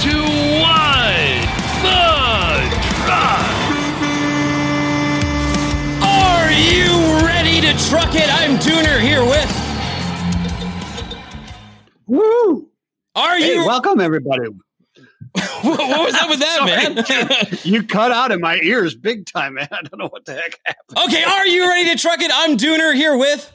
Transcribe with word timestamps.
to 0.00 0.16
What 0.62 1.48
the 1.82 2.78
Truck. 3.04 3.74
Are 6.02 6.52
you 6.52 7.26
ready 7.26 7.60
to 7.62 7.72
truck 7.88 8.14
it? 8.14 8.28
I'm 8.32 8.58
Dooner 8.58 9.00
here 9.00 9.24
with. 9.24 9.74
Woo! 12.06 12.68
Are 13.16 13.38
Hey, 13.38 13.54
you? 13.56 13.66
welcome 13.66 14.00
everybody. 14.00 14.48
what, 14.48 15.64
what 15.64 16.06
was 16.06 16.14
up 16.14 16.30
with 16.30 16.40
that, 16.40 17.38
man? 17.50 17.58
you 17.64 17.82
cut 17.84 18.12
out 18.12 18.32
in 18.32 18.40
my 18.40 18.58
ears 18.62 18.94
big 18.96 19.26
time, 19.26 19.54
man. 19.54 19.68
I 19.72 19.82
don't 19.82 19.98
know 19.98 20.08
what 20.08 20.24
the 20.26 20.34
heck 20.34 20.60
happened. 20.64 20.98
okay, 21.06 21.24
are 21.24 21.46
you 21.46 21.68
ready 21.68 21.90
to 21.90 21.98
truck 21.98 22.20
it? 22.22 22.30
I'm 22.34 22.56
Dooner 22.56 22.94
here 22.94 23.16
with. 23.16 23.52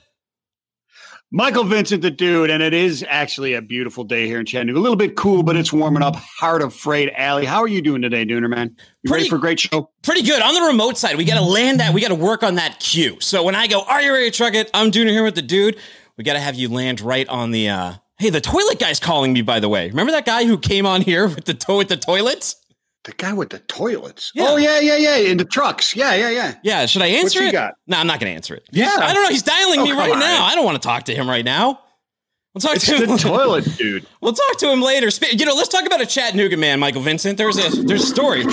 Michael 1.35 1.63
Vincent, 1.63 2.03
the 2.03 2.11
dude, 2.11 2.51
and 2.51 2.61
it 2.61 2.75
is 2.75 3.03
actually 3.09 3.55
a 3.55 3.61
beautiful 3.61 4.03
day 4.03 4.27
here 4.27 4.39
in 4.39 4.45
Chattanooga. 4.45 4.77
A 4.77 4.81
little 4.81 4.95
bit 4.95 5.15
cool, 5.15 5.41
but 5.41 5.55
it's 5.55 5.73
warming 5.73 6.03
up. 6.03 6.15
Heart 6.15 6.61
of 6.61 6.75
Freight 6.75 7.11
Alley. 7.17 7.43
How 7.43 7.59
are 7.63 7.67
you 7.67 7.81
doing 7.81 8.03
today, 8.03 8.23
Dooner, 8.23 8.47
man? 8.47 8.75
You 9.01 9.09
Pretty- 9.09 9.23
ready 9.23 9.29
for 9.29 9.37
a 9.37 9.39
great 9.39 9.59
show? 9.59 9.89
Pretty 10.03 10.21
good. 10.21 10.43
On 10.43 10.53
the 10.53 10.61
remote 10.61 10.95
side, 10.95 11.15
we 11.15 11.25
got 11.25 11.39
to 11.39 11.43
land 11.45 11.79
that. 11.79 11.91
We 11.91 12.01
got 12.01 12.09
to 12.09 12.15
work 12.15 12.43
on 12.43 12.53
that 12.55 12.79
cue. 12.79 13.17
So 13.19 13.41
when 13.41 13.55
I 13.55 13.65
go, 13.65 13.81
are 13.81 13.99
you 13.99 14.13
ready 14.13 14.29
to 14.29 14.37
truck 14.37 14.53
it? 14.53 14.69
I'm 14.75 14.91
Dooner 14.91 15.09
here 15.09 15.23
with 15.23 15.33
the 15.33 15.41
dude. 15.41 15.77
We 16.17 16.23
got 16.23 16.33
to 16.33 16.39
have 16.39 16.53
you 16.53 16.69
land 16.69 17.01
right 17.01 17.27
on 17.27 17.49
the. 17.49 17.67
uh 17.69 17.93
Hey, 18.19 18.29
the 18.29 18.39
toilet 18.39 18.77
guy's 18.79 18.99
calling 18.99 19.33
me. 19.33 19.41
By 19.41 19.59
the 19.59 19.67
way, 19.67 19.89
remember 19.89 20.11
that 20.11 20.25
guy 20.27 20.45
who 20.45 20.59
came 20.59 20.85
on 20.85 21.01
here 21.01 21.27
with 21.27 21.45
the 21.45 21.55
to- 21.55 21.77
with 21.77 21.87
the 21.89 21.97
toilets? 21.97 22.57
The 23.03 23.11
guy 23.13 23.33
with 23.33 23.49
the 23.49 23.59
toilets. 23.59 24.31
Yeah. 24.33 24.45
Oh 24.47 24.55
yeah, 24.55 24.79
yeah, 24.79 24.95
yeah. 24.95 25.15
In 25.17 25.37
the 25.37 25.43
trucks. 25.45 25.93
Yeah, 25.95 26.15
yeah, 26.15 26.29
yeah. 26.29 26.55
Yeah, 26.63 26.85
should 26.85 27.01
I 27.01 27.07
answer 27.07 27.41
he 27.41 27.49
it? 27.49 27.51
got? 27.51 27.73
No, 27.85 27.97
I'm 27.97 28.07
not 28.07 28.19
going 28.21 28.31
to 28.31 28.35
answer 28.35 28.55
it. 28.55 28.63
Yeah. 28.71 28.91
I 28.97 29.13
don't 29.13 29.23
know. 29.23 29.29
He's 29.29 29.43
dialing 29.43 29.81
Oh, 29.81 29.83
me 29.85 29.91
right 29.91 30.11
on. 30.11 30.19
now. 30.19 30.45
I 30.45 30.55
don't 30.55 30.63
want 30.63 30.81
to 30.81 30.87
talk 30.87 31.03
to 31.05 31.13
him 31.15 31.29
right 31.29 31.43
now. 31.43 31.81
We'll 32.53 32.61
talk 32.61 32.75
It's 32.75 32.85
to 32.85 32.95
him. 32.97 33.09
the 33.09 33.17
toilet, 33.17 33.65
dude. 33.77 34.05
We'll 34.21 34.31
talk 34.33 34.57
to 34.59 34.71
him 34.71 34.81
later. 34.81 35.09
You 35.31 35.45
know, 35.45 35.53
let's 35.55 35.67
talk 35.69 35.85
about 35.85 35.99
a 36.01 36.05
Chattanooga 36.05 36.55
man, 36.55 36.79
Michael 36.79 37.01
Vincent. 37.01 37.37
There's 37.37 37.57
a 37.57 37.81
there's 37.83 38.03
a 38.03 38.07
story. 38.07 38.43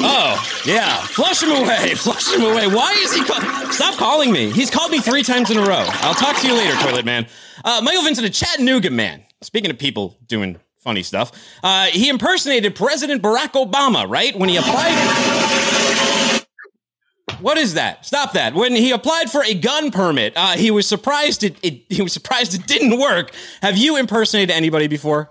Oh 0.00 0.62
yeah, 0.64 0.96
flush 1.06 1.42
him 1.42 1.50
away, 1.50 1.94
flush 1.96 2.32
him 2.32 2.42
away. 2.42 2.66
Why 2.68 2.92
is 2.98 3.12
he? 3.14 3.24
Call- 3.24 3.72
Stop 3.72 3.96
calling 3.96 4.32
me. 4.32 4.50
He's 4.52 4.70
called 4.70 4.90
me 4.92 5.00
three 5.00 5.22
times 5.22 5.50
in 5.50 5.58
a 5.58 5.62
row. 5.62 5.84
I'll 5.86 6.14
talk 6.14 6.36
to 6.40 6.46
you 6.46 6.54
later, 6.54 6.74
toilet 6.80 7.04
man. 7.04 7.26
Uh, 7.64 7.80
Michael 7.82 8.02
Vincent, 8.02 8.26
a 8.26 8.30
Chattanooga 8.30 8.90
man. 8.90 9.24
Speaking 9.42 9.70
of 9.70 9.78
people 9.78 10.16
doing 10.26 10.56
funny 10.88 11.02
stuff, 11.02 11.32
uh, 11.62 11.84
he 11.84 12.08
impersonated 12.08 12.74
President 12.74 13.22
Barack 13.22 13.52
Obama, 13.52 14.08
right? 14.08 14.34
When 14.38 14.48
he 14.48 14.56
applied. 14.56 14.94
What 17.42 17.58
is 17.58 17.74
that? 17.74 18.06
Stop 18.06 18.32
that! 18.32 18.54
When 18.54 18.74
he 18.74 18.90
applied 18.90 19.30
for 19.30 19.44
a 19.44 19.52
gun 19.52 19.90
permit, 19.90 20.32
uh, 20.34 20.56
he 20.56 20.70
was 20.70 20.88
surprised 20.88 21.44
it, 21.44 21.56
it. 21.62 21.84
He 21.90 22.00
was 22.00 22.14
surprised 22.14 22.54
it 22.54 22.66
didn't 22.66 22.98
work. 22.98 23.32
Have 23.60 23.76
you 23.76 23.96
impersonated 23.96 24.50
anybody 24.50 24.88
before? 24.88 25.30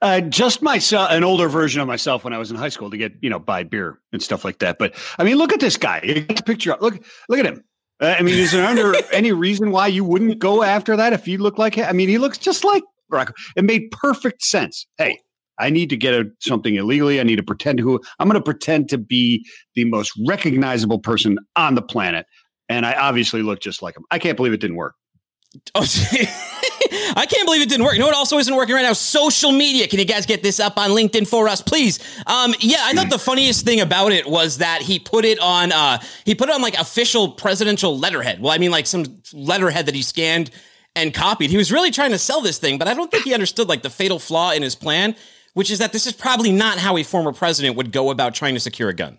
Uh, 0.00 0.22
just 0.22 0.62
myself, 0.62 1.10
an 1.10 1.22
older 1.22 1.48
version 1.48 1.82
of 1.82 1.86
myself 1.86 2.24
when 2.24 2.32
I 2.32 2.38
was 2.38 2.50
in 2.50 2.56
high 2.56 2.70
school 2.70 2.90
to 2.90 2.96
get 2.96 3.12
you 3.20 3.28
know 3.28 3.38
buy 3.38 3.64
beer 3.64 4.00
and 4.12 4.22
stuff 4.22 4.46
like 4.46 4.60
that. 4.60 4.78
But 4.78 4.94
I 5.18 5.24
mean, 5.24 5.36
look 5.36 5.52
at 5.52 5.60
this 5.60 5.76
guy. 5.76 6.00
You 6.02 6.22
got 6.22 6.38
the 6.38 6.42
picture. 6.42 6.72
up. 6.72 6.80
Look, 6.80 7.04
look 7.28 7.38
at 7.38 7.44
him. 7.44 7.62
Uh, 8.00 8.16
I 8.18 8.22
mean, 8.22 8.38
is 8.38 8.52
there 8.52 8.66
under 8.66 8.94
any 9.12 9.32
reason 9.32 9.70
why 9.72 9.88
you 9.88 10.04
wouldn't 10.04 10.38
go 10.38 10.62
after 10.62 10.96
that 10.96 11.12
if 11.12 11.28
you 11.28 11.36
look 11.36 11.58
like 11.58 11.74
him? 11.74 11.86
I 11.86 11.92
mean, 11.92 12.08
he 12.08 12.16
looks 12.16 12.38
just 12.38 12.64
like 12.64 12.82
Barack. 13.10 13.32
It 13.56 13.64
made 13.64 13.90
perfect 13.90 14.42
sense. 14.42 14.86
Hey, 14.98 15.18
I 15.58 15.70
need 15.70 15.90
to 15.90 15.96
get 15.96 16.14
a, 16.14 16.26
something 16.40 16.74
illegally. 16.74 17.20
I 17.20 17.22
need 17.22 17.36
to 17.36 17.42
pretend 17.42 17.80
who 17.80 18.00
I'm 18.18 18.28
going 18.28 18.40
to 18.40 18.44
pretend 18.44 18.88
to 18.90 18.98
be 18.98 19.46
the 19.74 19.84
most 19.84 20.12
recognizable 20.26 20.98
person 20.98 21.38
on 21.56 21.74
the 21.74 21.82
planet, 21.82 22.26
and 22.68 22.84
I 22.84 22.92
obviously 22.94 23.42
look 23.42 23.60
just 23.60 23.82
like 23.82 23.96
him. 23.96 24.04
I 24.10 24.18
can't 24.18 24.36
believe 24.36 24.52
it 24.52 24.60
didn't 24.60 24.76
work. 24.76 24.94
Oh, 25.74 25.80
I 27.16 27.26
can't 27.26 27.46
believe 27.46 27.62
it 27.62 27.68
didn't 27.68 27.84
work. 27.84 27.94
You 27.94 28.00
know 28.00 28.06
what 28.06 28.14
also 28.14 28.38
isn't 28.38 28.54
working 28.54 28.74
right 28.74 28.82
now? 28.82 28.92
Social 28.92 29.52
media. 29.52 29.88
Can 29.88 29.98
you 29.98 30.04
guys 30.04 30.26
get 30.26 30.42
this 30.42 30.60
up 30.60 30.76
on 30.76 30.90
LinkedIn 30.90 31.26
for 31.26 31.48
us, 31.48 31.62
please? 31.62 31.98
Um, 32.26 32.54
yeah, 32.60 32.78
I 32.82 32.92
thought 32.92 33.10
the 33.10 33.18
funniest 33.18 33.64
thing 33.64 33.80
about 33.80 34.12
it 34.12 34.26
was 34.26 34.58
that 34.58 34.82
he 34.82 34.98
put 34.98 35.24
it 35.24 35.38
on. 35.40 35.72
Uh, 35.72 35.98
he 36.24 36.34
put 36.34 36.48
it 36.48 36.54
on 36.54 36.62
like 36.62 36.74
official 36.78 37.30
presidential 37.30 37.98
letterhead. 37.98 38.40
Well, 38.40 38.52
I 38.52 38.58
mean, 38.58 38.70
like 38.70 38.86
some 38.86 39.22
letterhead 39.32 39.86
that 39.86 39.94
he 39.94 40.02
scanned 40.02 40.50
and 40.96 41.14
copied. 41.14 41.50
He 41.50 41.56
was 41.56 41.70
really 41.70 41.92
trying 41.92 42.10
to 42.10 42.18
sell 42.18 42.40
this 42.40 42.58
thing, 42.58 42.78
but 42.78 42.88
I 42.88 42.94
don't 42.94 43.10
think 43.10 43.24
he 43.24 43.34
understood 43.34 43.68
like 43.68 43.82
the 43.82 43.90
fatal 43.90 44.18
flaw 44.18 44.50
in 44.50 44.62
his 44.62 44.74
plan, 44.74 45.14
which 45.54 45.70
is 45.70 45.78
that 45.78 45.92
this 45.92 46.06
is 46.06 46.12
probably 46.12 46.50
not 46.50 46.78
how 46.78 46.96
a 46.96 47.04
former 47.04 47.32
president 47.32 47.76
would 47.76 47.92
go 47.92 48.10
about 48.10 48.34
trying 48.34 48.54
to 48.54 48.60
secure 48.60 48.88
a 48.88 48.94
gun. 48.94 49.18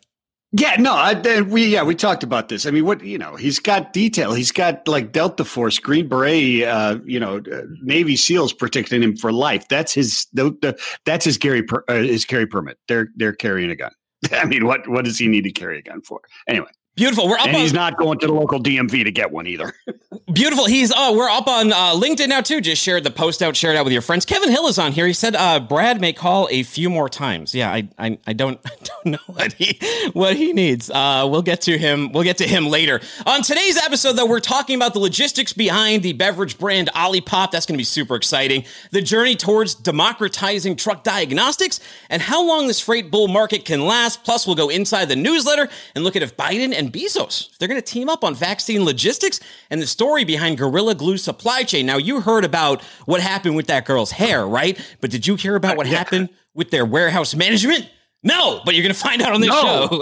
Yeah, 0.54 0.78
no, 0.80 0.94
I, 0.94 1.42
we 1.42 1.66
yeah 1.68 1.84
we 1.84 1.94
talked 1.94 2.24
about 2.24 2.48
this. 2.48 2.66
I 2.66 2.72
mean, 2.72 2.86
what 2.86 3.04
you 3.04 3.18
know, 3.18 3.36
he's 3.36 3.60
got 3.60 3.92
detail. 3.92 4.34
He's 4.34 4.52
got 4.52 4.88
like 4.88 5.12
Delta 5.12 5.44
Force, 5.44 5.78
Green 5.78 6.08
Beret, 6.08 6.64
uh, 6.64 7.00
you 7.06 7.20
know, 7.20 7.38
uh, 7.38 7.62
Navy 7.82 8.16
SEALs 8.16 8.54
protecting 8.54 9.04
him 9.04 9.18
for 9.18 9.34
life. 9.34 9.68
That's 9.68 9.94
his 9.94 10.26
the, 10.32 10.56
the, 10.62 10.80
that's 11.06 11.26
his 11.26 11.38
carry 11.38 11.64
per, 11.64 11.84
uh, 11.90 11.96
his 11.96 12.24
carry 12.24 12.48
permit. 12.48 12.78
They're 12.88 13.10
they're 13.18 13.34
carrying 13.34 13.70
a 13.72 13.76
gun. 13.76 13.92
I 14.32 14.46
mean, 14.46 14.66
what 14.66 14.88
what 14.88 15.04
does 15.04 15.20
he 15.20 15.28
need 15.28 15.44
to 15.44 15.52
carry 15.52 15.80
a 15.80 15.82
gun 15.82 16.02
for? 16.02 16.22
Anyway, 16.48 16.70
Beautiful. 16.98 17.28
We're 17.28 17.38
up 17.38 17.46
and 17.46 17.56
on 17.56 17.62
he's 17.62 17.74
not 17.74 17.96
going 17.96 18.18
to 18.20 18.26
the 18.26 18.34
local 18.34 18.60
DMV 18.60 19.04
to 19.04 19.12
get 19.12 19.32
one 19.32 19.46
either. 19.46 19.72
Beautiful. 20.34 20.66
He's 20.66 20.92
oh, 20.94 21.16
we're 21.16 21.30
up 21.30 21.48
on 21.48 21.72
uh, 21.72 21.94
LinkedIn 21.94 22.28
now 22.28 22.42
too. 22.42 22.60
Just 22.60 22.82
shared 22.82 23.04
the 23.04 23.12
post 23.12 23.44
out, 23.44 23.56
Share 23.56 23.72
it 23.72 23.78
out 23.78 23.86
with 23.86 23.94
your 23.94 24.02
friends. 24.02 24.26
Kevin 24.26 24.50
Hill 24.50 24.68
is 24.68 24.80
on 24.80 24.92
here. 24.92 25.06
He 25.06 25.14
said 25.14 25.36
uh, 25.36 25.60
Brad 25.60 26.02
may 26.02 26.12
call 26.12 26.48
a 26.50 26.64
few 26.64 26.90
more 26.90 27.08
times. 27.08 27.54
Yeah, 27.54 27.72
I 27.72 27.88
I, 28.00 28.18
I 28.26 28.34
don't 28.34 28.60
I 28.66 28.72
don't 28.82 29.06
know 29.06 29.20
what 29.28 29.54
he 29.54 29.80
what 30.14 30.36
he 30.36 30.54
needs. 30.54 30.90
Uh, 30.90 31.28
we'll 31.30 31.44
get 31.44 31.62
to 31.62 31.78
him. 31.78 32.12
We'll 32.12 32.24
get 32.24 32.38
to 32.40 32.48
him 32.48 32.66
later. 32.66 33.00
On 33.28 33.44
today's 33.44 33.78
episode, 33.78 34.14
though, 34.14 34.26
we're 34.26 34.40
talking 34.40 34.76
about 34.76 34.94
the 34.94 35.00
logistics 35.00 35.54
behind 35.54 36.02
the 36.02 36.14
beverage 36.14 36.58
brand 36.58 36.90
Olipop. 36.96 37.52
That's 37.52 37.68
going 37.68 37.76
to 37.76 37.82
be 37.82 37.84
super 37.86 38.16
exciting. 38.16 38.66
The 38.90 39.04
journey 39.04 39.36
towards 39.36 39.76
democratizing 39.76 40.76
truck 40.76 41.04
diagnostics 41.04 41.80
and 42.10 42.24
how 42.24 42.46
long 42.46 42.66
this 42.66 42.80
freight 42.80 43.12
bull 43.12 43.28
market 43.28 43.66
can 43.66 43.86
last. 43.86 44.24
Plus, 44.24 44.48
we'll 44.48 44.56
go 44.56 44.70
inside 44.70 45.06
the 45.06 45.16
newsletter 45.16 45.70
and 45.94 46.04
look 46.04 46.16
at 46.16 46.24
if 46.24 46.36
Biden 46.36 46.74
and 46.74 46.87
Bezos 46.92 47.52
if 47.52 47.58
they're 47.58 47.68
going 47.68 47.82
to 47.82 47.86
team 47.86 48.10
up 48.10 48.24
on 48.24 48.36
vaccine 48.36 48.84
logistics 48.84 49.40
and 49.70 49.82
the 49.82 49.88
story 49.88 50.24
behind 50.24 50.58
Gorilla 50.58 50.96
Glue 50.96 51.18
supply 51.18 51.64
chain. 51.64 51.86
Now, 51.86 51.98
you 51.98 52.22
heard 52.22 52.46
about 52.46 52.82
what 53.06 53.22
happened 53.22 53.56
with 53.56 53.68
that 53.68 53.86
girl's 53.86 54.12
hair, 54.12 54.48
right? 54.48 54.80
But 55.02 55.12
did 55.12 55.28
you 55.28 55.36
hear 55.36 55.56
about 55.56 55.78
what 55.78 55.88
happened 55.98 56.30
with 56.54 56.72
their 56.72 56.86
warehouse 56.86 57.36
management? 57.36 57.90
No, 58.24 58.62
but 58.66 58.74
you're 58.74 58.82
going 58.82 58.94
to 58.94 59.00
find 59.00 59.22
out 59.22 59.32
on 59.34 59.42
this 59.42 59.52
No. 59.52 59.62
show. 59.62 59.88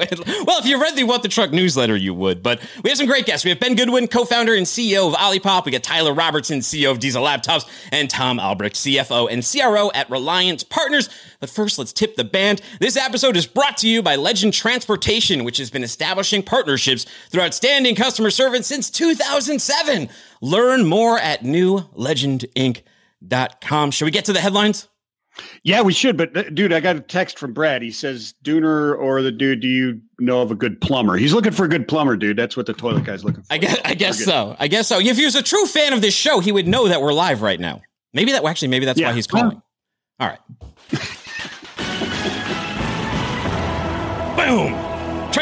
well, 0.48 0.58
if 0.60 0.66
you 0.66 0.82
read 0.82 0.96
the 0.96 1.04
What 1.04 1.22
the 1.22 1.28
Truck 1.28 1.52
newsletter, 1.52 1.98
you 1.98 2.14
would. 2.14 2.42
But 2.42 2.62
we 2.82 2.90
have 2.90 2.98
some 2.98 3.08
great 3.08 3.26
guests. 3.26 3.44
We 3.44 3.50
have 3.50 3.60
Ben 3.60 3.76
Goodwin, 3.76 4.08
co-founder 4.08 4.54
and 4.56 4.66
CEO 4.66 5.10
of 5.10 5.16
Olipop. 5.16 5.66
We 5.66 5.74
got 5.74 5.84
Tyler 5.84 6.14
Robertson, 6.14 6.60
CEO 6.60 6.92
of 6.92 7.00
Diesel 7.00 7.22
Laptops, 7.24 7.66
and 7.92 8.10
Thom 8.10 8.40
Albrecht, 8.40 8.78
CFO 8.78 9.28
and 9.30 9.46
CRO 9.46 9.92
at 9.94 10.10
Reliance 10.10 10.64
Partners. 10.64 11.10
But 11.42 11.50
first, 11.50 11.78
let's 11.78 11.92
tip 11.92 12.16
the 12.16 12.24
band. 12.24 12.62
This 12.80 12.96
episode 12.96 13.36
is 13.36 13.46
brought 13.46 13.76
to 13.78 13.90
you 13.90 14.02
by 14.02 14.16
Legend 14.16 14.54
Transportation, 14.54 15.44
which 15.44 15.58
has 15.58 15.70
been 15.70 15.84
establishing 15.84 16.42
partnerships 16.42 17.06
through 17.30 17.42
outstanding 17.44 17.96
customer 17.96 18.30
service 18.30 18.66
since 18.66 18.90
2007. 18.90 20.08
Learn 20.42 20.86
more 20.86 21.20
at 21.20 21.44
newlegendinc.com. 21.44 23.92
Should 23.92 24.06
we 24.06 24.12
get 24.12 24.24
to 24.26 24.34
the 24.34 24.40
headlines? 24.40 24.88
Yeah, 25.64 25.82
we 25.82 25.94
should. 25.94 26.18
But 26.18 26.36
uh, 26.36 26.44
dude, 26.50 26.74
I 26.74 26.80
got 26.80 26.96
a 26.96 27.00
text 27.02 27.40
from 27.40 27.54
Brad. 27.54 27.82
He 27.82 27.92
says, 27.92 28.34
"Dooner 28.44 28.98
or 28.98 29.22
the 29.22 29.32
dude, 29.32 29.62
do 29.62 29.68
you 29.68 30.02
know 30.20 30.42
of 30.42 30.52
a 30.52 30.56
good 30.56 30.80
plumber?" 30.82 31.18
He's 31.18 31.34
looking 31.34 31.52
for 31.52 31.66
a 31.66 31.70
good 31.70 31.88
plumber, 31.88 32.16
dude. 32.16 32.38
That's 32.38 32.56
what 32.58 32.66
the 32.66 32.74
toilet 32.74 33.04
guy's 33.06 33.24
looking 33.24 33.44
for. 33.44 33.54
I 33.54 33.58
guess, 33.58 33.80
I 33.86 33.94
guess 33.96 34.24
so. 34.24 34.56
I 34.60 34.68
guess 34.68 34.88
so. 34.88 35.00
If 35.00 35.18
he 35.18 35.26
was 35.26 35.36
a 35.36 35.44
true 35.44 35.66
fan 35.66 35.94
of 35.94 36.02
this 36.02 36.14
show, 36.14 36.40
he 36.40 36.52
would 36.52 36.68
know 36.68 36.88
that 36.88 37.02
we're 37.02 37.14
live 37.14 37.42
right 37.42 37.60
now. 37.60 37.82
Maybe 38.14 38.32
that. 38.34 38.44
Actually, 38.46 38.70
maybe 38.70 38.86
that's 38.86 39.00
Yeah. 39.00 39.10
why 39.10 39.16
he's 39.16 39.28
calling. 39.28 39.62
All 40.20 40.28
right. 40.30 40.40
Boom. 44.38 44.85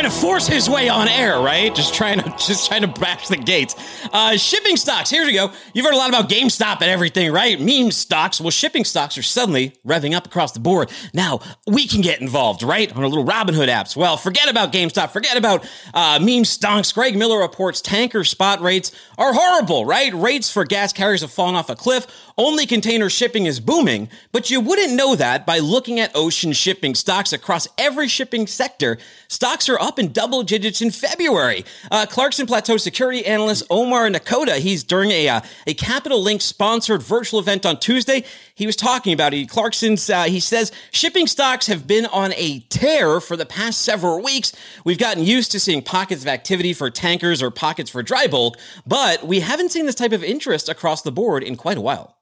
Trying 0.04 0.16
to 0.16 0.22
force 0.22 0.48
his 0.48 0.70
way 0.70 0.90
on 0.90 1.08
air, 1.08 1.40
right? 1.40 1.74
Just 1.74 1.94
trying 1.94 2.20
to 2.20 2.30
just 2.38 2.68
trying 2.68 2.82
to 2.82 2.90
bash 2.90 3.30
the 3.30 3.38
gates. 3.38 3.74
Uh, 4.12 4.36
shipping 4.36 4.76
stocks. 4.76 5.10
Here 5.10 5.26
we 5.26 5.32
go. 5.32 5.50
You've 5.74 5.86
heard 5.86 5.94
a 5.94 5.98
lot 5.98 6.10
about 6.10 6.28
GameStop 6.28 6.82
and 6.82 6.92
everything, 6.92 7.32
right? 7.32 7.58
Meme 7.58 7.90
stocks. 7.90 8.42
Well, 8.42 8.52
shipping 8.52 8.84
stocks 8.84 9.18
are 9.18 9.24
suddenly 9.24 9.72
revving 9.88 10.14
up 10.14 10.26
across 10.26 10.52
the 10.52 10.60
board. 10.60 10.92
Now 11.14 11.40
we 11.68 11.88
can 11.88 12.02
get 12.02 12.20
involved, 12.20 12.64
right? 12.64 12.94
On 12.94 13.02
our 13.02 13.08
little 13.08 13.24
Robinhood 13.24 13.70
apps. 13.70 13.96
Well, 13.96 14.18
forget 14.18 14.50
about 14.50 14.74
GameStop. 14.74 15.12
Forget 15.12 15.38
about 15.38 15.66
uh, 15.94 16.20
meme 16.22 16.44
stocks. 16.44 16.92
Greg 16.92 17.18
Miller 17.18 17.40
reports 17.40 17.80
tanker 17.80 18.26
spot 18.26 18.60
rates 18.60 18.92
are 19.18 19.34
horrible, 19.34 19.86
right? 19.86 20.14
Rates 20.14 20.52
for 20.52 20.66
gas 20.66 20.92
carriers 20.92 21.22
have 21.22 21.32
fallen 21.32 21.56
off 21.56 21.70
a 21.70 21.78
cliff. 21.78 22.08
Only 22.36 22.66
container 22.66 23.12
shipping 23.12 23.46
is 23.46 23.60
booming, 23.60 24.10
but 24.32 24.50
you 24.50 24.60
wouldn't 24.60 24.94
know 24.94 25.16
that 25.16 25.46
by 25.46 25.60
looking 25.60 26.00
at 26.00 26.16
ocean 26.16 26.52
shipping 26.52 26.96
stocks 26.96 27.32
across 27.32 27.68
every 27.78 28.08
shipping 28.08 28.48
sector. 28.48 28.98
Stocks 29.28 29.70
are 29.70 29.80
up 29.80 30.00
in 30.00 30.12
double 30.12 30.42
digits 30.42 30.82
in 30.82 30.90
February. 30.90 31.64
Uh, 31.92 32.08
Clarkson 32.08 32.48
Platou 32.48 32.80
security 32.80 33.24
analyst 33.24 33.66
Omar 33.70 34.10
Nokta, 34.10 34.58
he's 34.58 34.84
during 34.84 35.12
a 35.12 35.30
uh, 35.30 35.42
a 35.68 35.76
Capital 35.76 36.24
Link 36.24 36.42
sponsored 36.42 37.04
virtual 37.04 37.40
event 37.40 37.68
on 37.68 37.80
Tuesday. 37.80 38.24
He 38.56 38.66
was 38.66 38.76
talking 38.76 39.14
about 39.14 39.36
it. 39.36 39.48
Clarkson's 39.48 40.10
uh, 40.10 40.24
he 40.24 40.40
says 40.40 40.72
shipping 40.90 41.28
stocks 41.28 41.68
have 41.68 41.86
been 41.86 42.08
on 42.08 42.34
a 42.34 42.62
tear 42.70 43.20
for 43.20 43.38
the 43.38 43.46
past 43.46 43.82
several 43.82 44.24
weeks. 44.24 44.54
We've 44.84 44.98
gotten 44.98 45.24
used 45.24 45.52
to 45.52 45.60
seeing 45.60 45.84
pockets 45.84 46.24
of 46.24 46.28
activity 46.28 46.74
for 46.74 46.90
tankers 46.90 47.44
or 47.44 47.52
pockets 47.52 47.92
for 47.92 48.02
dry 48.02 48.26
bulk, 48.26 48.58
but 48.88 49.24
we 49.24 49.42
haven't 49.42 49.70
seen 49.70 49.86
this 49.86 49.94
type 49.94 50.14
of 50.14 50.24
interest 50.24 50.68
across 50.68 51.04
the 51.04 51.12
board 51.12 51.44
in 51.44 51.56
quite 51.56 51.78
a 51.78 51.82
while. 51.82 52.16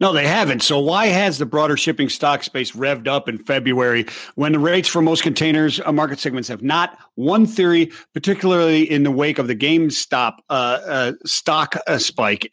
No, 0.00 0.12
they 0.12 0.26
haven't. 0.26 0.62
So 0.62 0.78
why 0.78 1.06
has 1.06 1.38
the 1.38 1.46
broader 1.46 1.76
shipping 1.76 2.08
stock 2.08 2.42
space 2.42 2.72
revved 2.72 3.06
up 3.06 3.28
in 3.28 3.38
February 3.38 4.06
when 4.34 4.52
the 4.52 4.58
rates 4.58 4.88
for 4.88 5.02
most 5.02 5.22
containers 5.22 5.80
uh, 5.80 5.92
market 5.92 6.18
segments 6.18 6.48
have 6.48 6.62
not? 6.62 6.98
One 7.14 7.46
theory, 7.46 7.92
particularly 8.14 8.90
in 8.90 9.02
the 9.02 9.10
wake 9.10 9.38
of 9.38 9.46
the 9.46 9.54
GameStop 9.54 10.38
uh, 10.48 10.52
uh, 10.52 11.12
stock 11.24 11.76
uh, 11.86 11.98
spike 11.98 12.52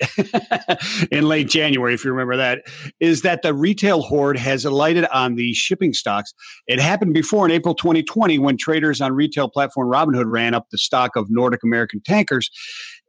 in 1.12 1.24
late 1.24 1.48
January, 1.48 1.94
if 1.94 2.04
you 2.04 2.12
remember 2.12 2.38
that, 2.38 2.63
is 3.00 3.22
that 3.22 3.42
the 3.42 3.54
retail 3.54 4.01
hoard 4.01 4.38
has 4.38 4.65
alighted 4.65 5.06
on 5.06 5.36
the 5.36 5.54
shipping 5.54 5.94
stocks. 5.94 6.33
It 6.68 6.80
happened 6.80 7.13
before 7.13 7.45
in 7.45 7.51
April 7.51 7.74
2020 7.74 8.38
when 8.39 8.57
traders 8.57 9.01
on 9.01 9.13
retail 9.13 9.50
platform 9.50 9.88
Robinhood 9.88 10.30
ran 10.30 10.54
up 10.54 10.69
the 10.72 10.77
stock 10.77 11.15
of 11.15 11.30
Nordic 11.30 11.63
American 11.63 12.01
tankers 12.01 12.50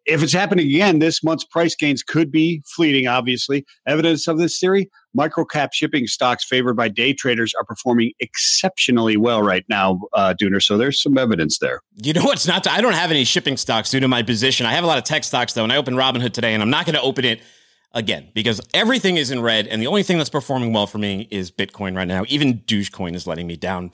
if 0.07 0.23
it's 0.23 0.33
happening 0.33 0.67
again, 0.67 0.99
this 0.99 1.23
month's 1.23 1.45
price 1.45 1.75
gains 1.75 2.03
could 2.03 2.31
be 2.31 2.63
fleeting, 2.75 3.07
obviously. 3.07 3.65
Evidence 3.87 4.27
of 4.29 4.39
this 4.39 4.59
theory 4.59 4.91
microcap 5.17 5.71
shipping 5.73 6.07
stocks 6.07 6.45
favored 6.45 6.75
by 6.75 6.89
day 6.89 7.13
traders 7.13 7.53
are 7.59 7.65
performing 7.65 8.13
exceptionally 8.21 9.17
well 9.17 9.43
right 9.43 9.65
now, 9.69 10.01
uh, 10.13 10.35
Dooner. 10.41 10.63
So 10.63 10.79
there's 10.79 11.03
some 11.03 11.19
evidence 11.19 11.59
there. 11.59 11.81
You 11.97 12.13
know 12.13 12.25
what's 12.25 12.47
not? 12.47 12.65
To, 12.65 12.73
I 12.73 12.81
don't 12.81 12.95
have 12.95 13.11
any 13.11 13.25
shipping 13.25 13.57
stocks 13.57 13.91
due 13.91 14.01
to 14.01 14.09
my 14.09 14.23
position. 14.23 14.67
I 14.67 14.73
have 14.73 14.85
a 14.85 14.87
lot 14.87 14.99
of 14.99 15.05
tech 15.05 15.25
stocks, 15.25 15.53
though, 15.53 15.65
and 15.65 15.73
I 15.73 15.77
opened 15.77 15.97
Robinhood 15.97 16.33
today, 16.33 16.55
and 16.55 16.63
I'm 16.63 16.71
not 16.71 16.87
going 16.87 16.95
to 16.95 17.03
open 17.03 17.25
it 17.25 17.41
again 17.93 18.29
because 18.35 18.61
everything 18.73 19.17
is 19.17 19.31
in 19.31 19.43
red, 19.43 19.67
and 19.67 19.83
the 19.83 19.87
only 19.87 20.03
thing 20.03 20.17
that's 20.17 20.31
performing 20.31 20.73
well 20.73 20.87
for 20.87 20.99
me 20.99 21.27
is 21.31 21.51
Bitcoin 21.51 21.97
right 21.97 22.09
now. 22.09 22.25
Even 22.29 22.61
Dogecoin 22.61 23.15
is 23.15 23.27
letting 23.27 23.47
me 23.47 23.57
down. 23.57 23.91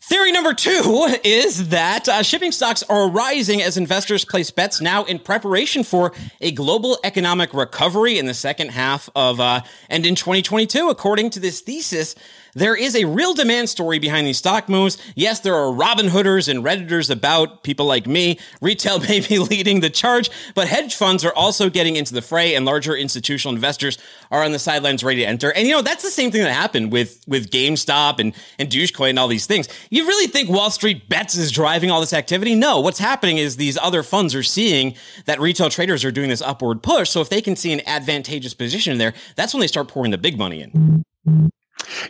Theory 0.00 0.30
number 0.30 0.54
two 0.54 1.12
is 1.24 1.70
that 1.70 2.08
uh, 2.08 2.22
shipping 2.22 2.52
stocks 2.52 2.84
are 2.84 3.10
rising 3.10 3.62
as 3.62 3.76
investors 3.76 4.24
place 4.24 4.50
bets 4.50 4.80
now 4.80 5.02
in 5.04 5.18
preparation 5.18 5.82
for 5.82 6.12
a 6.40 6.52
global 6.52 6.98
economic 7.02 7.52
recovery 7.52 8.16
in 8.16 8.26
the 8.26 8.32
second 8.32 8.70
half 8.70 9.10
of 9.16 9.40
uh, 9.40 9.60
and 9.90 10.06
in 10.06 10.14
2022. 10.14 10.88
According 10.88 11.30
to 11.30 11.40
this 11.40 11.60
thesis, 11.60 12.14
there 12.58 12.76
is 12.76 12.96
a 12.96 13.04
real 13.04 13.34
demand 13.34 13.68
story 13.68 13.98
behind 13.98 14.26
these 14.26 14.38
stock 14.38 14.68
moves. 14.68 14.98
Yes, 15.14 15.40
there 15.40 15.54
are 15.54 15.72
Robin 15.72 16.06
Hooders 16.06 16.48
and 16.48 16.64
Redditors 16.64 17.10
about, 17.10 17.62
people 17.62 17.86
like 17.86 18.06
me. 18.06 18.38
Retail 18.60 18.98
may 19.08 19.20
be 19.20 19.38
leading 19.38 19.80
the 19.80 19.90
charge, 19.90 20.30
but 20.54 20.68
hedge 20.68 20.94
funds 20.94 21.24
are 21.24 21.34
also 21.34 21.70
getting 21.70 21.96
into 21.96 22.14
the 22.14 22.22
fray 22.22 22.54
and 22.54 22.66
larger 22.66 22.96
institutional 22.96 23.54
investors 23.54 23.98
are 24.30 24.42
on 24.42 24.52
the 24.52 24.58
sidelines 24.58 25.02
ready 25.04 25.20
to 25.22 25.26
enter. 25.26 25.52
And 25.52 25.66
you 25.66 25.74
know, 25.74 25.82
that's 25.82 26.02
the 26.02 26.10
same 26.10 26.30
thing 26.30 26.42
that 26.42 26.52
happened 26.52 26.92
with, 26.92 27.22
with 27.26 27.50
GameStop 27.50 28.18
and, 28.18 28.34
and 28.58 28.68
Dogecoin 28.68 29.10
and 29.10 29.18
all 29.18 29.28
these 29.28 29.46
things. 29.46 29.68
You 29.90 30.06
really 30.06 30.26
think 30.26 30.50
Wall 30.50 30.70
Street 30.70 31.08
bets 31.08 31.36
is 31.36 31.50
driving 31.50 31.90
all 31.90 32.00
this 32.00 32.12
activity? 32.12 32.54
No, 32.54 32.80
what's 32.80 32.98
happening 32.98 33.38
is 33.38 33.56
these 33.56 33.78
other 33.78 34.02
funds 34.02 34.34
are 34.34 34.42
seeing 34.42 34.94
that 35.26 35.40
retail 35.40 35.70
traders 35.70 36.04
are 36.04 36.12
doing 36.12 36.28
this 36.28 36.42
upward 36.42 36.82
push. 36.82 37.10
So 37.10 37.20
if 37.20 37.28
they 37.28 37.40
can 37.40 37.56
see 37.56 37.72
an 37.72 37.80
advantageous 37.86 38.54
position 38.54 38.98
there, 38.98 39.14
that's 39.36 39.54
when 39.54 39.60
they 39.60 39.66
start 39.66 39.88
pouring 39.88 40.10
the 40.10 40.18
big 40.18 40.38
money 40.38 40.62
in. 40.62 41.04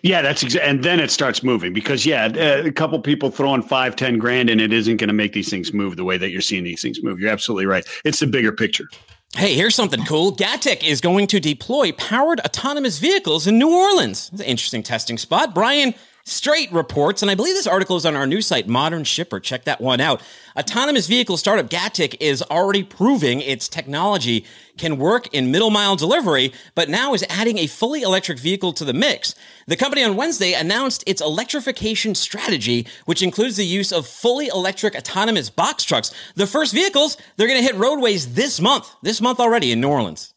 Yeah, 0.03 0.23
that's 0.23 0.43
exa- 0.43 0.63
and 0.63 0.83
then 0.83 1.01
it 1.01 1.11
starts 1.11 1.43
moving 1.43 1.73
because 1.73 2.05
yeah, 2.05 2.27
uh, 2.27 2.67
a 2.67 2.73
couple 2.73 2.99
people 3.01 3.31
throwing 3.31 3.63
five, 3.63 3.97
ten 3.97 4.19
grand 4.19 4.51
and 4.51 4.61
it 4.61 4.73
isn't 4.73 4.97
going 4.97 5.09
to 5.09 5.15
make 5.15 5.33
these 5.33 5.51
things 5.51 5.73
move 5.73 5.97
the 5.97 6.05
way 6.05 6.19
that 6.19 6.31
you're 6.31 6.41
seeing 6.41 6.65
these 6.65 6.83
things 6.83 7.03
move. 7.03 7.21
You're 7.21 7.31
absolutely 7.31 7.67
right. 7.67 7.87
It's 8.05 8.21
the 8.21 8.27
bigger 8.27 8.53
picture. 8.53 8.89
Hey, 9.37 9.55
here's 9.55 9.75
something 9.75 10.05
cool. 10.05 10.35
Gatik 10.35 10.83
is 10.83 11.01
going 11.03 11.27
to 11.29 11.39
deploy 11.39 11.93
powered 11.93 12.41
autonomous 12.41 12.99
vehicles 12.99 13.47
in 13.47 13.59
New 13.59 13.71
Orleans. 13.71 14.31
It's 14.33 14.41
an 14.41 14.47
interesting 14.47 14.83
testing 14.83 15.19
spot. 15.19 15.55
Brian 15.55 15.95
Straight 16.29 16.71
reports, 16.71 17.23
and 17.23 17.31
I 17.31 17.35
believe 17.35 17.55
this 17.55 17.67
article 17.67 17.97
is 17.97 18.05
on 18.05 18.15
our 18.15 18.27
new 18.27 18.43
site, 18.43 18.69
Modern 18.69 19.03
Shipper. 19.03 19.41
Check 19.41 19.65
that 19.65 19.81
one 19.81 19.99
out. 19.99 20.21
Autonomous 20.59 21.07
vehicle 21.07 21.39
startup 21.39 21.71
Gatik 21.71 22.17
is 22.21 22.43
already 22.43 22.83
proving 22.83 23.41
its 23.41 23.67
technology 23.67 24.45
can 24.77 24.99
work 24.99 25.33
in 25.33 25.51
middle 25.51 25.71
mile 25.71 25.97
delivery, 25.97 26.53
but 26.75 26.91
now 26.91 27.15
is 27.15 27.25
adding 27.31 27.57
a 27.57 27.67
fully 27.67 28.03
electric 28.03 28.39
vehicle 28.39 28.75
to 28.75 28.85
the 28.85 28.93
mix. 28.93 29.35
The 29.69 29.77
company 29.77 30.05
on 30.05 30.17
Wednesday 30.17 30.53
announced 30.53 31.03
its 31.07 31.23
electrification 31.23 32.15
strategy, 32.15 32.87
which 33.07 33.23
includes 33.23 33.57
the 33.57 33.65
use 33.65 33.91
of 33.91 34.07
fully 34.07 34.49
electric 34.49 34.95
autonomous 34.97 35.49
box 35.49 35.83
trucks. 35.83 36.13
The 36.35 36.47
first 36.47 36.75
vehicles, 36.75 37.17
they're 37.37 37.49
going 37.49 37.59
to 37.59 37.67
hit 37.67 37.75
roadways 37.77 38.35
this 38.35 38.61
month, 38.61 38.95
this 39.03 39.23
month 39.23 39.41
already 39.41 39.73
in 39.73 39.81
New 39.81 39.89
Orleans. 39.89 40.35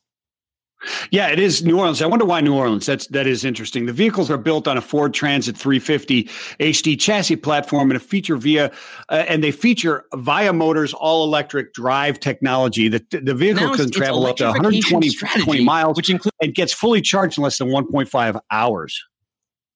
Yeah, 1.12 1.28
it 1.28 1.40
is 1.40 1.64
New 1.64 1.78
Orleans. 1.78 2.02
I 2.02 2.08
wonder 2.08 2.26
why 2.26 2.42
New 2.42 2.56
Orleans. 2.56 2.86
That's 2.86 3.08
that 3.08 3.28
is 3.28 3.46
interesting. 3.46 3.86
The 3.86 3.94
vehicles 3.94 4.32
are 4.32 4.38
built 4.38 4.68
on 4.68 4.78
a 4.78 4.82
Ford 4.82 5.14
Transit 5.14 5.56
350 5.56 6.24
HD 6.60 7.00
chassis 7.00 7.36
platform 7.36 7.92
and 7.92 7.98
a 7.98 8.00
feature 8.00 8.38
via 8.38 8.72
uh, 9.10 9.26
and 9.28 9.44
they 9.44 9.52
feature 9.52 10.06
Via 10.16 10.54
Motors 10.54 10.94
all 10.94 11.24
electric 11.24 11.74
drive 11.74 12.20
technology. 12.20 12.88
The 12.88 13.06
the 13.12 13.36
vehicle 13.36 13.76
can 13.76 13.92
travel 13.92 14.26
up 14.26 14.38
to 14.38 14.46
120 14.46 15.12
20 15.12 15.64
miles, 15.64 15.98
which 15.98 16.10
includes 16.10 16.36
and 16.42 16.54
gets 16.56 16.74
fully 16.74 17.02
charged 17.02 17.38
in 17.38 17.44
less 17.44 17.58
than 17.58 17.68
1.5 17.68 18.40
hours. 18.50 19.04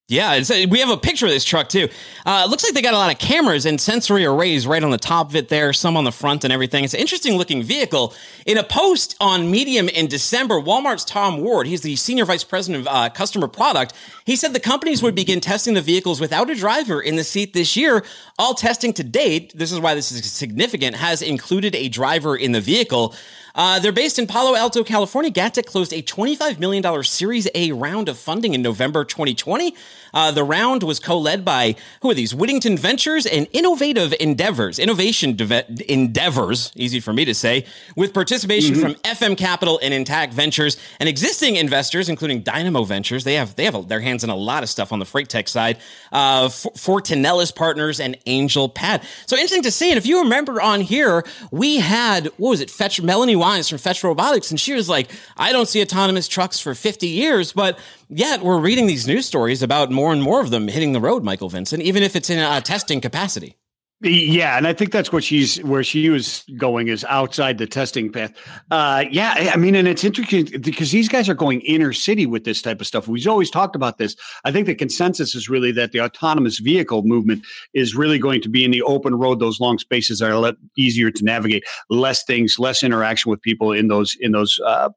Yeah, 0.08 0.40
we 0.70 0.80
have 0.82 0.92
a 0.92 0.98
picture 0.98 1.26
of 1.26 1.32
this 1.32 1.44
truck 1.44 1.68
too. 1.68 1.90
Uh, 2.28 2.44
it 2.46 2.52
looks 2.52 2.64
like 2.64 2.76
they 2.76 2.84
got 2.84 2.94
a 2.94 2.98
lot 2.98 3.12
of 3.12 3.18
cameras 3.18 3.66
and 3.66 3.82
sensory 3.82 4.24
arrays 4.24 4.68
right 4.68 4.84
on 4.84 4.92
the 4.92 5.00
top 5.00 5.30
of 5.30 5.36
it 5.36 5.50
there, 5.50 5.74
some 5.74 5.98
on 5.98 6.04
the 6.04 6.12
front 6.12 6.44
and 6.44 6.54
everything. 6.54 6.84
It's 6.84 6.94
an 6.94 7.00
interesting 7.00 7.38
looking 7.38 7.64
vehicle. 7.64 8.14
In 8.46 8.60
a 8.60 8.64
post 8.64 9.16
on 9.20 9.50
Medium 9.50 9.90
in 9.90 10.06
December, 10.06 10.62
Walmart's 10.62 11.06
Tom 11.06 11.40
Ward, 11.42 11.66
he's 11.66 11.82
the 11.82 11.96
senior 11.96 12.26
vice 12.26 12.44
president 12.44 12.86
of 12.86 12.94
uh, 12.94 13.10
customer 13.10 13.48
product, 13.48 13.96
he 14.28 14.36
said 14.36 14.54
the 14.54 14.60
companies 14.60 15.02
would 15.02 15.16
begin 15.16 15.42
testing 15.42 15.74
the 15.74 15.82
vehicles 15.82 16.22
without 16.22 16.52
a 16.52 16.56
driver 16.56 17.02
in 17.02 17.16
the 17.16 17.24
seat 17.24 17.54
this 17.54 17.76
year. 17.76 18.06
All 18.38 18.54
testing 18.54 18.94
to 18.94 19.04
date, 19.04 19.54
this 19.56 19.72
is 19.72 19.80
why 19.80 19.96
this 19.96 20.12
is 20.12 20.24
significant, 20.32 20.98
has 20.98 21.24
included 21.24 21.74
a 21.74 21.90
driver 21.90 22.36
in 22.36 22.52
the 22.52 22.62
vehicle. 22.62 23.16
Uh, 23.56 23.80
they're 23.80 23.94
based 23.94 24.20
in 24.20 24.28
Palo 24.28 24.54
Alto, 24.54 24.84
California. 24.84 25.32
Gatik 25.32 25.66
closed 25.66 25.94
a 25.94 26.02
$25 26.02 26.60
million 26.60 27.04
Series 27.04 27.48
A 27.56 27.72
round 27.72 28.10
of 28.10 28.18
funding 28.18 28.54
in 28.54 28.62
November 28.62 29.06
2020. 29.06 29.74
Uh, 30.16 30.32
the 30.32 30.44
round 30.44 30.82
was 30.82 31.00
co-led 31.00 31.44
by 31.44 31.76
who 32.02 32.10
are 32.10 32.14
these? 32.14 32.34
Wittington 32.34 32.80
Ventures 32.80 33.26
and 33.26 33.48
Innovative 33.52 34.14
Endeavors, 34.20 34.80
Innovation 34.80 35.38
Endeavors, 35.90 36.72
easy 36.76 37.02
for 37.02 37.12
me 37.12 37.26
to 37.26 37.36
say, 37.36 37.66
with 37.98 38.14
participation 38.14 38.76
mm-hmm. 38.76 38.94
from 38.94 38.96
FM 39.04 39.38
Capital 39.38 39.78
and 39.84 39.94
Intact 39.94 40.34
Ventures 40.34 40.78
and 41.02 41.10
existing 41.10 41.58
investors, 41.58 42.08
including 42.08 42.42
Dynamo 42.42 42.86
Ventures. 42.86 43.26
They 43.26 43.36
have 43.36 43.56
they 43.56 43.66
have 43.66 43.76
a, 43.76 43.82
their 43.82 44.00
hands 44.00 44.24
in 44.24 44.30
a 44.30 44.36
lot 44.36 44.64
of 44.64 44.70
stuff 44.70 44.94
on 44.94 45.00
the 45.00 45.06
freight 45.06 45.28
tech 45.28 45.50
side. 45.50 45.78
Uh, 46.14 46.48
Fontinalis 46.48 47.54
Partners 47.54 48.00
and 48.00 48.18
Angel 48.26 48.70
Pad. 48.70 49.04
So 49.26 49.36
interesting 49.36 49.64
to 49.64 49.72
see. 49.72 49.92
And 49.92 49.98
if 49.98 50.06
you 50.06 50.22
remember 50.22 50.62
on 50.62 50.80
here, 50.80 51.26
we 51.52 51.78
had 51.78 52.28
what 52.38 52.52
was 52.52 52.62
it? 52.62 52.72
Fetch 52.72 53.02
Melonee 53.02 53.36
Wise 53.36 53.68
from 53.68 53.80
Fetch 53.80 54.02
Robotics, 54.04 54.50
and 54.50 54.60
she 54.60 54.74
was 54.74 54.88
like, 54.88 55.12
"I 55.36 55.52
don't 55.52 55.68
see 55.68 55.82
autonomous 55.82 56.30
trucks 56.30 56.60
for 56.60 56.74
50 56.74 57.08
years, 57.08 57.52
but." 57.52 57.78
Yet 58.10 58.44
we're 58.44 58.60
reading 58.60 58.86
these 58.86 59.08
news 59.08 59.26
stories 59.26 59.64
about 59.64 59.90
more 59.90 60.14
and 60.14 60.22
more 60.22 60.40
of 60.40 60.52
them 60.52 60.68
hitting 60.68 60.94
the 60.94 61.00
road, 61.00 61.24
Michael 61.24 61.50
Vincent, 61.50 61.82
even 61.82 62.04
if 62.04 62.16
it's 62.16 62.30
in 62.30 62.38
a 62.38 62.62
testing 62.62 63.02
capacity. 63.02 63.58
Yeah, 64.06 64.56
and 64.56 64.68
I 64.68 64.74
think 64.74 64.92
that's 64.92 65.12
what 65.12 65.24
she's 65.24 65.58
where 65.64 65.84
she 65.84 66.10
was 66.10 66.46
going 66.58 66.90
is 66.90 67.04
outside 67.06 67.58
the 67.58 67.66
testing 67.66 68.12
path. 68.12 68.34
Uh, 68.70 69.06
yeah, 69.10 69.52
I 69.52 69.58
mean, 69.58 69.74
and 69.74 69.88
it's 69.88 70.04
interesting 70.04 70.62
because 70.62 70.92
these 70.92 71.10
guys 71.10 71.28
are 71.28 71.34
going 71.34 71.62
inner 71.62 71.92
city 71.92 72.28
with 72.28 72.44
this 72.44 72.62
type 72.62 72.82
of 72.82 72.86
stuff. 72.86 73.08
We've 73.08 73.28
always 73.28 73.50
talked 73.50 73.76
about 73.76 73.98
this. 73.98 74.16
I 74.44 74.52
think 74.52 74.68
the 74.68 74.76
consensus 74.76 75.34
is 75.34 75.50
really 75.50 75.72
that 75.72 75.92
the 75.92 76.02
autonomous 76.02 76.60
vehicle 76.60 77.02
movement 77.02 77.44
is 77.74 77.96
really 77.96 78.20
going 78.20 78.42
to 78.42 78.50
be 78.50 78.64
in 78.64 78.70
the 78.70 78.84
open 78.84 79.16
road. 79.16 79.40
Those 79.40 79.60
long 79.60 79.80
spaces 79.80 80.22
are 80.22 80.32
a 80.32 80.40
lot 80.40 80.56
easier 80.78 81.10
to 81.10 81.24
navigate, 81.24 81.64
less 81.90 82.24
things, 82.24 82.60
less 82.60 82.84
interaction 82.84 83.32
with 83.32 83.42
people 83.42 83.72
in 83.72 83.88
those 83.88 84.16
in 84.20 84.34
those 84.34 84.60
uh, 84.64 84.90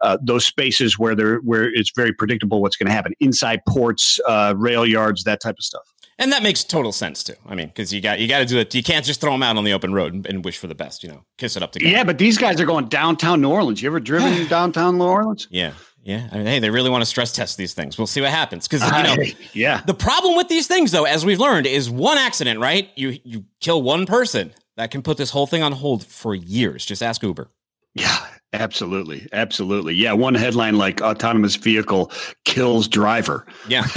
uh, 0.00 0.16
those 0.22 0.46
spaces 0.46 0.98
where 0.98 1.14
they're 1.14 1.38
where 1.40 1.64
it's 1.64 1.92
very 1.94 2.14
predictable 2.14 2.62
what's 2.62 2.76
going 2.76 2.86
to 2.86 2.94
happen 2.94 3.12
inside 3.20 3.60
ports, 3.68 4.18
uh, 4.26 4.54
rail 4.56 4.86
yards, 4.86 5.24
that 5.24 5.42
type 5.42 5.56
of 5.58 5.64
stuff. 5.64 5.93
And 6.18 6.30
that 6.32 6.42
makes 6.42 6.62
total 6.62 6.92
sense 6.92 7.24
too. 7.24 7.34
I 7.46 7.54
mean, 7.54 7.68
because 7.68 7.92
you 7.92 8.00
got 8.00 8.20
you 8.20 8.28
got 8.28 8.38
to 8.38 8.44
do 8.44 8.58
it. 8.58 8.74
You 8.74 8.82
can't 8.82 9.04
just 9.04 9.20
throw 9.20 9.32
them 9.32 9.42
out 9.42 9.56
on 9.56 9.64
the 9.64 9.72
open 9.72 9.92
road 9.92 10.14
and, 10.14 10.26
and, 10.26 10.44
wish 10.44 10.58
for 10.58 10.68
the 10.68 10.74
best. 10.74 11.02
You 11.02 11.08
know, 11.08 11.24
kiss 11.38 11.56
it 11.56 11.62
up 11.62 11.72
together. 11.72 11.90
Yeah, 11.90 12.04
but 12.04 12.18
these 12.18 12.38
guys 12.38 12.60
are 12.60 12.66
going 12.66 12.86
downtown 12.86 13.40
New 13.40 13.50
Orleans. 13.50 13.82
You 13.82 13.88
ever 13.88 14.00
driven 14.00 14.46
downtown 14.48 14.96
New 14.96 15.04
Orleans? 15.04 15.48
Yeah, 15.50 15.72
yeah. 16.04 16.28
I 16.30 16.36
mean, 16.36 16.46
hey, 16.46 16.60
they 16.60 16.70
really 16.70 16.90
want 16.90 17.02
to 17.02 17.06
stress 17.06 17.32
test 17.32 17.56
these 17.56 17.74
things. 17.74 17.98
We'll 17.98 18.06
see 18.06 18.20
what 18.20 18.30
happens. 18.30 18.68
Because 18.68 18.84
you 18.84 19.02
know, 19.02 19.32
yeah. 19.52 19.80
The 19.86 19.94
problem 19.94 20.36
with 20.36 20.48
these 20.48 20.68
things, 20.68 20.92
though, 20.92 21.04
as 21.04 21.24
we've 21.24 21.40
learned, 21.40 21.66
is 21.66 21.90
one 21.90 22.18
accident. 22.18 22.60
Right? 22.60 22.90
You 22.94 23.18
you 23.24 23.44
kill 23.60 23.82
one 23.82 24.06
person 24.06 24.52
that 24.76 24.92
can 24.92 25.02
put 25.02 25.16
this 25.16 25.30
whole 25.30 25.48
thing 25.48 25.62
on 25.62 25.72
hold 25.72 26.04
for 26.04 26.34
years. 26.34 26.86
Just 26.86 27.02
ask 27.02 27.22
Uber. 27.22 27.48
Yeah, 27.94 28.16
absolutely. 28.54 29.28
Absolutely. 29.32 29.94
Yeah. 29.94 30.12
One 30.12 30.34
headline 30.34 30.76
like 30.76 31.00
autonomous 31.00 31.56
vehicle 31.56 32.10
kills 32.44 32.88
driver. 32.88 33.46
Yeah. 33.68 33.84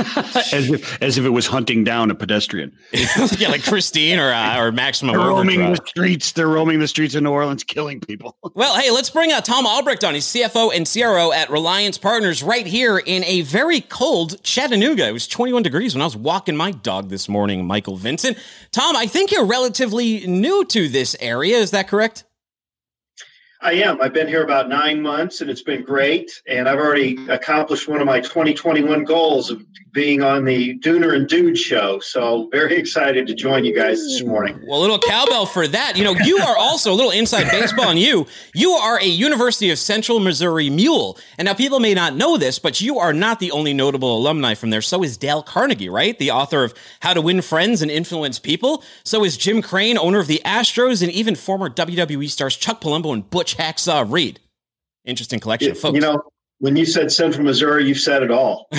as, 0.52 0.70
if, 0.70 1.02
as 1.02 1.18
if 1.18 1.26
it 1.26 1.30
was 1.30 1.48
hunting 1.48 1.84
down 1.84 2.12
a 2.12 2.16
pedestrian. 2.16 2.76
yeah, 3.38 3.50
like 3.50 3.64
Christine 3.64 4.20
or 4.20 4.32
uh, 4.32 4.60
or 4.60 4.72
Maximum 4.72 5.16
They're 5.16 5.28
roaming 5.28 5.60
the 5.60 5.80
streets. 5.86 6.32
They're 6.32 6.48
roaming 6.48 6.80
the 6.80 6.88
streets 6.88 7.16
of 7.16 7.24
New 7.24 7.32
Orleans, 7.32 7.64
killing 7.64 8.00
people. 8.00 8.38
well, 8.56 8.80
hey, 8.80 8.92
let's 8.92 9.10
bring 9.10 9.32
uh, 9.32 9.42
Thom 9.42 9.66
Albrecht 9.66 10.04
on. 10.04 10.14
He's 10.14 10.26
CFO 10.26 10.72
and 10.76 10.90
CRO 10.90 11.32
at 11.32 11.50
Reliance 11.50 11.98
Partners 11.98 12.44
right 12.44 12.66
here 12.66 12.98
in 12.98 13.24
a 13.26 13.42
very 13.42 13.82
cold 13.82 14.42
Chattanooga. 14.44 15.08
It 15.08 15.14
was 15.14 15.28
21 15.28 15.64
degrees 15.64 15.96
when 15.96 16.02
I 16.02 16.06
was 16.06 16.18
walking 16.18 16.56
my 16.56 16.72
dog 16.72 17.10
this 17.10 17.30
morning, 17.30 17.66
Michael 17.66 17.98
Vincent. 17.98 18.38
Thom, 18.72 18.96
I 18.96 19.08
think 19.08 19.32
you're 19.32 19.46
relatively 19.46 20.26
new 20.28 20.66
to 20.66 20.90
this 20.90 21.16
area. 21.20 21.58
Is 21.58 21.72
that 21.72 21.88
correct? 21.88 22.24
I 23.62 23.74
am. 23.74 24.00
I've 24.02 24.14
been 24.14 24.28
here 24.28 24.44
about 24.44 24.70
nine 24.70 25.02
months 25.02 25.42
and 25.42 25.50
it's 25.50 25.64
been 25.64 25.84
great. 25.84 26.42
And 26.48 26.70
I've 26.70 26.78
already 26.78 27.28
accomplished 27.28 27.88
one 27.88 28.00
of 28.00 28.06
my 28.06 28.20
2021 28.20 29.04
goals 29.04 29.50
of 29.50 29.66
being 29.98 30.22
on 30.22 30.46
the 30.46 30.78
Dooner 30.78 31.16
and 31.16 31.28
Dude 31.28 31.58
show. 31.58 31.98
So 32.02 32.50
very 32.52 32.78
excited 32.78 33.26
to 33.26 33.34
join 33.34 33.66
you 33.66 33.74
guys 33.74 33.98
this 33.98 34.22
morning. 34.22 34.64
Well, 34.68 34.78
a 34.78 34.82
little 34.82 35.00
cowbell 35.00 35.48
for 35.48 35.68
that. 35.68 35.98
You 35.98 36.04
know, 36.04 36.16
you 36.24 36.38
are 36.38 36.56
also 36.56 36.94
a 36.94 36.94
little 36.94 37.10
inside 37.10 37.50
baseball 37.50 37.88
on 37.88 37.98
you. 37.98 38.28
You 38.54 38.74
are 38.74 39.00
a 39.00 39.08
University 39.08 39.72
of 39.72 39.80
Central 39.80 40.20
Missouri 40.20 40.70
mule. 40.70 41.18
And 41.40 41.48
now 41.48 41.56
people 41.56 41.80
may 41.80 41.96
not 41.96 42.16
know 42.16 42.38
this, 42.38 42.60
but 42.60 42.80
you 42.80 43.00
are 43.00 43.12
not 43.12 43.40
the 43.40 43.50
only 43.50 43.74
notable 43.74 44.16
alumni 44.16 44.54
from 44.54 44.70
there. 44.70 44.84
So 44.84 45.02
is 45.02 45.18
Dale 45.18 45.42
Carnegie, 45.42 45.90
right? 45.90 46.16
The 46.20 46.30
author 46.30 46.64
of 46.64 46.76
How 47.00 47.16
to 47.16 47.22
Win 47.22 47.42
Friends 47.42 47.82
and 47.82 47.90
Influence 47.90 48.38
People. 48.38 48.84
So 49.04 49.24
is 49.24 49.36
Jim 49.36 49.64
Crane, 49.64 49.98
owner 49.98 50.20
of 50.20 50.28
the 50.28 50.44
Astros, 50.46 51.02
and 51.02 51.12
even 51.12 51.34
former 51.34 51.72
WWE 51.72 52.30
stars 52.30 52.56
Chuck 52.56 52.82
Palumbo 52.82 53.14
and 53.14 53.28
Butch 53.28 53.58
Hacksaw 53.58 54.06
Reed. 54.08 54.40
Interesting 55.06 55.40
collection 55.40 55.72
of 55.72 55.80
folks. 55.80 55.96
You 55.96 56.02
know, 56.02 56.22
when 56.60 56.76
you 56.76 56.86
said 56.86 57.12
Central 57.12 57.44
Missouri, 57.44 57.88
you've 57.88 58.00
said 58.00 58.24
it 58.24 58.32
all. 58.32 58.68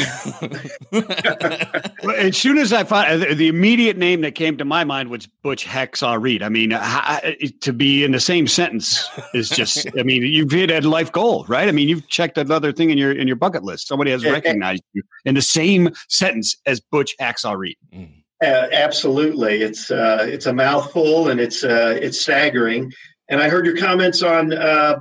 as 2.19 2.37
soon 2.37 2.59
as 2.59 2.73
I 2.73 2.83
found 2.83 3.23
uh, 3.23 3.35
the 3.35 3.47
immediate 3.47 3.97
name 3.97 4.21
that 4.23 4.35
came 4.35 4.57
to 4.59 4.65
my 4.65 4.83
mind 4.83 5.11
was 5.11 5.29
Butch 5.43 5.65
Hacksaw 5.65 6.21
Reed. 6.21 6.43
I 6.43 6.49
mean, 6.49 6.71
to 6.71 7.73
be 7.73 8.03
in 8.03 8.11
the 8.13 8.21
same 8.21 8.49
sentence 8.49 9.09
is 9.33 9.49
just. 9.49 9.87
I 9.99 10.03
mean, 10.03 10.23
you've 10.23 10.51
hit 10.51 10.71
a 10.71 10.81
life 10.89 11.13
goal, 11.13 11.45
right? 11.49 11.69
I 11.69 11.73
mean, 11.73 11.89
you've 11.89 12.09
checked 12.09 12.37
another 12.37 12.73
thing 12.73 12.91
in 12.91 12.99
your 12.99 13.13
in 13.13 13.29
your 13.29 13.37
bucket 13.37 13.63
list. 13.63 13.87
Somebody 13.87 14.11
has 14.11 14.25
recognized 14.25 14.83
you 14.93 15.03
in 15.25 15.37
the 15.37 15.43
same 15.43 15.91
sentence 16.09 16.57
as 16.67 16.81
Butch 16.81 17.15
Hacksaw 17.21 17.57
Reed. 17.57 17.77
Mm. 17.95 18.11
Uh, 18.43 18.69
absolutely, 18.73 19.63
it's 19.63 19.91
uh, 19.91 20.27
it's 20.29 20.47
a 20.47 20.53
mouthful 20.53 21.29
and 21.29 21.41
it's 21.41 21.65
uh, 21.65 21.99
it's 22.01 22.21
staggering. 22.21 22.93
And 23.29 23.43
I 23.43 23.49
heard 23.49 23.67
your 23.67 23.77
comments 23.77 24.23
on 24.23 24.53
uh, 24.53 25.01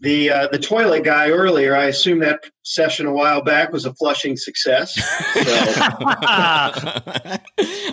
the 0.00 0.30
uh, 0.30 0.48
the 0.48 0.58
toilet 0.58 1.04
guy 1.04 1.30
earlier. 1.30 1.76
I 1.76 1.84
assume 1.86 2.20
that 2.20 2.44
session 2.62 3.06
a 3.06 3.12
while 3.12 3.42
back 3.42 3.72
was 3.72 3.84
a 3.84 3.94
flushing 3.94 4.36
success. 4.36 4.94
So. 4.94 5.02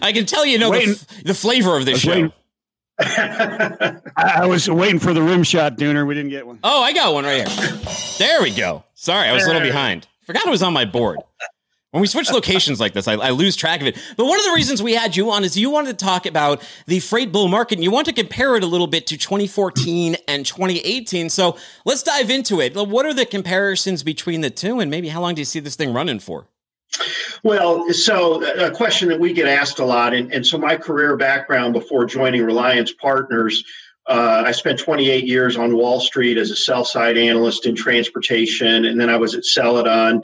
I 0.02 0.12
can 0.14 0.26
tell 0.26 0.46
you 0.46 0.58
know 0.58 0.72
the, 0.72 1.06
the, 1.26 1.34
flavor 1.34 1.78
of 1.78 1.86
this 1.86 2.00
show. 2.00 2.32
I 3.00 4.46
was 4.48 4.70
waiting 4.70 5.00
for 5.00 5.14
the 5.14 5.22
rim 5.22 5.44
shot, 5.44 5.78
Dooner. 5.78 6.08
We 6.08 6.16
didn't 6.16 6.32
get 6.32 6.48
one. 6.48 6.60
Oh, 6.64 6.82
I 6.82 6.94
got 6.94 7.14
one 7.14 7.26
right 7.26 7.48
here. 7.48 7.80
There 8.18 8.42
we 8.42 8.52
go. 8.52 8.84
Sorry, 8.96 9.28
I 9.28 9.34
was 9.34 9.44
a 9.44 9.48
little 9.48 9.62
behind. 9.62 10.08
Forgot 10.26 10.48
it 10.48 10.50
was 10.50 10.64
on 10.64 10.74
my 10.74 10.86
board. 10.86 11.20
When 11.92 12.02
we 12.02 12.08
switch 12.08 12.30
locations 12.32 12.82
like 12.82 12.92
this, 12.92 13.08
I, 13.08 13.14
I, 13.14 13.30
lose 13.30 13.56
track 13.56 13.80
of 13.80 13.88
it. 13.88 13.98
But 14.18 14.26
one 14.26 14.38
of 14.38 14.46
the 14.46 14.52
reasons 14.52 14.84
we 14.84 14.94
had 14.94 15.16
you 15.16 15.32
on 15.32 15.46
is 15.46 15.56
you 15.56 15.70
wanted 15.70 15.98
to 15.98 16.06
talk 16.06 16.26
about 16.26 16.62
the 16.86 17.00
freight 17.00 17.32
bull 17.32 17.48
market 17.48 17.76
and 17.76 17.84
you 17.84 17.92
want 17.92 18.08
to 18.08 18.14
compare 18.14 18.58
it 18.58 18.64
a 18.64 18.68
little 18.68 18.88
bit 18.88 19.08
to 19.08 19.18
2014 19.18 20.18
and 20.28 20.46
2018. 20.46 21.30
So 21.30 21.56
let's 21.86 22.04
dive 22.04 22.30
into 22.30 22.60
it. 22.60 22.76
What 22.76 23.06
are 23.06 23.14
the 23.14 23.26
comparisons 23.26 24.04
between 24.04 24.42
the 24.42 24.50
two 24.50 24.82
and 24.82 24.92
maybe 24.92 25.08
how 25.08 25.22
long 25.22 25.36
do 25.36 25.42
you 25.42 25.46
see 25.46 25.62
this 25.62 25.78
thing 25.78 25.94
running 25.94 26.20
for? 26.20 26.46
Well, 27.44 27.94
so 27.94 28.44
a 28.44 28.72
question 28.72 29.08
that 29.08 29.20
we 29.22 29.32
get 29.32 29.48
asked 29.48 29.80
a 29.80 29.86
lot. 29.86 30.14
And, 30.14 30.34
and 30.34 30.46
so 30.46 30.58
my 30.58 30.76
career 30.76 31.16
background 31.16 31.72
before 31.72 32.04
joining 32.04 32.44
Reliance 32.44 32.92
Partners 32.92 33.64
uh, 34.08 34.44
I 34.46 34.54
spent 34.54 34.80
28 34.80 35.26
years 35.26 35.58
on 35.58 35.76
Wall 35.76 36.00
Street 36.00 36.38
as 36.38 36.50
a 36.50 36.56
sell 36.56 36.86
side 36.86 37.18
analyst 37.18 37.66
in 37.66 37.76
transportation, 37.76 38.86
and 38.86 39.00
then 39.02 39.10
I 39.10 39.18
was 39.18 39.36
at 39.36 39.44
Celadon 39.44 40.22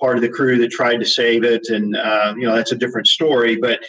part 0.00 0.16
of 0.16 0.22
the 0.22 0.28
crew 0.28 0.58
that 0.58 0.70
tried 0.70 0.98
to 0.98 1.06
save 1.06 1.44
it, 1.44 1.68
and 1.68 1.96
uh, 1.96 2.34
you 2.36 2.46
know 2.46 2.54
that's 2.54 2.72
a 2.72 2.76
different 2.76 3.06
story. 3.06 3.56
But 3.56 3.80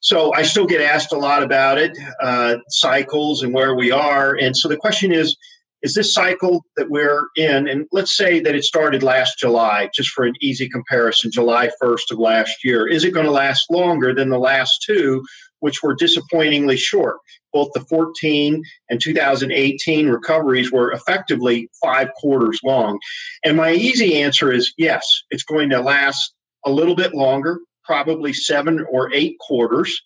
so 0.00 0.32
I 0.34 0.42
still 0.42 0.66
get 0.66 0.80
asked 0.80 1.12
a 1.12 1.18
lot 1.18 1.42
about 1.42 1.78
it, 1.78 1.96
uh, 2.22 2.56
cycles 2.68 3.42
and 3.42 3.52
where 3.52 3.74
we 3.74 3.90
are. 3.90 4.34
And 4.34 4.56
so 4.56 4.66
the 4.66 4.76
question 4.76 5.12
is, 5.12 5.36
is 5.82 5.94
this 5.94 6.12
cycle 6.12 6.64
that 6.76 6.90
we're 6.90 7.26
in, 7.36 7.68
and 7.68 7.86
let's 7.92 8.16
say 8.16 8.40
that 8.40 8.54
it 8.54 8.64
started 8.64 9.02
last 9.02 9.38
July, 9.38 9.90
just 9.94 10.10
for 10.10 10.24
an 10.24 10.34
easy 10.40 10.68
comparison, 10.68 11.30
July 11.30 11.70
1st 11.82 12.12
of 12.12 12.18
last 12.18 12.64
year, 12.64 12.86
is 12.86 13.04
it 13.04 13.12
going 13.12 13.26
to 13.26 13.32
last 13.32 13.70
longer 13.70 14.14
than 14.14 14.28
the 14.28 14.38
last 14.38 14.82
two, 14.86 15.22
which 15.60 15.82
were 15.82 15.94
disappointingly 15.94 16.76
short? 16.76 17.16
Both 17.52 17.70
the 17.74 17.80
14 17.80 18.62
and 18.88 19.00
2018 19.00 20.08
recoveries 20.08 20.72
were 20.72 20.92
effectively 20.92 21.68
five 21.82 22.08
quarters 22.14 22.60
long. 22.64 22.98
And 23.44 23.56
my 23.56 23.72
easy 23.72 24.20
answer 24.20 24.52
is 24.52 24.72
yes, 24.76 25.06
it's 25.30 25.44
going 25.44 25.70
to 25.70 25.80
last 25.80 26.34
a 26.64 26.70
little 26.70 26.94
bit 26.94 27.14
longer, 27.14 27.58
probably 27.84 28.32
seven 28.32 28.86
or 28.90 29.12
eight 29.12 29.36
quarters. 29.40 30.00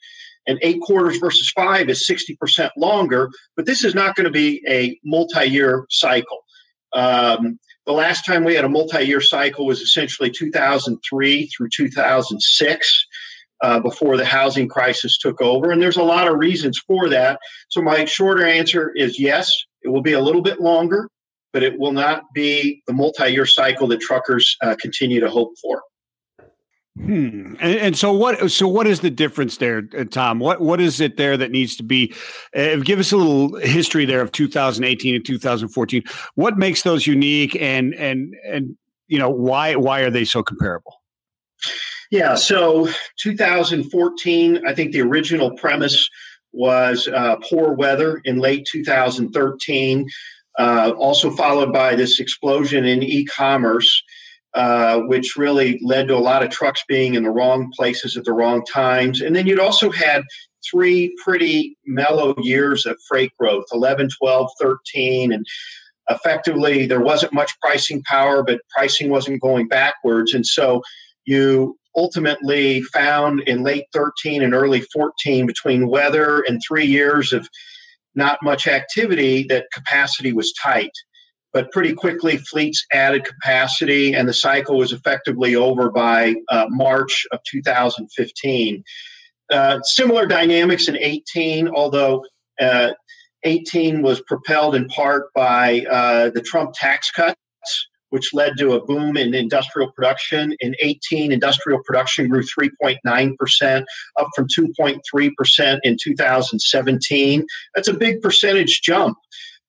And 0.47 0.59
eight 0.61 0.81
quarters 0.83 1.17
versus 1.17 1.51
five 1.57 1.89
is 1.89 2.07
60% 2.07 2.69
longer, 2.77 3.31
but 3.57 3.65
this 3.65 3.83
is 3.83 3.95
not 3.95 4.15
going 4.15 4.27
to 4.27 4.31
be 4.31 4.63
a 4.69 4.99
multi 5.03 5.47
year 5.47 5.87
cycle. 5.89 6.45
Um, 6.93 7.59
the 7.87 7.93
last 7.93 8.25
time 8.25 8.45
we 8.45 8.55
had 8.55 8.65
a 8.65 8.69
multi 8.69 9.05
year 9.05 9.21
cycle 9.21 9.67
was 9.67 9.81
essentially 9.81 10.31
2003 10.31 11.47
through 11.47 11.69
2006 11.71 13.07
uh, 13.63 13.81
before 13.81 14.17
the 14.17 14.25
housing 14.25 14.69
crisis 14.69 15.19
took 15.19 15.41
over. 15.41 15.71
And 15.71 15.81
there's 15.81 15.97
a 15.97 16.03
lot 16.03 16.29
of 16.29 16.39
reasons 16.39 16.79
for 16.79 17.09
that. 17.09 17.39
So, 17.69 17.81
my 17.81 18.05
shorter 18.05 18.47
answer 18.47 18.93
is 18.95 19.19
yes, 19.19 19.53
it 19.83 19.89
will 19.89 20.03
be 20.03 20.13
a 20.13 20.21
little 20.21 20.43
bit 20.43 20.61
longer, 20.61 21.09
but 21.53 21.63
it 21.63 21.79
will 21.79 21.93
not 21.93 22.25
be 22.35 22.83
the 22.87 22.93
multi 22.93 23.31
year 23.31 23.47
cycle 23.47 23.87
that 23.89 24.01
truckers 24.01 24.57
uh, 24.63 24.77
continue 24.81 25.21
to 25.21 25.31
hope 25.31 25.55
for. 25.63 25.83
Hmm. 26.97 27.55
And, 27.59 27.79
and, 27.79 27.99
so 27.99 28.13
what? 28.13 28.53
So 28.53 28.69
what 28.69 28.87
is 28.87 29.01
the 29.01 29.11
difference 29.11 29.57
there, 29.57 29.83
uh, 29.99 30.05
Thom? 30.05 30.39
What 30.39 30.61
what 30.61 30.81
is 30.81 31.01
it 31.01 31.17
there 31.17 31.37
that 31.37 31.51
needs 31.51 31.75
to 31.77 31.83
be? 31.83 32.15
Uh, 32.55 32.77
give 32.77 33.01
us 33.01 33.11
a 33.11 33.17
little 33.17 33.59
history 33.59 34.05
there 34.05 34.21
of 34.21 34.31
2018 34.31 35.17
and 35.17 35.25
2014. 35.25 36.05
What 36.37 36.57
makes 36.57 36.83
those 36.83 37.05
unique, 37.05 37.57
and 37.61 37.95
and 37.95 38.37
and 38.47 38.77
you 39.09 39.19
know 39.19 39.29
why 39.29 39.75
why 39.75 40.03
are 40.03 40.11
they 40.11 40.25
so 40.25 40.45
comparable? 40.45 40.95
Yeah, 42.11 42.35
so 42.35 42.89
2014, 43.19 44.67
I 44.67 44.75
think 44.75 44.93
the 44.93 45.01
original 45.01 45.53
premise 45.53 46.09
was 46.53 47.09
uh, 47.09 47.37
poor 47.49 47.73
weather 47.73 48.21
in 48.25 48.39
late 48.39 48.67
2013, 48.71 50.09
uh, 50.59 50.93
also 50.97 51.31
followed 51.31 51.73
by 51.73 51.95
this 51.95 52.21
explosion 52.21 52.85
in 52.85 53.03
e 53.03 53.25
commerce, 53.25 54.03
uh, 54.55 55.01
which 55.01 55.37
really 55.37 55.81
led 55.83 56.09
to 56.09 56.17
a 56.17 56.19
lot 56.19 56.45
of 56.45 56.51
trucks 56.51 56.85
being 56.87 57.15
in 57.15 57.25
the 57.25 57.31
wrong 57.31 57.73
places 57.75 58.17
at 58.17 58.25
the 58.25 58.33
wrong 58.33 58.65
times. 58.65 59.21
And 59.21 59.35
then 59.35 59.47
you'd 59.47 59.59
also 59.59 59.91
had 59.91 60.23
three 60.71 61.15
pretty 61.23 61.77
mellow 61.87 62.35
years 62.41 62.87
of 62.87 62.97
freight 63.09 63.33
growth 63.39 63.65
11, 63.73 64.09
12, 64.19 64.51
13, 64.61 65.33
and 65.33 65.45
effectively 66.09 66.87
there 66.87 67.01
wasn't 67.01 67.33
much 67.33 67.59
pricing 67.61 68.03
power, 68.05 68.43
but 68.43 68.61
pricing 68.77 69.11
wasn't 69.11 69.43
going 69.43 69.67
backwards. 69.67 70.35
And 70.35 70.47
so 70.47 70.83
you 71.25 71.77
ultimately 71.97 72.83
found 72.83 73.41
in 73.41 73.63
late 73.63 73.87
13 73.93 74.43
and 74.43 74.55
early 74.55 74.81
14 74.93 75.47
between 75.47 75.89
weather 75.89 76.45
and 76.49 76.61
three 76.67 76.87
years 76.87 77.33
of 77.33 77.49
not 78.15 78.39
much 78.43 78.67
activity 78.67 79.45
that 79.49 79.67
capacity 79.73 80.33
was 80.33 80.53
tight. 80.53 80.93
But 81.53 81.71
pretty 81.71 81.95
quickly 81.95 82.39
fleets 82.39 82.85
added 82.93 83.25
capacity 83.25 84.13
and 84.13 84.29
the 84.29 84.35
cycle 84.35 84.77
was 84.77 84.93
effectively 84.93 85.55
over 85.55 85.91
by 85.91 86.35
uh, 86.51 86.67
march 86.69 87.27
of 87.31 87.41
2015 87.49 88.83
uh, 89.53 89.79
similar 89.83 90.27
dynamics 90.27 90.89
in 90.89 90.97
18 90.97 91.69
although 91.69 92.25
uh, 92.61 92.93
18 93.45 94.03
was 94.03 94.21
propelled 94.23 94.75
in 94.75 94.89
part 94.89 95.33
by 95.35 95.85
uh, 95.91 96.31
the 96.31 96.41
trump 96.41 96.73
tax 96.75 97.11
cuts 97.11 97.37
which 98.11 98.33
led 98.33 98.57
to 98.59 98.75
a 98.75 98.85
boom 98.85 99.17
in 99.17 99.35
industrial 99.35 99.91
production. 99.93 100.55
In 100.61 100.75
18, 100.81 101.33
industrial 101.33 101.81
production 101.85 102.29
grew 102.29 102.43
3.9%, 102.43 103.85
up 104.19 104.29
from 104.35 104.47
2.3% 104.49 105.81
in 105.83 105.97
2017. 106.01 107.47
That's 107.75 107.89
a 107.89 107.95
big 107.95 108.21
percentage 108.23 108.83
jump, 108.83 109.17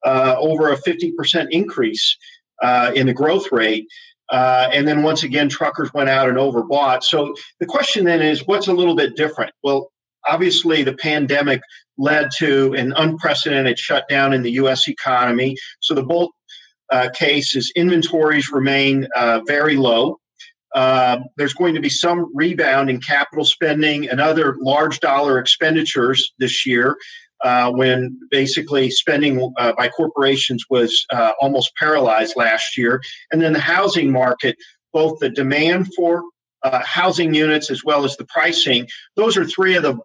uh, 0.06 0.36
over 0.38 0.72
a 0.72 0.78
50% 0.78 1.48
increase 1.52 2.18
uh, 2.62 2.92
in 2.96 3.08
the 3.08 3.14
growth 3.14 3.52
rate. 3.52 3.88
Uh, 4.32 4.70
and 4.72 4.88
then 4.88 5.04
once 5.04 5.24
again, 5.24 5.50
truckers 5.50 5.94
went 5.94 6.10
out 6.10 6.30
and 6.30 6.38
overbought. 6.38 7.04
So 7.04 7.34
the 7.60 7.66
question 7.66 8.06
then 8.06 8.22
is 8.22 8.46
what's 8.48 8.68
a 8.68 8.74
little 8.74 8.96
bit 8.96 9.16
different? 9.16 9.54
Well, 9.64 9.92
obviously, 10.28 10.84
the 10.84 10.96
pandemic 10.96 11.62
led 11.98 12.30
to 12.38 12.74
an 12.74 12.94
unprecedented 12.98 13.80
shutdown 13.80 14.34
in 14.34 14.42
the 14.42 14.52
U.S. 14.54 14.88
economy. 14.88 15.56
So 15.80 15.94
the 15.94 16.04
uh, 16.92 17.10
case 17.14 17.56
is 17.56 17.72
inventories 17.76 18.52
remain 18.52 19.08
uh, 19.16 19.42
very 19.48 19.76
low. 19.76 20.20
Uh, 20.76 21.20
there's 21.38 21.54
going 21.54 21.74
to 21.74 21.80
be 21.80 21.90
some 21.90 22.30
rebound 22.36 22.90
in 22.90 23.00
capital 23.00 23.46
spending 23.46 24.10
and 24.10 24.20
other 24.20 24.58
large 24.60 25.00
dollar 25.00 25.40
expenditures 25.40 26.34
this 26.38 26.66
year 26.66 26.98
uh, 27.44 27.72
when 27.72 28.20
basically 28.30 28.90
spending 28.90 29.54
uh, 29.58 29.72
by 29.78 29.88
corporations 29.88 30.66
was 30.70 31.06
uh, 31.14 31.32
almost 31.40 31.74
paralyzed 31.76 32.36
last 32.36 32.78
year. 32.78 33.02
And 33.32 33.42
then 33.42 33.54
the 33.54 33.60
housing 33.60 34.12
market, 34.12 34.58
both 34.92 35.20
the 35.20 35.30
demand 35.30 35.94
for 35.96 36.24
housing 36.84 37.36
units 37.36 37.70
as 37.70 37.84
well 37.86 38.04
as 38.06 38.18
the 38.18 38.26
pricing, 38.26 38.88
those 39.16 39.38
are 39.38 39.46
three 39.46 39.76
of 39.76 39.84
the 39.84 39.98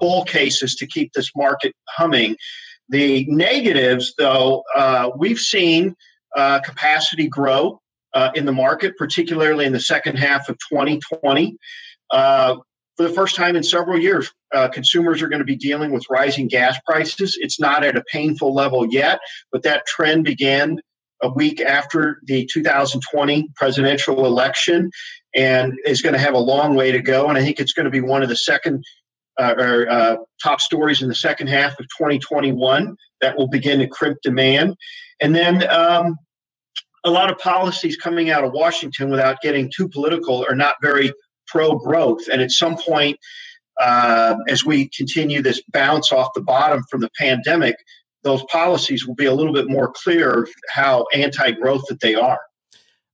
bull 0.00 0.24
cases 0.24 0.74
to 0.76 0.86
keep 0.86 1.12
this 1.12 1.30
market 1.36 1.74
humming. 1.86 2.36
The 2.88 3.26
negatives, 3.28 4.14
though, 4.16 4.64
we've 5.18 5.38
seen 5.38 5.94
uh, 6.36 6.60
capacity 6.60 7.28
grow 7.28 7.80
uh, 8.14 8.30
in 8.34 8.46
the 8.46 8.52
market, 8.52 8.96
particularly 8.96 9.64
in 9.64 9.72
the 9.72 9.80
second 9.80 10.16
half 10.16 10.48
of 10.48 10.56
2020. 10.70 11.56
Uh, 12.10 12.56
for 12.96 13.06
the 13.06 13.14
first 13.14 13.36
time 13.36 13.54
in 13.54 13.62
several 13.62 13.98
years, 13.98 14.32
uh, 14.52 14.68
consumers 14.68 15.22
are 15.22 15.28
going 15.28 15.38
to 15.38 15.44
be 15.44 15.56
dealing 15.56 15.92
with 15.92 16.04
rising 16.10 16.48
gas 16.48 16.78
prices. 16.84 17.38
It's 17.40 17.60
not 17.60 17.84
at 17.84 17.96
a 17.96 18.02
painful 18.10 18.52
level 18.52 18.86
yet, 18.92 19.20
but 19.52 19.62
that 19.62 19.86
trend 19.86 20.24
began 20.24 20.80
a 21.22 21.30
week 21.30 21.60
after 21.60 22.20
the 22.24 22.48
2020 22.52 23.48
presidential 23.56 24.26
election 24.26 24.90
and 25.34 25.74
is 25.84 26.02
going 26.02 26.12
to 26.12 26.18
have 26.18 26.34
a 26.34 26.38
long 26.38 26.74
way 26.74 26.90
to 26.92 27.00
go. 27.00 27.28
And 27.28 27.38
I 27.38 27.42
think 27.42 27.60
it's 27.60 27.72
going 27.72 27.84
to 27.84 27.90
be 27.90 28.00
one 28.00 28.22
of 28.22 28.28
the 28.28 28.36
second 28.36 28.84
uh, 29.38 29.54
or 29.56 29.88
uh, 29.88 30.16
top 30.42 30.60
stories 30.60 31.00
in 31.00 31.08
the 31.08 31.14
second 31.14 31.46
half 31.46 31.78
of 31.78 31.86
2021 31.96 32.96
that 33.20 33.36
will 33.36 33.48
begin 33.48 33.78
to 33.78 33.86
crimp 33.86 34.18
demand. 34.22 34.74
And 35.20 35.34
then 35.34 35.68
um, 35.70 36.16
a 37.04 37.10
lot 37.10 37.30
of 37.30 37.38
policies 37.38 37.96
coming 37.96 38.30
out 38.30 38.44
of 38.44 38.52
Washington 38.52 39.10
without 39.10 39.40
getting 39.40 39.70
too 39.74 39.88
political 39.88 40.44
are 40.48 40.54
not 40.54 40.76
very 40.82 41.12
pro 41.46 41.76
growth. 41.76 42.28
And 42.30 42.40
at 42.42 42.50
some 42.50 42.76
point, 42.76 43.18
uh, 43.80 44.36
as 44.48 44.64
we 44.64 44.88
continue 44.88 45.40
this 45.42 45.62
bounce 45.72 46.12
off 46.12 46.28
the 46.34 46.42
bottom 46.42 46.82
from 46.90 47.00
the 47.00 47.10
pandemic, 47.18 47.76
those 48.24 48.42
policies 48.50 49.06
will 49.06 49.14
be 49.14 49.26
a 49.26 49.34
little 49.34 49.52
bit 49.52 49.68
more 49.68 49.92
clear 49.94 50.46
how 50.70 51.06
anti 51.14 51.52
growth 51.52 51.84
that 51.88 52.00
they 52.00 52.14
are. 52.14 52.40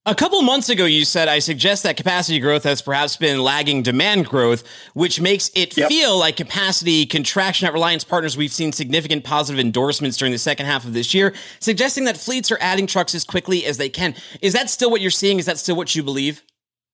A 0.06 0.14
couple 0.14 0.42
months 0.42 0.68
ago, 0.68 0.84
you 0.84 1.06
said, 1.06 1.28
I 1.28 1.38
suggest 1.38 1.82
that 1.84 1.96
capacity 1.96 2.38
growth 2.38 2.64
has 2.64 2.82
perhaps 2.82 3.16
been 3.16 3.40
lagging 3.40 3.82
demand 3.82 4.26
growth, 4.26 4.62
which 4.92 5.18
makes 5.18 5.50
it 5.54 5.74
yep. 5.78 5.88
feel 5.88 6.18
like 6.18 6.36
capacity 6.36 7.06
contraction 7.06 7.66
at 7.66 7.72
Reliance 7.72 8.04
Partners. 8.04 8.36
We've 8.36 8.52
seen 8.52 8.70
significant 8.70 9.24
positive 9.24 9.58
endorsements 9.58 10.18
during 10.18 10.32
the 10.32 10.38
second 10.38 10.66
half 10.66 10.84
of 10.84 10.92
this 10.92 11.14
year, 11.14 11.32
suggesting 11.58 12.04
that 12.04 12.18
fleets 12.18 12.52
are 12.52 12.58
adding 12.60 12.86
trucks 12.86 13.14
as 13.14 13.24
quickly 13.24 13.64
as 13.64 13.78
they 13.78 13.88
can. 13.88 14.14
Is 14.42 14.52
that 14.52 14.68
still 14.68 14.90
what 14.90 15.00
you're 15.00 15.10
seeing? 15.10 15.38
Is 15.38 15.46
that 15.46 15.56
still 15.56 15.74
what 15.74 15.94
you 15.94 16.02
believe? 16.02 16.42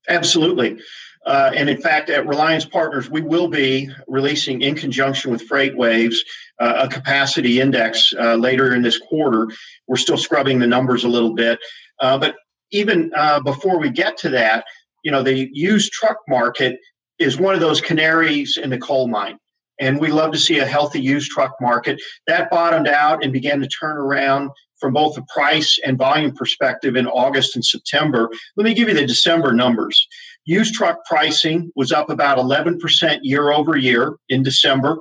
Absolutely. 0.08 0.78
Uh, 1.26 1.50
and 1.52 1.68
in 1.68 1.80
fact, 1.80 2.10
at 2.10 2.28
Reliance 2.28 2.64
Partners, 2.64 3.10
we 3.10 3.22
will 3.22 3.48
be 3.48 3.90
releasing, 4.06 4.62
in 4.62 4.76
conjunction 4.76 5.32
with 5.32 5.48
FreightWaves, 5.48 6.14
uh, 6.60 6.86
a 6.86 6.88
capacity 6.88 7.60
index 7.60 8.14
uh, 8.20 8.36
later 8.36 8.72
in 8.72 8.82
this 8.82 8.98
quarter. 8.98 9.48
We're 9.88 9.96
still 9.96 10.16
scrubbing 10.16 10.60
the 10.60 10.68
numbers 10.68 11.02
a 11.02 11.08
little 11.08 11.34
bit. 11.34 11.58
Uh, 11.98 12.16
but 12.16 12.36
even 12.72 13.10
uh, 13.16 13.40
before 13.40 13.78
we 13.78 13.90
get 13.90 14.16
to 14.18 14.28
that, 14.30 14.64
you 15.04 15.10
know, 15.10 15.22
the 15.22 15.48
used 15.52 15.92
truck 15.92 16.18
market 16.28 16.78
is 17.18 17.38
one 17.38 17.54
of 17.54 17.60
those 17.60 17.80
canaries 17.80 18.56
in 18.56 18.70
the 18.70 18.78
coal 18.78 19.08
mine. 19.08 19.38
And 19.78 19.98
we 19.98 20.08
love 20.08 20.32
to 20.32 20.38
see 20.38 20.58
a 20.58 20.66
healthy 20.66 21.00
used 21.00 21.30
truck 21.30 21.54
market. 21.60 22.00
That 22.26 22.50
bottomed 22.50 22.88
out 22.88 23.24
and 23.24 23.32
began 23.32 23.60
to 23.60 23.66
turn 23.66 23.96
around 23.96 24.50
from 24.78 24.92
both 24.92 25.14
the 25.14 25.24
price 25.32 25.78
and 25.84 25.96
volume 25.96 26.32
perspective 26.32 26.96
in 26.96 27.06
August 27.06 27.54
and 27.54 27.64
September. 27.64 28.30
Let 28.56 28.64
me 28.64 28.74
give 28.74 28.88
you 28.88 28.94
the 28.94 29.06
December 29.06 29.52
numbers. 29.52 30.06
Used 30.44 30.74
truck 30.74 31.04
pricing 31.06 31.70
was 31.76 31.92
up 31.92 32.10
about 32.10 32.38
11% 32.38 33.20
year 33.22 33.52
over 33.52 33.76
year 33.76 34.16
in 34.28 34.42
December 34.42 34.98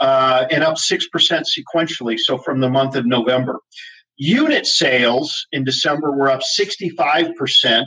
uh, 0.00 0.46
and 0.50 0.64
up 0.64 0.76
6% 0.76 1.08
sequentially, 1.12 2.18
so 2.18 2.36
from 2.36 2.60
the 2.60 2.68
month 2.68 2.96
of 2.96 3.06
November. 3.06 3.60
Unit 4.22 4.66
sales 4.66 5.48
in 5.50 5.64
December 5.64 6.12
were 6.12 6.30
up 6.30 6.42
65% 6.42 7.86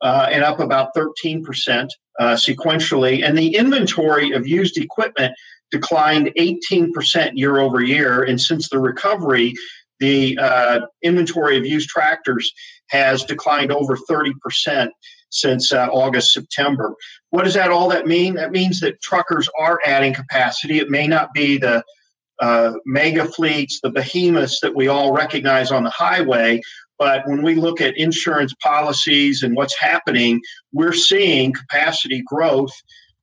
uh, 0.00 0.28
and 0.32 0.42
up 0.42 0.58
about 0.58 0.94
13% 0.96 1.88
uh, 2.18 2.24
sequentially. 2.32 3.22
And 3.22 3.36
the 3.36 3.54
inventory 3.54 4.32
of 4.32 4.46
used 4.46 4.78
equipment 4.78 5.34
declined 5.70 6.32
18% 6.38 7.32
year 7.34 7.58
over 7.60 7.82
year. 7.82 8.22
And 8.22 8.40
since 8.40 8.70
the 8.70 8.78
recovery, 8.78 9.52
the 10.00 10.38
uh, 10.40 10.80
inventory 11.02 11.58
of 11.58 11.66
used 11.66 11.90
tractors 11.90 12.50
has 12.88 13.22
declined 13.24 13.70
over 13.70 13.98
30% 14.08 14.88
since 15.28 15.74
uh, 15.74 15.88
August, 15.92 16.32
September. 16.32 16.94
What 17.28 17.44
does 17.44 17.52
that 17.52 17.70
all 17.70 17.90
that 17.90 18.06
mean? 18.06 18.32
That 18.36 18.50
means 18.50 18.80
that 18.80 19.02
truckers 19.02 19.46
are 19.58 19.78
adding 19.84 20.14
capacity. 20.14 20.78
It 20.78 20.88
may 20.88 21.06
not 21.06 21.34
be 21.34 21.58
the 21.58 21.84
uh, 22.40 22.72
mega 22.84 23.24
fleets, 23.24 23.80
the 23.82 23.90
behemoths 23.90 24.60
that 24.60 24.74
we 24.74 24.88
all 24.88 25.12
recognize 25.12 25.70
on 25.70 25.84
the 25.84 25.90
highway. 25.90 26.60
But 26.98 27.26
when 27.26 27.42
we 27.42 27.54
look 27.54 27.80
at 27.80 27.96
insurance 27.96 28.54
policies 28.62 29.42
and 29.42 29.54
what's 29.54 29.78
happening, 29.78 30.40
we're 30.72 30.92
seeing 30.94 31.52
capacity 31.52 32.22
growth 32.26 32.72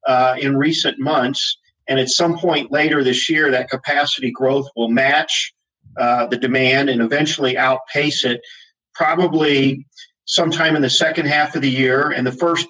uh, 0.08 0.36
in 0.40 0.58
recent 0.58 1.00
months. 1.00 1.58
And 1.88 2.00
at 2.00 2.10
some 2.10 2.38
point 2.38 2.72
later 2.72 3.04
this 3.04 3.30
year, 3.30 3.52
that 3.52 3.70
capacity 3.70 4.32
growth 4.32 4.68
will 4.76 4.90
match 4.90 5.54
uh, 5.98 6.28
the 6.28 6.38
demand 6.38 6.90
and 6.90 7.02
eventually 7.02 7.58
outpace 7.58 8.24
it, 8.26 8.42
probably 8.94 9.86
sometime 10.26 10.76
in 10.76 10.82
the 10.82 10.90
second 10.90 11.26
half 11.28 11.56
of 11.56 11.62
the 11.62 11.70
year. 11.70 12.12
And 12.12 12.26
the 12.26 12.32
first 12.32 12.68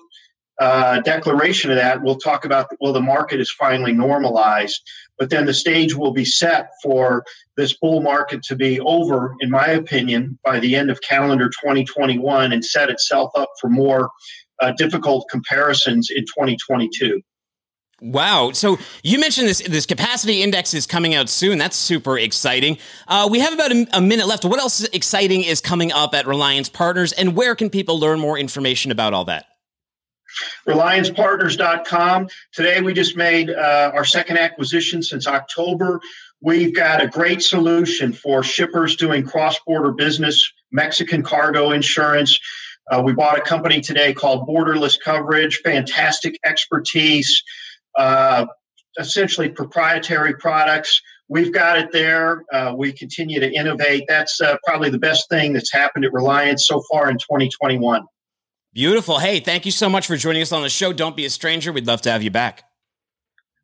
uh, 0.60 1.02
declaration 1.02 1.72
of 1.72 1.78
that, 1.78 2.02
we'll 2.02 2.18
talk 2.18 2.46
about, 2.46 2.68
well, 2.80 2.94
the 2.94 3.02
market 3.02 3.40
is 3.40 3.52
finally 3.52 3.94
normalized. 3.94 4.82
But 5.20 5.30
then 5.30 5.46
the 5.46 5.54
stage 5.54 5.96
will 5.96 6.12
be 6.12 6.26
set 6.26 6.70
for 6.82 7.24
this 7.56 7.74
bull 7.78 8.02
market 8.02 8.44
to 8.44 8.56
be 8.56 8.80
over, 8.82 9.36
in 9.40 9.50
my 9.50 9.68
opinion, 9.68 10.40
by 10.44 10.60
the 10.60 10.76
end 10.76 10.90
of 10.90 11.02
calendar 11.02 11.50
2021 11.50 12.52
and 12.52 12.66
set 12.66 12.90
itself 12.90 13.32
up 13.36 13.50
for 13.62 13.70
more 13.70 14.10
uh, 14.62 14.72
difficult 14.78 15.28
comparisons 15.30 16.10
in 16.10 16.24
2022. 16.24 17.22
Wow. 18.02 18.52
So 18.52 18.80
you 19.02 19.18
mentioned 19.18 19.48
this 19.48 19.60
this 19.62 19.86
capacity 19.86 20.44
index 20.44 20.74
is 20.74 20.86
coming 20.86 21.16
out 21.16 21.30
soon. 21.30 21.58
That's 21.58 21.78
super 21.78 22.18
exciting. 22.18 22.78
Uh, 23.08 23.30
we 23.32 23.40
have 23.40 23.54
about 23.54 23.72
a, 23.72 23.88
a, 23.94 24.02
minute 24.02 24.28
left. 24.28 24.44
What 24.44 24.60
else 24.60 24.84
exciting 24.90 25.44
is 25.44 25.62
coming 25.62 25.94
up 25.94 26.14
at 26.14 26.28
Reliance 26.28 26.68
Partners, 26.68 27.14
and 27.14 27.34
where 27.34 27.56
can 27.56 27.70
people 27.70 27.98
learn 27.98 28.20
more 28.20 28.38
information 28.38 28.92
about 28.92 29.14
all 29.14 29.24
that? 29.26 29.46
ReliancePartners.com. 30.68 32.28
Today 32.52 32.82
we 32.82 32.94
just 32.94 33.16
made 33.18 33.50
uh, 33.50 33.92
our 33.94 34.06
second 34.06 34.38
acquisition 34.38 35.04
since 35.04 35.28
October. 35.28 36.00
We've 36.42 36.76
got 36.76 37.02
a 37.02 37.08
great 37.08 37.42
solution 37.42 38.12
for 38.12 38.44
shippers 38.44 38.96
doing 38.96 39.26
cross 39.26 39.58
border 39.66 39.92
business, 39.92 40.52
Mexican 40.72 41.24
cargo 41.24 41.72
insurance. 41.72 42.38
Uh, 42.92 43.02
we 43.02 43.14
bought 43.14 43.38
a 43.38 43.42
company 43.42 43.80
today 43.80 44.14
called 44.14 44.48
Borderless 44.48 45.00
Coverage, 45.00 45.62
fantastic 45.64 46.38
expertise, 46.46 47.42
uh, 47.98 48.46
essentially 49.00 49.50
proprietary 49.50 50.36
products. 50.36 51.02
We've 51.30 51.54
got 51.54 51.78
it 51.78 51.92
there. 51.92 52.44
Uh, 52.52 52.74
we 52.78 52.92
continue 52.92 53.40
to 53.40 53.52
innovate. 53.52 54.04
That's 54.08 54.42
uh, 54.42 54.58
probably 54.66 54.90
the 54.90 55.00
best 55.00 55.30
thing 55.30 55.54
that's 55.54 55.72
happened 55.72 56.04
at 56.06 56.12
Reliance 56.12 56.68
so 56.68 56.84
far 56.92 57.10
in 57.10 57.18
2021. 57.18 58.04
Beautiful. 58.74 59.20
Hey, 59.20 59.40
thank 59.40 59.66
you 59.66 59.72
so 59.72 59.88
much 59.88 60.08
for 60.08 60.18
joining 60.18 60.42
us 60.42 60.52
on 60.52 60.64
the 60.64 60.70
show. 60.70 60.94
Don't 60.94 61.16
be 61.16 61.26
a 61.26 61.30
stranger. 61.30 61.72
We'd 61.72 61.88
love 61.88 62.02
to 62.02 62.12
have 62.12 62.24
you 62.24 62.32
back. 62.32 62.64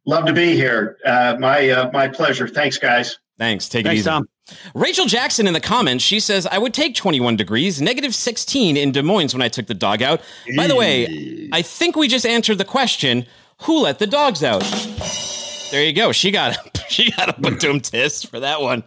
Love 0.05 0.25
to 0.25 0.33
be 0.33 0.55
here. 0.55 0.97
Uh, 1.05 1.35
my 1.39 1.69
uh, 1.69 1.91
my 1.91 2.07
pleasure. 2.07 2.47
Thanks, 2.47 2.77
guys. 2.77 3.17
Thanks. 3.37 3.69
Take 3.69 3.85
Thanks, 3.85 3.97
it 3.97 3.99
easy. 4.01 4.09
Thom. 4.09 4.29
Rachel 4.73 5.05
Jackson 5.05 5.47
in 5.47 5.53
the 5.53 5.61
comments, 5.61 6.03
she 6.03 6.19
says, 6.19 6.47
I 6.47 6.57
would 6.57 6.73
take 6.73 6.95
21 6.95 7.35
degrees, 7.35 7.79
negative 7.81 8.15
16 8.15 8.75
in 8.75 8.91
Des 8.91 9.03
Moines 9.03 9.33
when 9.33 9.41
I 9.41 9.47
took 9.47 9.67
the 9.67 9.75
dog 9.75 10.01
out. 10.01 10.21
By 10.57 10.67
the 10.67 10.75
way, 10.75 11.49
I 11.53 11.61
think 11.61 11.95
we 11.95 12.07
just 12.07 12.25
answered 12.25 12.57
the 12.57 12.65
question 12.65 13.25
who 13.61 13.81
let 13.81 13.99
the 13.99 14.07
dogs 14.07 14.43
out? 14.43 14.63
There 15.71 15.83
you 15.83 15.93
go. 15.93 16.11
She 16.11 16.31
got 16.31 16.57
she 16.89 17.11
got 17.11 17.37
a 17.37 17.41
doom 17.41 17.79
tisk 17.79 18.27
for 18.27 18.39
that 18.39 18.61
one. 18.61 18.83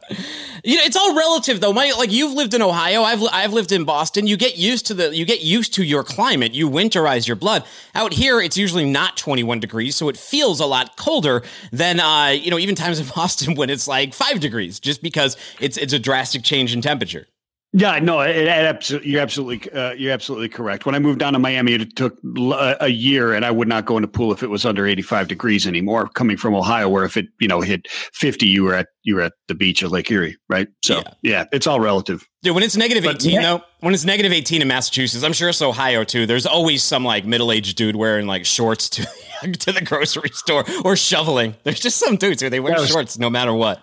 You 0.64 0.76
know, 0.76 0.82
it's 0.84 0.96
all 0.96 1.16
relative 1.16 1.60
though. 1.60 1.72
My 1.72 1.92
like 1.96 2.12
you've 2.12 2.32
lived 2.32 2.54
in 2.54 2.62
Ohio, 2.62 3.02
I've 3.02 3.22
I've 3.32 3.52
lived 3.52 3.72
in 3.72 3.84
Boston. 3.84 4.26
You 4.26 4.36
get 4.36 4.56
used 4.56 4.86
to 4.86 4.94
the 4.94 5.14
you 5.14 5.24
get 5.24 5.42
used 5.42 5.74
to 5.74 5.84
your 5.84 6.04
climate. 6.04 6.54
You 6.54 6.68
winterize 6.68 7.26
your 7.26 7.36
blood. 7.36 7.64
Out 7.94 8.12
here, 8.12 8.40
it's 8.40 8.56
usually 8.56 8.84
not 8.84 9.16
21 9.16 9.60
degrees, 9.60 9.96
so 9.96 10.08
it 10.08 10.16
feels 10.16 10.60
a 10.60 10.66
lot 10.66 10.96
colder 10.96 11.42
than 11.70 12.00
uh, 12.00 12.28
you 12.28 12.50
know, 12.50 12.58
even 12.58 12.74
times 12.74 12.98
in 12.98 13.06
Boston 13.14 13.54
when 13.54 13.70
it's 13.70 13.88
like 13.88 14.14
5 14.14 14.40
degrees 14.40 14.80
just 14.80 15.02
because 15.02 15.36
it's 15.60 15.76
it's 15.76 15.92
a 15.92 15.98
drastic 15.98 16.42
change 16.42 16.74
in 16.74 16.80
temperature. 16.80 17.26
Yeah, 17.74 17.98
no, 18.00 18.20
it, 18.20 18.36
it 18.36 18.48
absolutely, 18.48 19.10
you're 19.10 19.22
absolutely, 19.22 19.72
uh, 19.72 19.92
you're 19.92 20.12
absolutely 20.12 20.50
correct. 20.50 20.84
When 20.84 20.94
I 20.94 20.98
moved 20.98 21.20
down 21.20 21.32
to 21.32 21.38
Miami, 21.38 21.72
it 21.72 21.96
took 21.96 22.18
a 22.22 22.88
year, 22.88 23.32
and 23.32 23.46
I 23.46 23.50
would 23.50 23.66
not 23.66 23.86
go 23.86 23.96
in 23.96 24.04
a 24.04 24.08
pool 24.08 24.30
if 24.30 24.42
it 24.42 24.50
was 24.50 24.66
under 24.66 24.86
85 24.86 25.28
degrees 25.28 25.66
anymore. 25.66 26.08
Coming 26.08 26.36
from 26.36 26.54
Ohio, 26.54 26.90
where 26.90 27.04
if 27.04 27.16
it, 27.16 27.28
you 27.40 27.48
know, 27.48 27.62
hit 27.62 27.88
50, 27.88 28.46
you 28.46 28.64
were 28.64 28.74
at 28.74 28.88
you 29.04 29.16
were 29.16 29.22
at 29.22 29.32
the 29.48 29.54
beach 29.54 29.82
of 29.82 29.90
Lake 29.90 30.10
Erie, 30.10 30.36
right? 30.50 30.68
So, 30.84 30.98
yeah, 30.98 31.14
yeah 31.22 31.44
it's 31.50 31.66
all 31.66 31.80
relative. 31.80 32.28
Dude, 32.42 32.54
when 32.54 32.62
it's 32.62 32.76
negative 32.76 33.06
18, 33.06 33.32
yeah. 33.32 33.42
though, 33.42 33.64
when 33.80 33.94
it's 33.94 34.04
negative 34.04 34.32
18 34.32 34.62
in 34.62 34.68
Massachusetts, 34.68 35.24
I'm 35.24 35.32
sure 35.32 35.48
it's 35.48 35.62
Ohio 35.62 36.04
too. 36.04 36.26
There's 36.26 36.46
always 36.46 36.84
some 36.84 37.04
like 37.04 37.24
middle 37.24 37.50
aged 37.50 37.76
dude 37.76 37.96
wearing 37.96 38.26
like 38.26 38.44
shorts 38.44 38.90
to 38.90 39.02
to 39.60 39.72
the 39.72 39.80
grocery 39.82 40.30
store 40.34 40.64
or 40.84 40.94
shoveling. 40.94 41.56
There's 41.64 41.80
just 41.80 41.98
some 41.98 42.16
dudes 42.16 42.42
who 42.42 42.50
they 42.50 42.60
wear 42.60 42.74
was- 42.74 42.90
shorts 42.90 43.18
no 43.18 43.30
matter 43.30 43.54
what. 43.54 43.82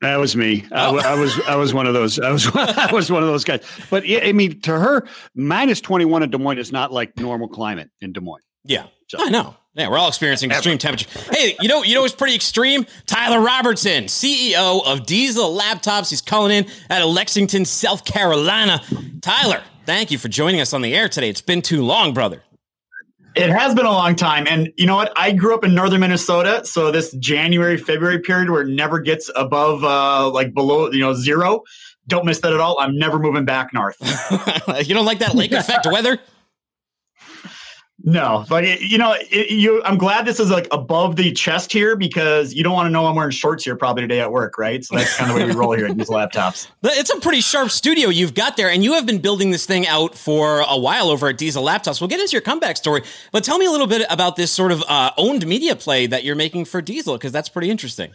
That 0.00 0.16
was 0.16 0.36
me. 0.36 0.64
Oh. 0.70 0.98
I, 0.98 1.12
I, 1.12 1.14
was 1.14 1.40
I 1.40 1.56
was 1.56 1.74
one 1.74 1.86
of 1.86 1.94
those. 1.94 2.20
I 2.20 2.30
was 2.30 2.46
I 2.54 2.92
was 2.92 3.10
one 3.10 3.22
of 3.22 3.28
those 3.28 3.44
guys. 3.44 3.64
But 3.90 4.06
yeah, 4.06 4.20
I 4.22 4.32
mean, 4.32 4.60
to 4.62 4.78
her, 4.78 5.06
minus 5.34 5.80
twenty 5.80 6.04
one 6.04 6.22
in 6.22 6.30
Des 6.30 6.38
Moines 6.38 6.58
is 6.58 6.72
not 6.72 6.92
like 6.92 7.16
normal 7.18 7.48
climate 7.48 7.90
in 8.00 8.12
Des 8.12 8.20
Moines. 8.20 8.42
Yeah, 8.64 8.86
so. 9.08 9.18
I 9.20 9.30
know. 9.30 9.56
Yeah, 9.74 9.88
we're 9.90 9.98
all 9.98 10.08
experiencing 10.08 10.50
extreme 10.50 10.76
temperature. 10.76 11.08
Hey, 11.30 11.56
you 11.60 11.68
know, 11.68 11.84
you 11.84 11.94
know 11.94 12.02
what's 12.02 12.14
pretty 12.14 12.34
extreme? 12.34 12.84
Tyler 13.06 13.40
Robertson, 13.40 14.04
CEO 14.04 14.84
of 14.84 15.06
Diesel 15.06 15.56
Laptops. 15.56 16.10
He's 16.10 16.20
calling 16.20 16.50
in 16.50 16.66
out 16.90 17.02
of 17.02 17.10
Lexington, 17.10 17.64
South 17.64 18.04
Carolina. 18.04 18.82
Tyler, 19.22 19.62
thank 19.86 20.10
you 20.10 20.18
for 20.18 20.26
joining 20.26 20.60
us 20.60 20.72
on 20.72 20.82
the 20.82 20.96
air 20.96 21.08
today. 21.08 21.28
It's 21.28 21.40
been 21.40 21.62
too 21.62 21.84
long, 21.84 22.12
brother. 22.12 22.42
It 23.38 23.50
has 23.50 23.74
been 23.74 23.86
a 23.86 23.90
long 23.90 24.16
time. 24.16 24.46
And 24.48 24.72
you 24.76 24.86
know 24.86 24.96
what? 24.96 25.12
I 25.16 25.32
grew 25.32 25.54
up 25.54 25.64
in 25.64 25.74
northern 25.74 26.00
Minnesota. 26.00 26.64
So 26.64 26.90
this 26.90 27.12
January, 27.14 27.76
February 27.76 28.18
period 28.20 28.50
where 28.50 28.62
it 28.62 28.68
never 28.68 28.98
gets 28.98 29.30
above 29.36 29.84
uh 29.84 30.30
like 30.30 30.54
below, 30.54 30.90
you 30.90 31.00
know, 31.00 31.14
zero. 31.14 31.62
Don't 32.06 32.24
miss 32.24 32.40
that 32.40 32.52
at 32.52 32.60
all. 32.60 32.78
I'm 32.80 32.96
never 32.96 33.18
moving 33.18 33.44
back 33.44 33.72
north. 33.74 33.96
you 34.86 34.94
don't 34.94 35.04
like 35.04 35.18
that 35.18 35.34
lake 35.34 35.52
effect 35.52 35.86
weather? 35.86 36.18
No, 38.04 38.44
but 38.48 38.64
it, 38.64 38.80
you 38.80 38.96
know, 38.96 39.16
it, 39.18 39.50
you. 39.50 39.82
I'm 39.84 39.98
glad 39.98 40.24
this 40.24 40.38
is 40.38 40.50
like 40.50 40.68
above 40.70 41.16
the 41.16 41.32
chest 41.32 41.72
here 41.72 41.96
because 41.96 42.54
you 42.54 42.62
don't 42.62 42.72
want 42.72 42.86
to 42.86 42.90
know 42.90 43.06
I'm 43.06 43.16
wearing 43.16 43.32
shorts 43.32 43.64
here 43.64 43.74
probably 43.74 44.02
today 44.02 44.20
at 44.20 44.30
work, 44.30 44.56
right? 44.56 44.84
So 44.84 44.96
that's 44.96 45.16
kind 45.16 45.30
of 45.30 45.36
the 45.36 45.42
way 45.42 45.50
we 45.50 45.56
roll 45.56 45.72
here 45.72 45.86
at 45.86 45.96
Diesel 45.96 46.14
Laptops. 46.14 46.68
It's 46.84 47.10
a 47.10 47.20
pretty 47.20 47.40
sharp 47.40 47.70
studio 47.70 48.08
you've 48.08 48.34
got 48.34 48.56
there, 48.56 48.70
and 48.70 48.84
you 48.84 48.92
have 48.94 49.04
been 49.04 49.18
building 49.18 49.50
this 49.50 49.66
thing 49.66 49.86
out 49.86 50.14
for 50.14 50.60
a 50.60 50.78
while 50.78 51.10
over 51.10 51.28
at 51.28 51.38
Diesel 51.38 51.64
Laptops. 51.64 52.00
We'll 52.00 52.08
get 52.08 52.20
into 52.20 52.32
your 52.32 52.40
comeback 52.40 52.76
story, 52.76 53.02
but 53.32 53.44
tell 53.44 53.58
me 53.58 53.66
a 53.66 53.70
little 53.70 53.86
bit 53.86 54.06
about 54.10 54.36
this 54.36 54.52
sort 54.52 54.72
of 54.72 54.82
uh, 54.88 55.10
owned 55.16 55.46
media 55.46 55.74
play 55.74 56.06
that 56.06 56.24
you're 56.24 56.36
making 56.36 56.66
for 56.66 56.80
Diesel 56.80 57.16
because 57.16 57.32
that's 57.32 57.48
pretty 57.48 57.70
interesting. 57.70 58.12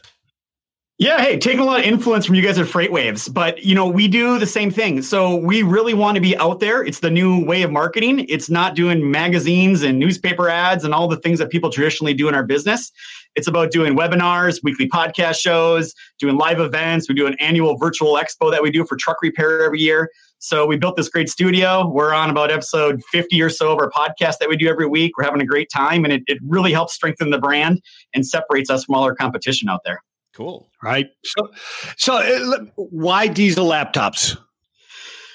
Yeah, 0.99 1.19
hey, 1.21 1.39
taking 1.39 1.59
a 1.59 1.65
lot 1.65 1.79
of 1.79 1.85
influence 1.85 2.23
from 2.27 2.35
you 2.35 2.43
guys 2.43 2.59
at 2.59 2.67
FreightWaves, 2.67 3.33
but 3.33 3.63
you 3.63 3.73
know, 3.73 3.87
we 3.87 4.07
do 4.07 4.37
the 4.37 4.45
same 4.45 4.69
thing. 4.69 5.01
So 5.01 5.35
we 5.35 5.63
really 5.63 5.95
want 5.95 6.15
to 6.15 6.21
be 6.21 6.37
out 6.37 6.59
there. 6.59 6.83
It's 6.83 6.99
the 6.99 7.09
new 7.09 7.43
way 7.43 7.63
of 7.63 7.71
marketing. 7.71 8.27
It's 8.29 8.47
not 8.47 8.75
doing 8.75 9.09
magazines 9.09 9.81
and 9.81 9.97
newspaper 9.97 10.49
ads 10.49 10.83
and 10.83 10.93
all 10.93 11.07
the 11.07 11.17
things 11.17 11.39
that 11.39 11.49
people 11.49 11.71
traditionally 11.71 12.13
do 12.13 12.29
in 12.29 12.35
our 12.35 12.43
business. 12.43 12.91
It's 13.33 13.47
about 13.47 13.71
doing 13.71 13.97
webinars, 13.97 14.59
weekly 14.63 14.87
podcast 14.87 15.41
shows, 15.41 15.95
doing 16.19 16.37
live 16.37 16.59
events. 16.59 17.09
We 17.09 17.15
do 17.15 17.25
an 17.25 17.35
annual 17.39 17.75
virtual 17.75 18.13
expo 18.13 18.51
that 18.51 18.61
we 18.61 18.69
do 18.69 18.85
for 18.85 18.95
truck 18.95 19.19
repair 19.23 19.63
every 19.63 19.79
year. 19.79 20.11
So 20.37 20.67
we 20.67 20.77
built 20.77 20.95
this 20.95 21.09
great 21.09 21.27
studio. 21.27 21.89
We're 21.89 22.13
on 22.13 22.29
about 22.29 22.51
episode 22.51 23.01
50 23.11 23.41
or 23.41 23.49
so 23.49 23.71
of 23.71 23.79
our 23.79 23.89
podcast 23.89 24.37
that 24.37 24.47
we 24.47 24.57
do 24.57 24.67
every 24.67 24.85
week. 24.85 25.17
We're 25.17 25.23
having 25.23 25.41
a 25.41 25.45
great 25.45 25.71
time 25.73 26.03
and 26.03 26.13
it, 26.13 26.21
it 26.27 26.37
really 26.47 26.71
helps 26.71 26.93
strengthen 26.93 27.31
the 27.31 27.39
brand 27.39 27.81
and 28.13 28.23
separates 28.27 28.69
us 28.69 28.83
from 28.83 28.93
all 28.93 29.03
our 29.03 29.15
competition 29.15 29.69
out 29.69 29.79
there. 29.83 30.03
Cool. 30.33 30.69
Right. 30.81 31.07
So, 31.23 31.51
so 31.97 32.15
uh, 32.15 32.65
why 32.75 33.27
diesel 33.27 33.67
laptops? 33.67 34.37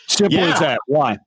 Simple 0.08 0.38
yeah. 0.38 0.52
as 0.52 0.60
that. 0.60 0.80
Why? 0.86 1.18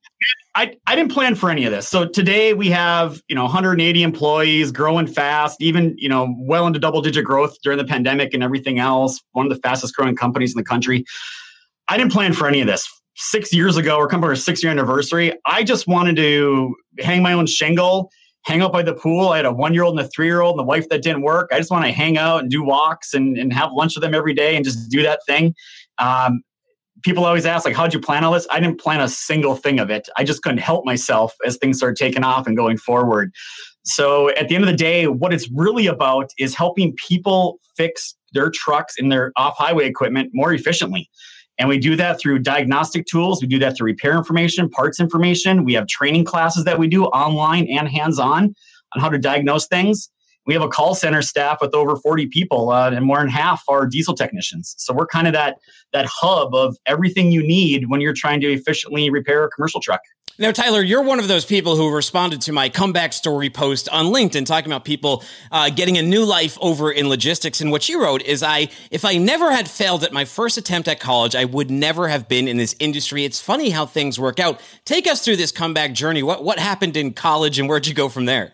I, 0.54 0.76
I 0.86 0.96
didn't 0.96 1.12
plan 1.12 1.36
for 1.36 1.50
any 1.50 1.64
of 1.64 1.72
this. 1.72 1.88
So 1.88 2.06
today 2.06 2.54
we 2.54 2.70
have, 2.70 3.22
you 3.30 3.36
know, 3.36 3.44
180 3.44 4.04
employees 4.04 4.72
growing 4.72 5.08
fast, 5.08 5.62
even, 5.62 5.96
you 5.98 6.10
know, 6.10 6.36
well 6.40 6.68
into 6.68 6.80
double 6.80 7.02
digit 7.02 7.24
growth 7.24 7.56
during 7.64 7.78
the 7.78 7.86
pandemic 7.86 8.34
and 8.34 8.44
everything 8.44 8.78
else. 8.78 9.22
One 9.32 9.46
of 9.46 9.54
the 9.54 9.60
fastest 9.60 9.96
growing 9.96 10.16
companies 10.16 10.52
in 10.52 10.58
the 10.58 10.66
country. 10.66 11.06
I 11.88 11.98
didn't 11.98 12.12
plan 12.12 12.34
for 12.34 12.48
any 12.48 12.60
of 12.60 12.68
this. 12.68 12.90
Six 13.16 13.54
years 13.54 13.78
ago, 13.78 13.98
we're 13.98 14.08
coming 14.08 14.24
to 14.24 14.30
our 14.30 14.36
six 14.36 14.62
year 14.62 14.72
anniversary. 14.72 15.34
I 15.46 15.64
just 15.64 15.88
wanted 15.88 16.18
to 16.18 16.76
hang 17.00 17.24
my 17.24 17.34
own 17.34 17.46
shingle 17.46 18.12
hang 18.44 18.62
out 18.62 18.74
by 18.74 18.82
the 18.82 18.94
pool. 18.94 19.30
I 19.30 19.38
had 19.38 19.46
a 19.46 19.52
one 19.52 19.74
year 19.74 19.84
old 19.84 19.98
and 19.98 20.06
a 20.06 20.10
three 20.10 20.26
year 20.26 20.42
old 20.42 20.54
and 20.58 20.60
the 20.60 20.68
wife 20.68 20.90
that 20.90 21.04
didn't 21.04 21.22
work. 21.22 21.50
I 21.52 21.58
just 21.58 21.72
want 21.72 21.86
to 21.86 21.92
hang 21.92 22.18
out 22.18 22.42
and 22.42 22.50
do 22.50 22.64
walks 22.64 23.14
and, 23.14 23.38
and 23.38 23.54
have 23.54 23.72
lunch 23.74 23.96
with 23.96 24.02
them 24.02 24.16
every 24.16 24.34
day 24.34 24.56
and 24.56 24.66
just 24.66 24.90
do 24.90 25.04
that 25.04 25.22
thing. 25.28 25.54
Um, 26.00 26.42
people 27.04 27.26
always 27.26 27.46
ask, 27.46 27.66
like, 27.66 27.76
how'd 27.76 27.94
you 27.94 28.00
plan 28.00 28.24
all 28.24 28.32
this? 28.32 28.48
I 28.52 28.60
didn't 28.60 28.80
plan 28.80 29.02
a 29.02 29.08
single 29.08 29.56
thing 29.56 29.80
of 29.80 29.90
it. 29.90 30.08
I 30.18 30.24
just 30.24 30.42
couldn't 30.42 30.60
help 30.60 30.86
myself 30.86 31.34
as 31.46 31.58
things 31.58 31.78
started 31.78 31.98
taking 31.98 32.24
off 32.24 32.48
and 32.48 32.56
going 32.56 32.78
forward. 32.78 33.32
So 33.84 34.30
at 34.30 34.48
the 34.48 34.56
end 34.56 34.64
of 34.64 34.70
the 34.70 34.78
day, 34.78 35.08
what 35.08 35.34
it's 35.34 35.50
really 35.52 35.88
about 35.88 36.30
is 36.38 36.54
helping 36.54 36.96
people 37.08 37.60
fix 37.76 38.16
their 38.34 38.50
trucks 38.52 38.96
and 38.98 39.12
their 39.12 39.32
off 39.36 39.58
highway 39.58 39.88
equipment 39.88 40.30
more 40.34 40.54
efficiently. 40.54 41.10
And 41.62 41.70
we 41.70 41.78
do 41.78 41.96
that 41.96 42.20
through 42.20 42.40
diagnostic 42.40 43.06
tools. 43.06 43.40
We 43.40 43.48
do 43.48 43.60
that 43.60 43.78
through 43.78 43.86
repair 43.86 44.18
information, 44.18 44.68
parts 44.68 45.00
information. 45.00 45.64
We 45.64 45.76
have 45.76 45.86
training 45.86 46.26
classes 46.26 46.64
that 46.64 46.80
we 46.80 46.88
do 46.88 47.06
online 47.06 47.68
and 47.68 47.88
hands 47.88 48.18
on 48.18 48.56
on 48.96 49.00
how 49.00 49.10
to 49.10 49.20
diagnose 49.20 49.68
things. 49.68 50.10
We 50.48 50.56
have 50.56 50.64
a 50.64 50.68
call 50.68 50.96
center 50.96 51.22
staff 51.22 51.60
with 51.62 51.76
over 51.76 51.98
40 51.98 52.26
people, 52.30 52.72
uh, 52.72 52.90
and 52.90 53.06
more 53.06 53.20
than 53.20 53.28
half 53.28 53.62
are 53.68 53.86
diesel 53.86 54.16
technicians. 54.16 54.74
So 54.80 54.92
we're 54.92 55.06
kind 55.06 55.28
of 55.28 55.34
that 55.34 55.60
that 55.94 56.08
hub 56.08 56.56
of 56.56 56.78
everything 56.88 57.32
you 57.32 57.44
need 57.44 57.90
when 57.90 58.02
you're 58.02 58.16
trying 58.16 58.42
to 58.42 58.52
efficiently 58.52 59.12
repair 59.12 59.44
a 59.44 59.50
commercial 59.52 59.80
truck. 59.82 60.02
Now, 60.40 60.52
Tyler, 60.52 60.82
you're 60.82 61.04
one 61.04 61.20
of 61.20 61.28
those 61.28 61.46
people 61.46 61.76
who 61.76 61.94
responded 61.94 62.42
to 62.42 62.54
my 62.54 62.70
comeback 62.70 63.14
story 63.14 63.50
post 63.50 63.90
on 63.90 64.06
LinkedIn 64.06 64.46
talking 64.46 64.72
about 64.72 64.86
people 64.86 65.24
uh, 65.52 65.70
getting 65.70 65.98
a 65.98 66.02
new 66.02 66.24
life 66.24 66.58
over 66.62 66.92
in 66.92 67.10
logistics. 67.10 67.62
And 67.62 67.70
what 67.70 67.90
you 67.90 68.02
wrote 68.02 68.22
is, 68.24 68.42
"I 68.42 68.70
if 68.90 69.04
I 69.04 69.18
never 69.18 69.52
had 69.52 69.70
failed 69.70 70.04
at 70.04 70.14
my 70.14 70.26
first 70.26 70.58
attempt 70.58 70.88
at 70.88 71.00
college, 71.00 71.36
I 71.36 71.46
would 71.46 71.70
never 71.70 72.08
have 72.08 72.28
been 72.28 72.48
in 72.48 72.58
this 72.58 72.76
industry." 72.80 73.26
It's 73.26 73.42
funny 73.42 73.70
how 73.70 73.86
things 73.86 74.20
work 74.20 74.40
out. 74.40 74.62
Take 74.86 75.06
us 75.06 75.24
through 75.24 75.36
this 75.36 75.52
comeback 75.52 75.94
journey. 75.94 76.24
What 76.24 76.44
what 76.44 76.60
happened 76.60 76.96
in 76.96 77.14
college, 77.14 77.60
and 77.60 77.68
where'd 77.68 77.86
you 77.86 77.94
go 77.94 78.10
from 78.10 78.26
there? 78.26 78.54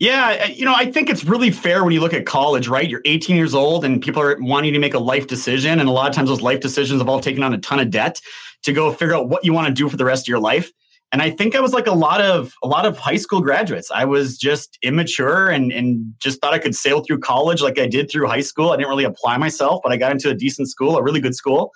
Yeah, 0.00 0.46
you 0.46 0.64
know, 0.64 0.74
I 0.74 0.90
think 0.90 1.08
it's 1.08 1.24
really 1.24 1.50
fair 1.50 1.84
when 1.84 1.92
you 1.92 2.00
look 2.00 2.14
at 2.14 2.26
college, 2.26 2.66
right? 2.66 2.88
You're 2.88 3.02
18 3.04 3.36
years 3.36 3.54
old 3.54 3.84
and 3.84 4.02
people 4.02 4.20
are 4.20 4.36
wanting 4.40 4.72
to 4.72 4.80
make 4.80 4.92
a 4.92 4.98
life 4.98 5.28
decision. 5.28 5.78
And 5.78 5.88
a 5.88 5.92
lot 5.92 6.08
of 6.08 6.14
times 6.14 6.28
those 6.28 6.42
life 6.42 6.60
decisions 6.60 7.00
involve 7.00 7.22
taking 7.22 7.44
on 7.44 7.54
a 7.54 7.58
ton 7.58 7.78
of 7.78 7.90
debt 7.90 8.20
to 8.64 8.72
go 8.72 8.92
figure 8.92 9.14
out 9.14 9.28
what 9.28 9.44
you 9.44 9.52
want 9.52 9.68
to 9.68 9.72
do 9.72 9.88
for 9.88 9.96
the 9.96 10.04
rest 10.04 10.24
of 10.24 10.28
your 10.28 10.40
life. 10.40 10.72
And 11.14 11.22
I 11.22 11.30
think 11.30 11.54
I 11.54 11.60
was 11.60 11.72
like 11.72 11.86
a 11.86 11.92
lot 11.92 12.20
of 12.20 12.54
a 12.64 12.66
lot 12.66 12.84
of 12.84 12.98
high 12.98 13.14
school 13.14 13.40
graduates. 13.40 13.88
I 13.88 14.04
was 14.04 14.36
just 14.36 14.80
immature 14.82 15.48
and 15.48 15.70
and 15.70 16.12
just 16.18 16.40
thought 16.40 16.54
I 16.54 16.58
could 16.58 16.74
sail 16.74 17.04
through 17.04 17.20
college 17.20 17.62
like 17.62 17.78
I 17.78 17.86
did 17.86 18.10
through 18.10 18.26
high 18.26 18.40
school. 18.40 18.72
I 18.72 18.76
didn't 18.76 18.88
really 18.88 19.04
apply 19.04 19.36
myself, 19.36 19.80
but 19.84 19.92
I 19.92 19.96
got 19.96 20.10
into 20.10 20.28
a 20.28 20.34
decent 20.34 20.68
school, 20.68 20.96
a 20.96 21.04
really 21.04 21.20
good 21.20 21.36
school. 21.36 21.70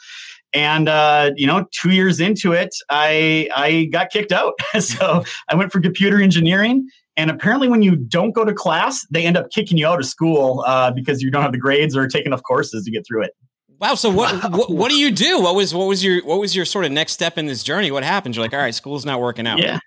And 0.53 0.89
uh, 0.89 1.31
you 1.37 1.47
know, 1.47 1.67
two 1.71 1.91
years 1.91 2.19
into 2.19 2.51
it, 2.51 2.71
I 2.91 3.49
I 3.55 3.85
got 3.93 4.11
kicked 4.11 4.33
out. 4.33 4.55
so 4.81 5.23
I 5.49 5.55
went 5.55 5.71
for 5.71 5.81
computer 5.81 6.21
engineering. 6.21 6.89
And 7.17 7.31
apparently, 7.31 7.69
when 7.69 7.83
you 7.83 7.95
don't 7.95 8.33
go 8.33 8.45
to 8.45 8.53
class, 8.53 9.07
they 9.13 9.25
end 9.25 9.37
up 9.37 9.51
kicking 9.51 9.79
you 9.79 9.87
out 9.87 10.01
of 10.01 10.07
school 10.07 10.65
uh, 10.67 10.91
because 10.91 11.23
you 11.23 11.31
don't 11.31 11.43
have 11.43 11.53
the 11.53 11.59
grades 11.59 11.97
or 11.97 12.09
take 12.09 12.27
enough 12.27 12.43
courses 12.43 12.85
to 12.87 12.91
get 12.91 13.07
through 13.07 13.23
it. 13.23 13.37
Wow. 13.81 13.95
So 13.95 14.11
what, 14.11 14.43
wow. 14.43 14.51
what, 14.51 14.71
what 14.71 14.91
do 14.91 14.97
you 14.97 15.11
do? 15.11 15.41
What 15.41 15.55
was 15.55 15.75
what 15.75 15.87
was 15.87 16.03
your 16.03 16.25
what 16.25 16.41
was 16.41 16.55
your 16.55 16.65
sort 16.65 16.85
of 16.85 16.93
next 16.93 17.13
step 17.13 17.39
in 17.39 17.47
this 17.47 17.63
journey? 17.63 17.91
What 17.91 18.03
happened? 18.03 18.37
You're 18.37 18.45
like, 18.45 18.53
all 18.53 18.59
right, 18.61 18.75
school's 18.75 19.05
not 19.05 19.21
working 19.21 19.47
out. 19.47 19.59
Yeah. 19.59 19.79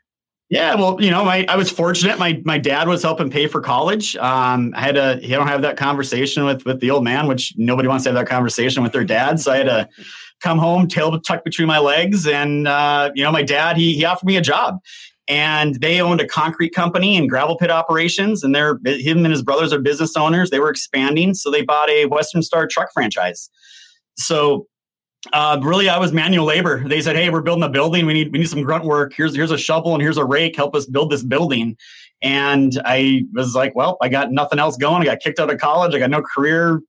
Yeah, 0.49 0.75
well, 0.75 0.97
you 0.99 1.09
know, 1.11 1.23
my, 1.23 1.45
I 1.47 1.55
was 1.55 1.71
fortunate. 1.71 2.19
My 2.19 2.41
my 2.43 2.57
dad 2.57 2.89
was 2.89 3.01
helping 3.01 3.29
pay 3.29 3.47
for 3.47 3.61
college. 3.61 4.17
Um, 4.17 4.73
I 4.75 4.81
had 4.81 4.95
to. 4.95 5.17
He 5.21 5.29
don't 5.29 5.47
have 5.47 5.61
that 5.61 5.77
conversation 5.77 6.43
with 6.43 6.65
with 6.65 6.81
the 6.81 6.91
old 6.91 7.05
man, 7.05 7.27
which 7.27 7.53
nobody 7.55 7.87
wants 7.87 8.03
to 8.03 8.09
have 8.09 8.15
that 8.15 8.27
conversation 8.27 8.83
with 8.83 8.91
their 8.91 9.05
dad. 9.05 9.39
So 9.39 9.53
I 9.53 9.57
had 9.57 9.67
to 9.67 9.89
come 10.41 10.57
home, 10.57 10.89
tail 10.89 11.17
tucked 11.21 11.45
between 11.45 11.69
my 11.69 11.79
legs, 11.79 12.27
and 12.27 12.67
uh, 12.67 13.11
you 13.15 13.23
know, 13.23 13.31
my 13.31 13.43
dad 13.43 13.77
he 13.77 13.95
he 13.95 14.03
offered 14.03 14.25
me 14.25 14.35
a 14.35 14.41
job, 14.41 14.79
and 15.29 15.75
they 15.75 16.01
owned 16.01 16.19
a 16.19 16.27
concrete 16.27 16.75
company 16.75 17.15
and 17.15 17.29
gravel 17.29 17.55
pit 17.57 17.71
operations, 17.71 18.43
and 18.43 18.53
they're 18.53 18.77
him 18.83 19.19
and 19.19 19.31
his 19.31 19.41
brothers 19.41 19.71
are 19.71 19.79
business 19.79 20.17
owners. 20.17 20.49
They 20.49 20.59
were 20.59 20.69
expanding, 20.69 21.33
so 21.33 21.49
they 21.49 21.61
bought 21.61 21.89
a 21.89 22.07
Western 22.07 22.43
Star 22.43 22.67
truck 22.67 22.91
franchise. 22.93 23.49
So 24.17 24.67
uh, 25.33 25.59
really, 25.61 25.87
I 25.87 25.99
was 25.99 26.11
manual 26.11 26.45
labor. 26.45 26.87
They 26.87 27.01
said, 27.01 27.15
"Hey, 27.15 27.29
we're 27.29 27.41
building 27.41 27.63
a 27.63 27.69
building. 27.69 28.05
We 28.05 28.13
need 28.13 28.31
we 28.31 28.39
need 28.39 28.49
some 28.49 28.63
grunt 28.63 28.85
work. 28.85 29.13
Here's 29.15 29.35
here's 29.35 29.51
a 29.51 29.57
shovel 29.57 29.93
and 29.93 30.01
here's 30.01 30.17
a 30.17 30.25
rake. 30.25 30.55
Help 30.55 30.75
us 30.75 30.85
build 30.85 31.11
this 31.11 31.23
building." 31.23 31.77
And 32.23 32.81
I 32.85 33.23
was 33.33 33.53
like, 33.53 33.75
"Well, 33.75 33.97
I 34.01 34.09
got 34.09 34.31
nothing 34.31 34.57
else 34.57 34.77
going. 34.77 35.01
I 35.01 35.05
got 35.05 35.19
kicked 35.19 35.39
out 35.39 35.51
of 35.51 35.59
college. 35.59 35.93
I 35.93 35.99
got 35.99 36.09
no 36.09 36.21
career 36.21 36.81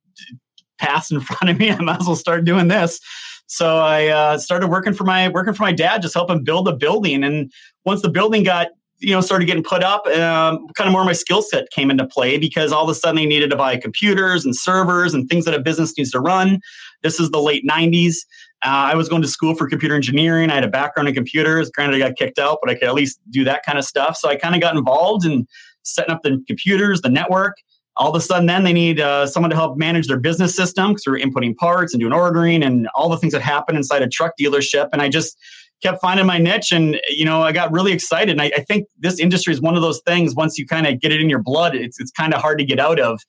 paths 0.79 1.11
in 1.11 1.21
front 1.21 1.51
of 1.51 1.59
me. 1.59 1.71
I 1.71 1.81
might 1.81 2.01
as 2.01 2.07
well 2.07 2.17
start 2.17 2.45
doing 2.45 2.69
this." 2.69 3.01
So 3.49 3.79
I 3.79 4.07
uh, 4.07 4.39
started 4.39 4.69
working 4.69 4.95
for 4.95 5.05
my 5.05 5.29
working 5.29 5.53
for 5.53 5.65
my 5.65 5.73
dad, 5.73 6.01
just 6.01 6.15
helping 6.15 6.43
build 6.43 6.69
a 6.69 6.75
building. 6.75 7.23
And 7.23 7.53
once 7.85 8.01
the 8.01 8.09
building 8.09 8.45
got 8.45 8.69
you 9.03 9.13
know 9.13 9.21
started 9.21 9.45
getting 9.45 9.65
put 9.65 9.83
up 9.83 10.07
um, 10.07 10.67
kind 10.75 10.89
of 10.89 10.93
more 10.93 11.05
my 11.05 11.13
skill 11.13 11.43
set 11.43 11.69
came 11.71 11.91
into 11.91 12.07
play 12.07 12.39
because 12.39 12.73
all 12.73 12.85
of 12.85 12.89
a 12.89 12.95
sudden 12.95 13.17
they 13.17 13.27
needed 13.27 13.51
to 13.51 13.57
buy 13.57 13.77
computers 13.77 14.45
and 14.45 14.57
servers 14.57 15.13
and 15.13 15.29
things 15.29 15.45
that 15.45 15.55
a 15.55 15.61
business 15.61 15.97
needs 15.99 16.13
to 16.13 16.21
run 16.21 16.61
this 17.03 17.21
is 17.21 17.31
the 17.31 17.41
late 17.41 17.65
90s 17.67 18.17
uh, 18.65 18.91
i 18.91 18.95
was 18.95 19.09
going 19.09 19.23
to 19.23 19.29
school 19.29 19.55
for 19.55 19.69
computer 19.69 19.95
engineering. 19.95 20.51
I 20.51 20.55
had 20.55 20.65
a 20.65 20.69
background 20.69 21.09
in 21.09 21.15
computers. 21.15 21.71
Granted 21.71 21.97
i 21.97 21.99
got 21.99 22.17
kicked 22.17 22.39
out 22.39 22.59
but 22.63 22.71
i 22.71 22.75
could 22.75 22.89
at 22.89 22.95
least 22.95 23.21
do 23.31 23.45
that 23.45 23.65
kind 23.65 23.79
of 23.79 23.85
stuff. 23.85 24.17
So 24.17 24.29
i 24.29 24.37
kind 24.37 24.55
of 24.55 24.61
got 24.61 24.77
involved 24.77 25.25
in 25.25 25.47
setting 25.83 26.15
up 26.15 26.23
the 26.23 26.43
computers 26.47 27.01
the 27.01 27.09
network. 27.09 27.57
All 27.97 28.09
of 28.09 28.17
a 28.17 28.21
sudden 28.21 28.47
then 28.47 28.65
they 28.65 28.73
need 28.73 29.01
uh, 29.01 29.27
someone 29.27 29.51
to 29.51 29.57
help 29.57 29.77
manage 29.77 30.09
their 30.09 30.19
business 30.19 30.55
system 30.57 30.93
because 30.93 31.05
we're 31.07 31.19
inputting 31.19 31.57
parts 31.57 31.93
and 31.93 32.01
doing 32.01 32.13
ordering 32.13 32.63
and 32.63 32.89
all 32.95 33.09
the 33.09 33.19
things 33.19 33.33
that 33.33 33.43
happen 33.43 33.77
inside 33.77 34.03
a 34.03 34.09
truck 34.09 34.33
dealership. 34.41 34.89
And 34.93 35.03
i 35.03 35.09
just 35.09 35.37
kept 35.83 36.01
finding 36.01 36.25
my 36.27 36.39
niche 36.39 36.71
and 36.71 37.01
you 37.09 37.25
know 37.25 37.43
i 37.43 37.53
got 37.53 37.73
really 37.73 37.93
excited. 37.93 38.31
And 38.31 38.41
i, 38.41 38.53
I 38.57 38.61
think 38.61 38.87
this 38.99 39.19
industry 39.19 39.53
is 39.53 39.61
one 39.61 39.75
of 39.75 39.83
those 39.83 40.01
things 40.07 40.35
once 40.35 40.57
you 40.57 40.67
kind 40.67 40.87
of 40.87 41.01
get 41.01 41.13
it 41.13 41.21
in 41.21 41.29
your 41.29 41.43
blood 41.43 41.75
it's, 41.75 42.01
it's 42.01 42.13
kind 42.13 42.33
of 42.33 42.41
hard 42.41 42.59
to 42.59 42.65
get 42.65 42.79
out 42.79 43.01
of 43.01 43.21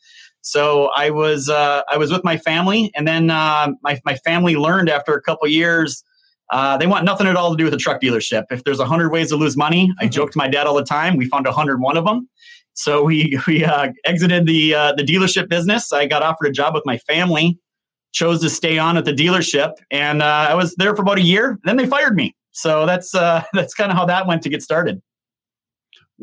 so 0.43 0.91
i 0.95 1.09
was 1.09 1.49
uh, 1.49 1.81
i 1.89 1.97
was 1.97 2.11
with 2.11 2.23
my 2.23 2.37
family 2.37 2.91
and 2.95 3.07
then 3.07 3.29
uh, 3.31 3.67
my, 3.81 3.99
my 4.05 4.15
family 4.17 4.55
learned 4.55 4.89
after 4.89 5.13
a 5.13 5.21
couple 5.21 5.47
years 5.47 6.03
uh, 6.51 6.77
they 6.77 6.85
want 6.85 7.03
nothing 7.03 7.25
at 7.25 7.35
all 7.35 7.49
to 7.49 7.57
do 7.57 7.63
with 7.63 7.73
a 7.73 7.77
truck 7.77 7.99
dealership 7.99 8.43
if 8.51 8.63
there's 8.63 8.79
a 8.79 8.85
hundred 8.85 9.09
ways 9.11 9.29
to 9.29 9.35
lose 9.35 9.57
money 9.57 9.87
mm-hmm. 9.87 10.05
i 10.05 10.07
joke 10.07 10.31
to 10.31 10.37
my 10.37 10.47
dad 10.47 10.67
all 10.67 10.75
the 10.75 10.85
time 10.85 11.17
we 11.17 11.25
found 11.27 11.47
a 11.47 11.51
hundred 11.51 11.81
one 11.81 11.97
of 11.97 12.05
them 12.05 12.29
So 12.73 13.03
we 13.03 13.39
we 13.47 13.63
uh, 13.63 13.91
exited 14.05 14.45
the 14.45 14.75
uh, 14.75 14.93
the 14.93 15.03
dealership 15.03 15.49
business. 15.49 15.93
I 15.93 16.05
got 16.05 16.21
offered 16.21 16.47
a 16.47 16.51
job 16.51 16.73
with 16.73 16.83
my 16.85 16.97
family, 16.99 17.57
chose 18.13 18.41
to 18.41 18.49
stay 18.49 18.77
on 18.77 18.97
at 18.97 19.05
the 19.05 19.13
dealership, 19.13 19.73
and 19.91 20.21
uh, 20.21 20.47
I 20.49 20.55
was 20.55 20.75
there 20.75 20.95
for 20.95 21.01
about 21.01 21.17
a 21.17 21.21
year. 21.21 21.59
Then 21.63 21.77
they 21.77 21.85
fired 21.85 22.15
me. 22.15 22.35
So 22.51 22.85
that's 22.85 23.15
uh, 23.15 23.43
that's 23.53 23.73
kind 23.73 23.91
of 23.91 23.97
how 23.97 24.05
that 24.05 24.27
went 24.27 24.41
to 24.43 24.49
get 24.49 24.61
started. 24.61 25.01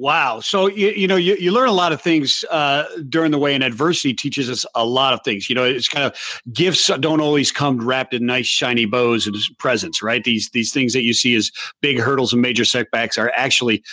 Wow. 0.00 0.40
So 0.40 0.66
you, 0.66 0.88
you 0.92 1.06
know 1.06 1.16
you, 1.16 1.36
you 1.36 1.52
learn 1.52 1.68
a 1.68 1.72
lot 1.72 1.92
of 1.92 2.00
things 2.00 2.42
uh, 2.50 2.84
during 3.10 3.32
the 3.32 3.38
way, 3.38 3.54
and 3.54 3.62
adversity 3.62 4.14
teaches 4.14 4.48
us 4.48 4.64
a 4.74 4.82
lot 4.82 5.12
of 5.12 5.20
things. 5.26 5.50
You 5.50 5.54
know, 5.54 5.62
it's 5.62 5.88
kind 5.88 6.06
of 6.06 6.16
gifts 6.54 6.86
don't 7.00 7.20
always 7.20 7.52
come 7.52 7.86
wrapped 7.86 8.14
in 8.14 8.24
nice 8.24 8.46
shiny 8.46 8.86
bows 8.86 9.26
and 9.26 9.36
presents, 9.58 10.02
right? 10.02 10.24
These 10.24 10.48
these 10.54 10.72
things 10.72 10.94
that 10.94 11.02
you 11.02 11.12
see 11.12 11.34
as 11.34 11.52
big 11.82 11.98
hurdles 11.98 12.32
and 12.32 12.40
major 12.40 12.64
setbacks 12.64 13.18
are 13.18 13.30
actually 13.36 13.84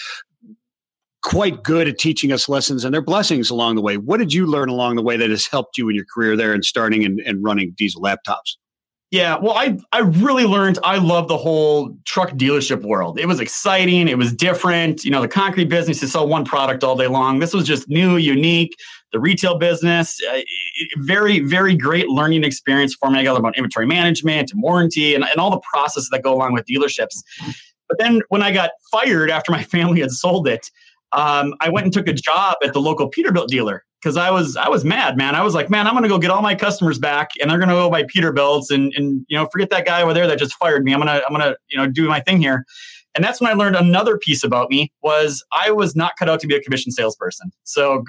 quite 1.23 1.61
good 1.61 1.89
at 1.89 1.97
teaching 1.97 2.31
us 2.31 2.47
lessons, 2.47 2.85
and 2.85 2.93
they're 2.93 3.01
blessings 3.01 3.49
along 3.49 3.75
the 3.75 3.81
way. 3.81 3.97
What 3.97 4.19
did 4.19 4.31
you 4.31 4.45
learn 4.45 4.69
along 4.69 4.95
the 4.95 5.03
way 5.03 5.17
that 5.17 5.29
has 5.29 5.45
helped 5.45 5.77
you 5.77 5.89
in 5.89 5.95
your 5.97 6.05
career 6.05 6.37
there 6.37 6.53
and 6.53 6.63
starting 6.63 7.03
and, 7.03 7.19
and 7.19 7.43
running 7.43 7.71
diesel 7.71 8.01
laptops? 8.01 8.55
Yeah, 9.09 9.37
well, 9.37 9.53
I 9.53 9.77
I 9.93 9.99
really 9.99 10.43
learned 10.43 10.79
I 10.83 10.97
love 10.97 11.29
the 11.29 11.37
whole 11.37 11.97
truck 12.03 12.31
dealership 12.31 12.81
world. 12.81 13.17
It 13.17 13.25
was 13.25 13.39
exciting. 13.39 14.09
It 14.09 14.17
was 14.17 14.33
different. 14.33 15.05
You 15.05 15.11
know, 15.11 15.21
the 15.21 15.29
concrete 15.29 15.69
business 15.69 16.03
is 16.03 16.11
sell 16.11 16.27
one 16.27 16.43
product 16.43 16.83
all 16.83 16.97
day 16.97 17.07
long. 17.07 17.39
This 17.39 17.53
was 17.53 17.65
just 17.65 17.87
new, 17.87 18.17
unique. 18.17 18.75
The 19.13 19.19
retail 19.21 19.57
business, 19.57 20.19
uh, 20.29 20.41
very 20.97 21.39
very 21.39 21.73
great 21.73 22.09
learning 22.09 22.43
experience 22.43 22.95
for 22.95 23.09
me. 23.09 23.19
I 23.19 23.23
got 23.23 23.39
about 23.39 23.55
inventory 23.55 23.85
management 23.85 24.51
and 24.51 24.61
warranty 24.61 25.15
and, 25.15 25.23
and 25.23 25.37
all 25.37 25.51
the 25.51 25.61
processes 25.71 26.09
that 26.11 26.21
go 26.21 26.33
along 26.33 26.51
with 26.51 26.65
dealerships. 26.65 27.23
But 27.87 27.99
then 27.99 28.21
when 28.27 28.43
I 28.43 28.51
got 28.51 28.71
fired 28.91 29.31
after 29.31 29.53
my 29.53 29.63
family 29.75 30.01
had 30.01 30.11
sold 30.11 30.49
it, 30.49 30.69
um, 31.13 31.53
I 31.61 31.69
went 31.69 31.85
and 31.85 31.93
took 31.93 32.09
a 32.09 32.13
job 32.13 32.57
at 32.61 32.73
the 32.73 32.81
local 32.81 33.09
Peterbilt 33.09 33.47
dealer 33.47 33.85
because 34.07 34.15
I 34.15 34.31
was 34.31 34.55
I 34.55 34.69
was 34.69 34.85
mad, 34.85 35.17
man. 35.17 35.35
I 35.35 35.43
was 35.43 35.53
like, 35.53 35.69
man, 35.69 35.85
I'm 35.85 35.93
gonna 35.93 36.07
go 36.07 36.17
get 36.17 36.31
all 36.31 36.41
my 36.41 36.55
customers 36.55 36.97
back, 36.97 37.31
and 37.41 37.51
they're 37.51 37.59
gonna 37.59 37.73
go 37.73 37.89
buy 37.89 38.03
Peterbilts, 38.03 38.71
and 38.71 38.93
and 38.95 39.25
you 39.27 39.37
know, 39.37 39.49
forget 39.51 39.69
that 39.71 39.85
guy 39.85 40.01
over 40.01 40.13
there 40.13 40.27
that 40.27 40.39
just 40.39 40.53
fired 40.53 40.85
me. 40.85 40.93
I'm 40.93 40.99
gonna 40.99 41.21
I'm 41.27 41.33
gonna 41.33 41.55
you 41.67 41.77
know 41.77 41.87
do 41.87 42.07
my 42.07 42.21
thing 42.21 42.41
here. 42.41 42.65
And 43.15 43.23
that's 43.23 43.41
when 43.41 43.49
I 43.49 43.53
learned 43.53 43.75
another 43.75 44.17
piece 44.17 44.43
about 44.43 44.69
me 44.69 44.93
was 45.01 45.43
I 45.51 45.71
was 45.71 45.93
not 45.95 46.13
cut 46.17 46.29
out 46.29 46.39
to 46.41 46.47
be 46.47 46.55
a 46.55 46.61
commission 46.61 46.91
salesperson. 46.91 47.51
So 47.63 48.05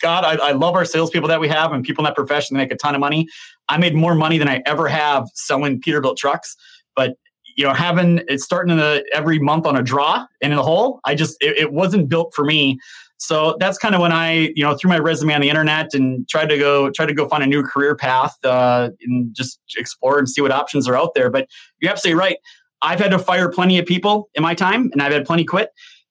God, 0.00 0.24
I, 0.24 0.34
I 0.34 0.52
love 0.52 0.74
our 0.74 0.84
salespeople 0.84 1.28
that 1.28 1.40
we 1.40 1.48
have 1.48 1.72
and 1.72 1.82
people 1.82 2.02
in 2.02 2.04
that 2.04 2.14
profession. 2.14 2.54
They 2.54 2.62
make 2.62 2.72
a 2.72 2.76
ton 2.76 2.94
of 2.94 3.00
money. 3.00 3.26
I 3.70 3.78
made 3.78 3.94
more 3.94 4.14
money 4.14 4.36
than 4.36 4.48
I 4.48 4.62
ever 4.66 4.86
have 4.86 5.26
selling 5.34 5.80
Peterbilt 5.80 6.18
trucks. 6.18 6.56
But 6.94 7.16
you 7.56 7.64
know, 7.64 7.72
having 7.72 8.20
it 8.28 8.40
starting 8.40 8.76
the, 8.76 9.04
every 9.14 9.38
month 9.38 9.66
on 9.66 9.76
a 9.76 9.82
draw 9.82 10.26
and 10.42 10.52
in 10.52 10.56
the 10.56 10.62
hole, 10.62 11.00
I 11.06 11.14
just 11.14 11.36
it, 11.40 11.56
it 11.56 11.72
wasn't 11.72 12.08
built 12.08 12.34
for 12.34 12.44
me. 12.44 12.78
So 13.26 13.56
that's 13.58 13.78
kind 13.78 13.94
of 13.94 14.00
when 14.02 14.12
I, 14.12 14.52
you 14.54 14.62
know, 14.62 14.76
threw 14.76 14.88
my 14.88 14.98
resume 14.98 15.34
on 15.34 15.40
the 15.40 15.48
internet 15.48 15.94
and 15.94 16.28
tried 16.28 16.50
to 16.50 16.58
go 16.58 16.90
try 16.90 17.06
to 17.06 17.14
go 17.14 17.26
find 17.26 17.42
a 17.42 17.46
new 17.46 17.62
career 17.62 17.96
path 17.96 18.36
uh, 18.44 18.90
and 19.02 19.34
just 19.34 19.60
explore 19.78 20.18
and 20.18 20.28
see 20.28 20.40
what 20.42 20.52
options 20.52 20.86
are 20.86 20.94
out 20.94 21.14
there. 21.14 21.30
But 21.30 21.48
you're 21.80 21.90
absolutely 21.90 22.18
right. 22.18 22.36
I've 22.82 23.00
had 23.00 23.12
to 23.12 23.18
fire 23.18 23.48
plenty 23.50 23.78
of 23.78 23.86
people 23.86 24.28
in 24.34 24.42
my 24.42 24.54
time, 24.54 24.90
and 24.92 25.00
I've 25.00 25.12
had 25.12 25.24
plenty 25.24 25.44
quit. 25.44 25.70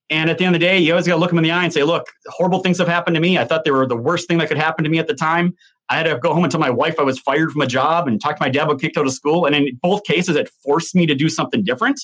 And 0.10 0.30
at 0.30 0.38
the 0.40 0.46
end 0.46 0.56
of 0.56 0.60
the 0.60 0.66
day, 0.66 0.80
you 0.80 0.92
always 0.92 1.08
got 1.08 1.14
to 1.14 1.20
look 1.20 1.30
them 1.30 1.38
in 1.38 1.44
the 1.44 1.52
eye 1.52 1.64
and 1.64 1.72
say, 1.72 1.84
"Look, 1.84 2.08
horrible 2.28 2.60
things 2.60 2.80
have 2.80 2.88
happened 2.88 3.16
to 3.16 3.22
me. 3.22 3.38
I 3.38 3.46
thought 3.46 3.64
they 3.64 3.72
were 3.72 3.86
the 3.86 3.96
worst 3.96 4.28
thing 4.28 4.40
that 4.40 4.48
could 4.48 4.58
happen 4.58 4.84
to 4.84 4.90
me 4.90 4.98
at 4.98 5.08
the 5.08 5.14
time. 5.14 5.54
I 5.90 5.98
had 5.98 6.04
to 6.04 6.18
go 6.18 6.34
home 6.34 6.44
and 6.44 6.52
tell 6.52 6.60
my 6.60 6.70
wife 6.72 7.00
I 7.00 7.04
was 7.04 7.20
fired 7.20 7.52
from 7.52 7.62
a 7.62 7.68
job, 7.68 8.08
and 8.08 8.20
talk 8.20 8.38
to 8.38 8.44
my 8.44 8.50
dad 8.50 8.64
about 8.64 8.82
kicked 8.82 8.98
out 8.98 9.06
of 9.06 9.14
school. 9.14 9.46
And 9.46 9.56
in 9.56 9.80
both 9.82 10.04
cases, 10.04 10.36
it 10.36 10.50
forced 10.64 10.96
me 10.96 11.06
to 11.06 11.14
do 11.14 11.30
something 11.30 11.64
different. 11.64 12.00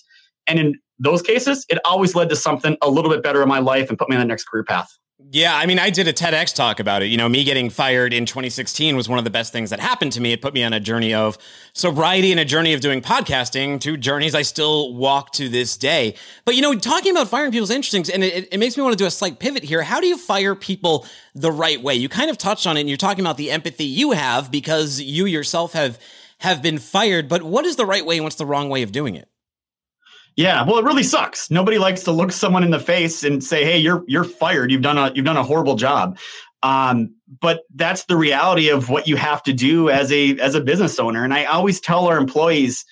And 0.50 0.60
in 0.60 0.80
those 1.00 1.22
cases, 1.22 1.66
it 1.70 1.80
always 1.86 2.16
led 2.16 2.30
to 2.30 2.36
something 2.36 2.76
a 2.82 2.90
little 2.90 3.10
bit 3.10 3.24
better 3.24 3.42
in 3.42 3.48
my 3.48 3.60
life 3.60 3.90
and 3.90 3.98
put 3.98 4.10
me 4.10 4.16
on 4.16 4.20
the 4.20 4.26
next 4.26 4.44
career 4.46 4.64
path. 4.64 4.98
Yeah, 5.32 5.56
I 5.56 5.66
mean, 5.66 5.80
I 5.80 5.90
did 5.90 6.08
a 6.08 6.14
TEDx 6.14 6.56
talk 6.56 6.80
about 6.80 7.04
it. 7.04 7.08
You 7.08 7.18
know, 7.18 7.28
me 7.28 7.44
getting 7.44 7.70
fired 7.70 8.14
in 8.14 8.26
2016 8.26 8.96
was 8.96 9.10
one 9.10 9.18
of 9.18 9.26
the 9.26 9.30
best 9.30 9.52
things 9.52 9.70
that 9.70 9.82
happened 9.82 10.14
to 10.14 10.22
me. 10.22 10.32
It 10.32 10.42
put 10.42 10.54
me 10.54 10.64
on 10.64 10.72
a 10.72 10.80
journey 10.80 11.14
of 11.14 11.38
sobriety 11.74 12.32
and 12.32 12.40
a 12.40 12.46
journey 12.46 12.74
of 12.74 12.80
doing 12.80 13.02
podcasting, 13.02 13.82
two 13.82 13.98
journeys 13.98 14.34
I 14.34 14.44
still 14.44 14.94
walk 14.96 15.34
to 15.34 15.50
this 15.50 15.76
day. 15.76 16.16
But, 16.46 16.56
you 16.56 16.62
know, 16.62 16.74
talking 16.74 17.12
about 17.12 17.28
firing 17.28 17.52
people 17.52 17.66
is 17.66 17.70
interesting, 17.70 18.06
and 18.14 18.24
it, 18.24 18.48
it 18.54 18.58
makes 18.60 18.78
me 18.78 18.84
want 18.84 18.94
to 18.94 18.98
do 18.98 19.06
a 19.06 19.12
slight 19.12 19.40
pivot 19.40 19.64
here. 19.64 19.84
How 19.84 20.00
do 20.00 20.08
you 20.08 20.18
fire 20.18 20.56
people 20.56 21.06
the 21.36 21.52
right 21.52 21.82
way? 21.84 21.96
You 21.96 22.08
kind 22.08 22.30
of 22.30 22.38
touched 22.38 22.66
on 22.66 22.78
it, 22.78 22.80
and 22.80 22.90
you're 22.90 22.98
talking 22.98 23.24
about 23.24 23.36
the 23.36 23.52
empathy 23.52 23.86
you 23.86 24.12
have 24.12 24.50
because 24.50 25.02
you 25.02 25.26
yourself 25.26 25.74
have 25.74 26.00
have 26.40 26.62
been 26.62 26.78
fired. 26.78 27.28
But 27.28 27.44
what 27.44 27.66
is 27.66 27.76
the 27.76 27.86
right 27.86 28.06
way 28.06 28.16
and 28.16 28.24
what's 28.24 28.38
the 28.38 28.46
wrong 28.46 28.70
way 28.70 28.84
of 28.84 28.94
doing 28.94 29.16
it? 29.16 29.28
Yeah, 30.40 30.64
well, 30.64 30.78
it 30.78 30.86
really 30.86 31.04
sucks. 31.04 31.52
Nobody 31.52 31.78
likes 31.78 32.04
to 32.04 32.14
look 32.14 32.32
someone 32.32 32.64
in 32.64 32.72
the 32.72 32.80
face 32.80 33.26
and 33.26 33.44
say, 33.44 33.66
"Hey, 33.66 33.78
you're 33.78 34.06
you're 34.08 34.24
fired. 34.24 34.72
You've 34.72 34.82
done 34.82 34.98
a 34.98 35.12
you've 35.14 35.26
done 35.26 35.36
a 35.36 35.44
horrible 35.44 35.76
job." 35.76 36.18
Um, 36.64 37.14
but 37.42 37.64
that's 37.76 38.06
the 38.06 38.16
reality 38.16 38.70
of 38.70 38.88
what 38.88 39.06
you 39.06 39.18
have 39.18 39.44
to 39.44 39.52
do 39.52 39.90
as 39.90 40.10
a 40.14 40.40
as 40.40 40.56
a 40.56 40.62
business 40.62 40.98
owner. 40.98 41.26
And 41.26 41.34
I 41.34 41.44
always 41.44 41.82
tell 41.82 42.08
our 42.08 42.18
employees 42.18 42.86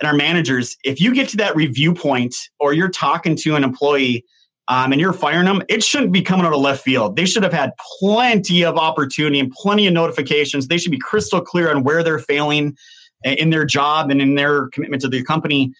and 0.00 0.06
our 0.06 0.14
managers, 0.14 0.78
if 0.82 0.98
you 0.98 1.12
get 1.12 1.28
to 1.28 1.36
that 1.36 1.54
review 1.54 1.92
point 1.92 2.34
or 2.58 2.72
you're 2.72 2.88
talking 2.88 3.36
to 3.36 3.54
an 3.54 3.64
employee 3.64 4.24
um, 4.68 4.90
and 4.90 4.98
you're 4.98 5.12
firing 5.12 5.44
them, 5.44 5.62
it 5.68 5.84
shouldn't 5.84 6.10
be 6.10 6.22
coming 6.22 6.46
out 6.46 6.54
of 6.54 6.60
left 6.62 6.82
field. 6.82 7.16
They 7.16 7.26
should 7.26 7.42
have 7.42 7.52
had 7.52 7.72
plenty 8.00 8.64
of 8.64 8.78
opportunity 8.78 9.40
and 9.40 9.52
plenty 9.52 9.86
of 9.86 9.92
notifications. 9.92 10.68
They 10.68 10.78
should 10.78 10.90
be 10.90 10.98
crystal 10.98 11.42
clear 11.42 11.70
on 11.70 11.82
where 11.82 12.02
they're 12.02 12.18
failing 12.18 12.78
in 13.24 13.50
their 13.50 13.66
job 13.66 14.10
and 14.10 14.22
in 14.22 14.36
their 14.36 14.68
commitment 14.68 15.02
to 15.02 15.08
the 15.08 15.22
company 15.22 15.74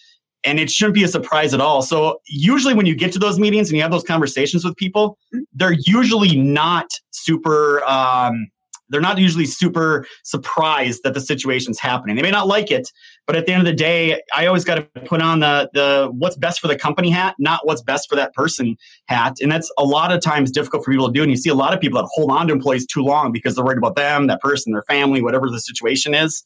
and 0.45 0.61
it 0.61 0.71
shouldn't 0.71 0.95
be 0.95 1.05
a 1.05 1.09
surprise 1.09 1.55
at 1.55 1.61
all. 1.61 1.83
So 1.83 2.21
usually 2.27 2.75
when 2.75 2.87
you 2.87 2.95
get 2.95 3.13
to 3.13 3.19
those 3.19 3.39
meetings 3.39 3.69
and 3.71 3.77
you 3.77 3.83
have 3.83 3.91
those 3.91 4.05
conversations 4.05 4.65
with 4.65 4.77
people, 4.77 5.19
they're 5.53 5.77
usually 5.79 6.37
not 6.37 6.91
super 7.11 7.83
um, 7.85 8.49
they're 8.91 9.01
not 9.01 9.19
usually 9.19 9.47
super 9.47 10.07
surprised 10.25 11.03
that 11.05 11.15
the 11.15 11.21
situation's 11.21 11.79
happening. 11.79 12.17
They 12.17 12.23
may 12.23 12.31
not 12.31 12.47
like 12.47 12.71
it, 12.71 12.91
but 13.27 13.35
at 13.35 13.47
the 13.47 13.53
end 13.53 13.61
of 13.61 13.67
the 13.67 13.77
day, 13.77 14.21
I 14.35 14.47
always 14.47 14.65
got 14.65 14.75
to 14.75 14.83
put 15.01 15.23
on 15.23 15.41
the 15.41 15.71
the 15.73 16.11
what's 16.13 16.37
best 16.37 16.61
for 16.61 16.69
the 16.69 16.77
company 16.77 17.11
hat, 17.11 17.35
not 17.39 17.67
what's 17.67 17.83
best 17.83 18.09
for 18.09 18.17
that 18.17 18.35
person 18.35 18.77
hat. 19.07 19.37
And 19.41 19.51
that's 19.51 19.73
a 19.79 19.85
lot 19.85 20.13
of 20.13 20.21
times 20.21 20.51
difficult 20.51 20.85
for 20.85 20.91
people 20.91 21.09
to 21.09 21.13
do. 21.13 21.23
And 21.23 21.31
you 21.31 21.37
see 21.37 21.51
a 21.51 21.55
lot 21.55 21.73
of 21.73 21.81
people 21.81 22.01
that 22.01 22.09
hold 22.13 22.31
on 22.31 22.49
to 22.49 22.53
employees 22.53 22.87
too 22.87 23.03
long 23.03 23.33
because 23.33 23.55
they're 23.55 23.65
worried 23.65 23.79
about 23.79 23.97
them, 23.97 24.27
that 24.27 24.41
person, 24.41 24.73
their 24.73 24.83
family, 24.83 25.23
whatever 25.23 25.49
the 25.49 25.61
situation 25.61 26.15
is 26.15 26.45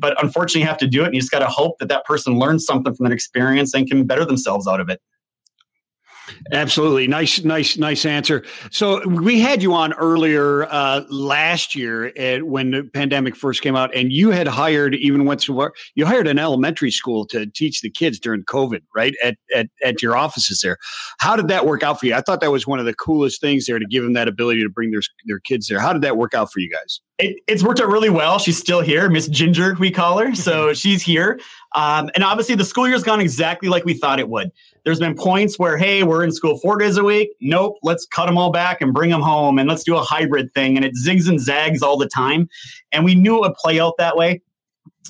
but 0.00 0.20
unfortunately 0.22 0.62
you 0.62 0.66
have 0.66 0.78
to 0.78 0.86
do 0.86 1.02
it 1.02 1.06
and 1.06 1.14
you 1.14 1.20
just 1.20 1.30
got 1.30 1.40
to 1.40 1.46
hope 1.46 1.78
that 1.78 1.88
that 1.88 2.04
person 2.04 2.38
learns 2.38 2.64
something 2.64 2.94
from 2.94 3.04
that 3.04 3.12
experience 3.12 3.74
and 3.74 3.88
can 3.88 4.06
better 4.06 4.24
themselves 4.24 4.66
out 4.66 4.80
of 4.80 4.88
it 4.88 5.00
Absolutely. 6.52 7.06
Nice, 7.06 7.42
nice, 7.44 7.76
nice 7.76 8.04
answer. 8.04 8.44
So 8.70 9.06
we 9.08 9.40
had 9.40 9.62
you 9.62 9.72
on 9.72 9.92
earlier 9.94 10.64
uh, 10.64 11.02
last 11.08 11.74
year 11.74 12.06
at, 12.16 12.44
when 12.44 12.70
the 12.70 12.84
pandemic 12.84 13.36
first 13.36 13.62
came 13.62 13.76
out, 13.76 13.94
and 13.94 14.12
you 14.12 14.30
had 14.30 14.46
hired 14.46 14.94
even 14.94 15.24
went 15.24 15.40
to 15.42 15.52
work. 15.52 15.76
You 15.94 16.06
hired 16.06 16.26
an 16.26 16.38
elementary 16.38 16.90
school 16.90 17.26
to 17.26 17.46
teach 17.46 17.80
the 17.80 17.90
kids 17.90 18.18
during 18.18 18.44
COVID, 18.44 18.82
right? 18.94 19.14
At, 19.22 19.36
at 19.54 19.68
at 19.84 20.02
your 20.02 20.16
offices 20.16 20.60
there. 20.62 20.78
How 21.18 21.36
did 21.36 21.48
that 21.48 21.66
work 21.66 21.82
out 21.82 22.00
for 22.00 22.06
you? 22.06 22.14
I 22.14 22.20
thought 22.20 22.40
that 22.40 22.52
was 22.52 22.66
one 22.66 22.78
of 22.78 22.86
the 22.86 22.94
coolest 22.94 23.40
things 23.40 23.66
there 23.66 23.78
to 23.78 23.86
give 23.86 24.02
them 24.02 24.12
that 24.14 24.28
ability 24.28 24.62
to 24.62 24.68
bring 24.68 24.90
their 24.90 25.02
their 25.26 25.40
kids 25.40 25.68
there. 25.68 25.80
How 25.80 25.92
did 25.92 26.02
that 26.02 26.16
work 26.16 26.34
out 26.34 26.52
for 26.52 26.60
you 26.60 26.70
guys? 26.70 27.00
It, 27.18 27.36
it's 27.46 27.62
worked 27.62 27.80
out 27.80 27.88
really 27.88 28.10
well. 28.10 28.38
She's 28.38 28.58
still 28.58 28.80
here, 28.80 29.08
Miss 29.08 29.26
Ginger, 29.28 29.74
we 29.78 29.90
call 29.90 30.18
her. 30.18 30.34
So 30.34 30.74
she's 30.74 31.02
here. 31.02 31.40
Um, 31.74 32.10
and 32.14 32.24
obviously, 32.24 32.54
the 32.54 32.64
school 32.64 32.88
year's 32.88 33.02
gone 33.02 33.20
exactly 33.20 33.68
like 33.68 33.84
we 33.84 33.94
thought 33.94 34.18
it 34.18 34.28
would. 34.28 34.50
There's 34.86 35.00
been 35.00 35.16
points 35.16 35.58
where, 35.58 35.76
hey, 35.76 36.04
we're 36.04 36.22
in 36.22 36.30
school 36.30 36.58
four 36.58 36.78
days 36.78 36.96
a 36.96 37.02
week. 37.02 37.30
Nope, 37.40 37.76
let's 37.82 38.06
cut 38.06 38.26
them 38.26 38.38
all 38.38 38.52
back 38.52 38.80
and 38.80 38.94
bring 38.94 39.10
them 39.10 39.20
home 39.20 39.58
and 39.58 39.68
let's 39.68 39.82
do 39.82 39.96
a 39.96 40.00
hybrid 40.00 40.54
thing. 40.54 40.76
And 40.76 40.84
it 40.84 40.94
zigs 40.94 41.28
and 41.28 41.40
zags 41.40 41.82
all 41.82 41.96
the 41.96 42.06
time. 42.06 42.48
And 42.92 43.04
we 43.04 43.16
knew 43.16 43.36
it 43.36 43.40
would 43.40 43.54
play 43.54 43.80
out 43.80 43.94
that 43.98 44.16
way. 44.16 44.42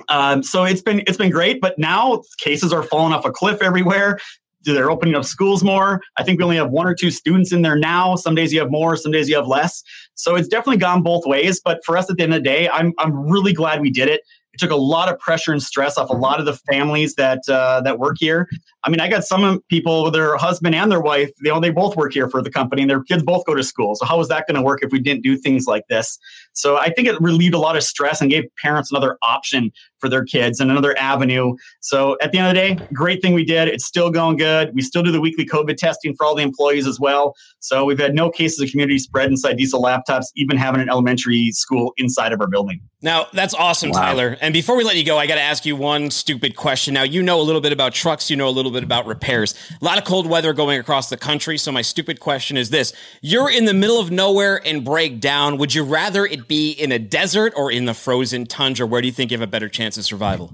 Um, 0.08 0.42
so 0.42 0.64
it's 0.64 0.80
been 0.80 1.00
it's 1.00 1.18
been 1.18 1.30
great, 1.30 1.60
but 1.60 1.78
now 1.78 2.22
cases 2.38 2.72
are 2.72 2.82
falling 2.82 3.12
off 3.12 3.26
a 3.26 3.30
cliff 3.30 3.60
everywhere. 3.60 4.18
They're 4.64 4.90
opening 4.90 5.14
up 5.14 5.26
schools 5.26 5.62
more. 5.62 6.00
I 6.16 6.22
think 6.22 6.38
we 6.38 6.44
only 6.44 6.56
have 6.56 6.70
one 6.70 6.86
or 6.86 6.94
two 6.94 7.10
students 7.10 7.52
in 7.52 7.60
there 7.60 7.76
now. 7.76 8.16
Some 8.16 8.34
days 8.34 8.54
you 8.54 8.60
have 8.60 8.70
more, 8.70 8.96
some 8.96 9.12
days 9.12 9.28
you 9.28 9.36
have 9.36 9.46
less. 9.46 9.82
So 10.14 10.36
it's 10.36 10.48
definitely 10.48 10.78
gone 10.78 11.02
both 11.02 11.24
ways. 11.26 11.60
But 11.62 11.84
for 11.84 11.98
us 11.98 12.10
at 12.10 12.16
the 12.16 12.22
end 12.22 12.32
of 12.32 12.42
the 12.42 12.48
day, 12.48 12.68
I'm 12.70 12.94
I'm 12.98 13.28
really 13.30 13.52
glad 13.52 13.82
we 13.82 13.90
did 13.90 14.08
it. 14.08 14.22
It 14.54 14.60
took 14.60 14.70
a 14.70 14.76
lot 14.76 15.12
of 15.12 15.18
pressure 15.18 15.52
and 15.52 15.62
stress 15.62 15.98
off 15.98 16.08
a 16.08 16.14
lot 16.14 16.40
of 16.40 16.46
the 16.46 16.54
families 16.54 17.14
that 17.16 17.46
uh, 17.46 17.82
that 17.82 17.98
work 17.98 18.16
here. 18.18 18.48
I 18.86 18.88
mean, 18.88 19.00
I 19.00 19.08
got 19.08 19.24
some 19.24 19.60
people 19.68 20.04
with 20.04 20.12
their 20.12 20.36
husband 20.36 20.74
and 20.74 20.92
their 20.92 21.00
wife. 21.00 21.30
You 21.42 21.52
know, 21.52 21.58
they 21.58 21.70
both 21.70 21.96
work 21.96 22.12
here 22.12 22.28
for 22.28 22.40
the 22.40 22.50
company, 22.50 22.82
and 22.82 22.90
their 22.90 23.02
kids 23.02 23.24
both 23.24 23.44
go 23.44 23.54
to 23.54 23.64
school. 23.64 23.96
So 23.96 24.06
how 24.06 24.20
is 24.20 24.28
that 24.28 24.46
going 24.46 24.54
to 24.54 24.62
work 24.62 24.82
if 24.82 24.92
we 24.92 25.00
didn't 25.00 25.22
do 25.22 25.36
things 25.36 25.66
like 25.66 25.82
this? 25.88 26.18
So 26.52 26.78
I 26.78 26.90
think 26.90 27.08
it 27.08 27.20
relieved 27.20 27.54
a 27.54 27.58
lot 27.58 27.76
of 27.76 27.82
stress 27.82 28.20
and 28.20 28.30
gave 28.30 28.44
parents 28.62 28.90
another 28.90 29.18
option 29.22 29.72
for 29.98 30.08
their 30.08 30.24
kids 30.24 30.60
and 30.60 30.70
another 30.70 30.96
avenue. 30.98 31.54
So 31.80 32.16
at 32.22 32.32
the 32.32 32.38
end 32.38 32.48
of 32.48 32.54
the 32.54 32.74
day, 32.74 32.88
great 32.92 33.20
thing 33.20 33.34
we 33.34 33.44
did. 33.44 33.68
It's 33.68 33.84
still 33.84 34.10
going 34.10 34.36
good. 34.36 34.70
We 34.74 34.82
still 34.82 35.02
do 35.02 35.10
the 35.10 35.20
weekly 35.20 35.44
COVID 35.44 35.76
testing 35.76 36.14
for 36.14 36.24
all 36.24 36.34
the 36.34 36.42
employees 36.42 36.86
as 36.86 37.00
well. 37.00 37.34
So 37.58 37.84
we've 37.84 37.98
had 37.98 38.14
no 38.14 38.30
cases 38.30 38.60
of 38.60 38.70
community 38.70 38.98
spread 38.98 39.30
inside 39.30 39.56
diesel 39.56 39.82
laptops, 39.82 40.26
even 40.36 40.56
having 40.56 40.80
an 40.80 40.88
elementary 40.88 41.50
school 41.52 41.92
inside 41.96 42.32
of 42.32 42.40
our 42.40 42.46
building. 42.46 42.80
Now, 43.02 43.26
that's 43.32 43.54
awesome, 43.54 43.90
wow. 43.90 44.00
Tyler. 44.00 44.36
And 44.40 44.52
before 44.52 44.76
we 44.76 44.84
let 44.84 44.96
you 44.96 45.04
go, 45.04 45.18
I 45.18 45.26
got 45.26 45.34
to 45.36 45.42
ask 45.42 45.66
you 45.66 45.76
one 45.76 46.10
stupid 46.10 46.56
question. 46.56 46.94
Now, 46.94 47.02
you 47.02 47.22
know 47.22 47.40
a 47.40 47.42
little 47.42 47.60
bit 47.60 47.72
about 47.72 47.92
trucks, 47.92 48.30
you 48.30 48.36
know 48.36 48.48
a 48.48 48.50
little 48.50 48.72
bit 48.72 48.75
bit 48.76 48.84
about 48.84 49.06
repairs. 49.06 49.54
A 49.80 49.84
lot 49.84 49.98
of 49.98 50.04
cold 50.04 50.26
weather 50.26 50.52
going 50.52 50.78
across 50.78 51.10
the 51.10 51.16
country. 51.16 51.58
So 51.58 51.72
my 51.72 51.82
stupid 51.82 52.20
question 52.20 52.56
is 52.56 52.70
this: 52.70 52.92
You're 53.22 53.50
in 53.50 53.64
the 53.64 53.74
middle 53.74 53.98
of 53.98 54.10
nowhere 54.10 54.60
and 54.64 54.84
break 54.84 55.20
down. 55.20 55.58
Would 55.58 55.74
you 55.74 55.84
rather 55.84 56.24
it 56.24 56.48
be 56.48 56.72
in 56.72 56.92
a 56.92 56.98
desert 56.98 57.52
or 57.56 57.70
in 57.70 57.84
the 57.84 57.94
frozen 57.94 58.46
tundra? 58.46 58.86
Where 58.86 59.00
do 59.00 59.06
you 59.06 59.12
think 59.12 59.30
you 59.30 59.38
have 59.38 59.46
a 59.46 59.50
better 59.50 59.68
chance 59.68 59.96
of 59.96 60.04
survival? 60.04 60.52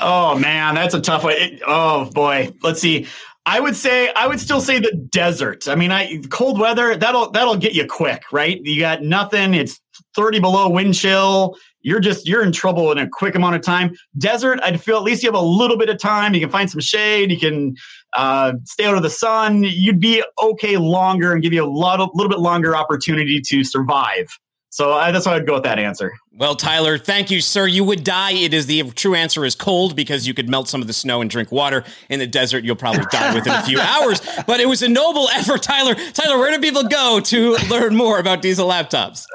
Oh 0.00 0.38
man, 0.38 0.74
that's 0.74 0.94
a 0.94 1.00
tough 1.00 1.24
one. 1.24 1.34
It, 1.36 1.60
oh 1.66 2.10
boy, 2.12 2.52
let's 2.62 2.80
see. 2.80 3.06
I 3.46 3.58
would 3.58 3.74
say 3.74 4.12
I 4.14 4.26
would 4.26 4.38
still 4.38 4.60
say 4.60 4.78
the 4.78 4.92
desert. 4.92 5.66
I 5.66 5.74
mean, 5.74 5.90
I 5.90 6.20
cold 6.30 6.60
weather 6.60 6.96
that'll 6.96 7.30
that'll 7.30 7.56
get 7.56 7.74
you 7.74 7.86
quick, 7.86 8.24
right? 8.32 8.60
You 8.62 8.78
got 8.78 9.02
nothing. 9.02 9.54
It's 9.54 9.80
30 10.14 10.40
below 10.40 10.68
wind 10.68 10.94
chill. 10.94 11.56
You're 11.82 12.00
just 12.00 12.26
you're 12.26 12.42
in 12.42 12.52
trouble 12.52 12.92
in 12.92 12.98
a 12.98 13.08
quick 13.08 13.34
amount 13.34 13.56
of 13.56 13.62
time. 13.62 13.94
Desert, 14.18 14.60
I'd 14.62 14.80
feel 14.80 14.96
at 14.96 15.02
least 15.02 15.22
you 15.22 15.28
have 15.28 15.40
a 15.40 15.44
little 15.44 15.76
bit 15.76 15.88
of 15.88 15.98
time. 15.98 16.34
You 16.34 16.40
can 16.40 16.50
find 16.50 16.70
some 16.70 16.80
shade. 16.80 17.30
You 17.30 17.38
can 17.38 17.74
uh, 18.16 18.52
stay 18.64 18.84
out 18.84 18.96
of 18.96 19.02
the 19.02 19.10
sun. 19.10 19.64
You'd 19.64 20.00
be 20.00 20.22
okay 20.42 20.76
longer 20.76 21.32
and 21.32 21.42
give 21.42 21.52
you 21.52 21.64
a 21.64 21.70
lot, 21.70 22.00
a 22.00 22.08
little 22.14 22.30
bit 22.30 22.38
longer 22.38 22.76
opportunity 22.76 23.40
to 23.46 23.64
survive. 23.64 24.28
So 24.72 24.92
I, 24.92 25.10
that's 25.10 25.26
why 25.26 25.34
I'd 25.34 25.46
go 25.46 25.54
with 25.54 25.64
that 25.64 25.80
answer. 25.80 26.12
Well, 26.32 26.54
Tyler, 26.54 26.96
thank 26.96 27.28
you, 27.28 27.40
sir. 27.40 27.66
You 27.66 27.82
would 27.82 28.04
die. 28.04 28.32
It 28.32 28.54
is 28.54 28.66
the 28.66 28.84
true 28.90 29.16
answer 29.16 29.44
is 29.44 29.56
cold 29.56 29.96
because 29.96 30.28
you 30.28 30.34
could 30.34 30.48
melt 30.48 30.68
some 30.68 30.80
of 30.80 30.86
the 30.86 30.92
snow 30.92 31.20
and 31.20 31.28
drink 31.28 31.50
water. 31.50 31.82
In 32.08 32.20
the 32.20 32.26
desert, 32.26 32.62
you'll 32.62 32.76
probably 32.76 33.04
die 33.10 33.34
within 33.34 33.52
a 33.52 33.62
few 33.64 33.80
hours. 33.80 34.20
But 34.46 34.60
it 34.60 34.68
was 34.68 34.82
a 34.82 34.88
noble 34.88 35.28
effort, 35.30 35.62
Tyler. 35.62 35.96
Tyler, 36.12 36.38
where 36.38 36.52
do 36.52 36.60
people 36.60 36.84
go 36.84 37.18
to 37.18 37.56
learn 37.68 37.96
more 37.96 38.20
about 38.20 38.42
diesel 38.42 38.68
laptops? 38.68 39.26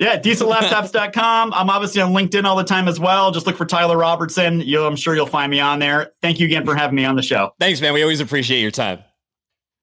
Yeah, 0.00 0.18
diesellaptops.com. 0.18 1.52
I'm 1.52 1.68
obviously 1.70 2.00
on 2.00 2.12
LinkedIn 2.12 2.44
all 2.44 2.56
the 2.56 2.64
time 2.64 2.88
as 2.88 2.98
well. 2.98 3.30
Just 3.30 3.46
look 3.46 3.56
for 3.56 3.66
Tyler 3.66 3.98
Robertson. 3.98 4.60
you 4.60 4.82
I'm 4.82 4.96
sure 4.96 5.14
you'll 5.14 5.26
find 5.26 5.50
me 5.50 5.60
on 5.60 5.78
there. 5.78 6.12
Thank 6.22 6.40
you 6.40 6.46
again 6.46 6.64
for 6.64 6.74
having 6.74 6.96
me 6.96 7.04
on 7.04 7.16
the 7.16 7.22
show. 7.22 7.54
Thanks, 7.60 7.82
man. 7.82 7.92
We 7.92 8.02
always 8.02 8.20
appreciate 8.20 8.62
your 8.62 8.70
time. 8.70 9.04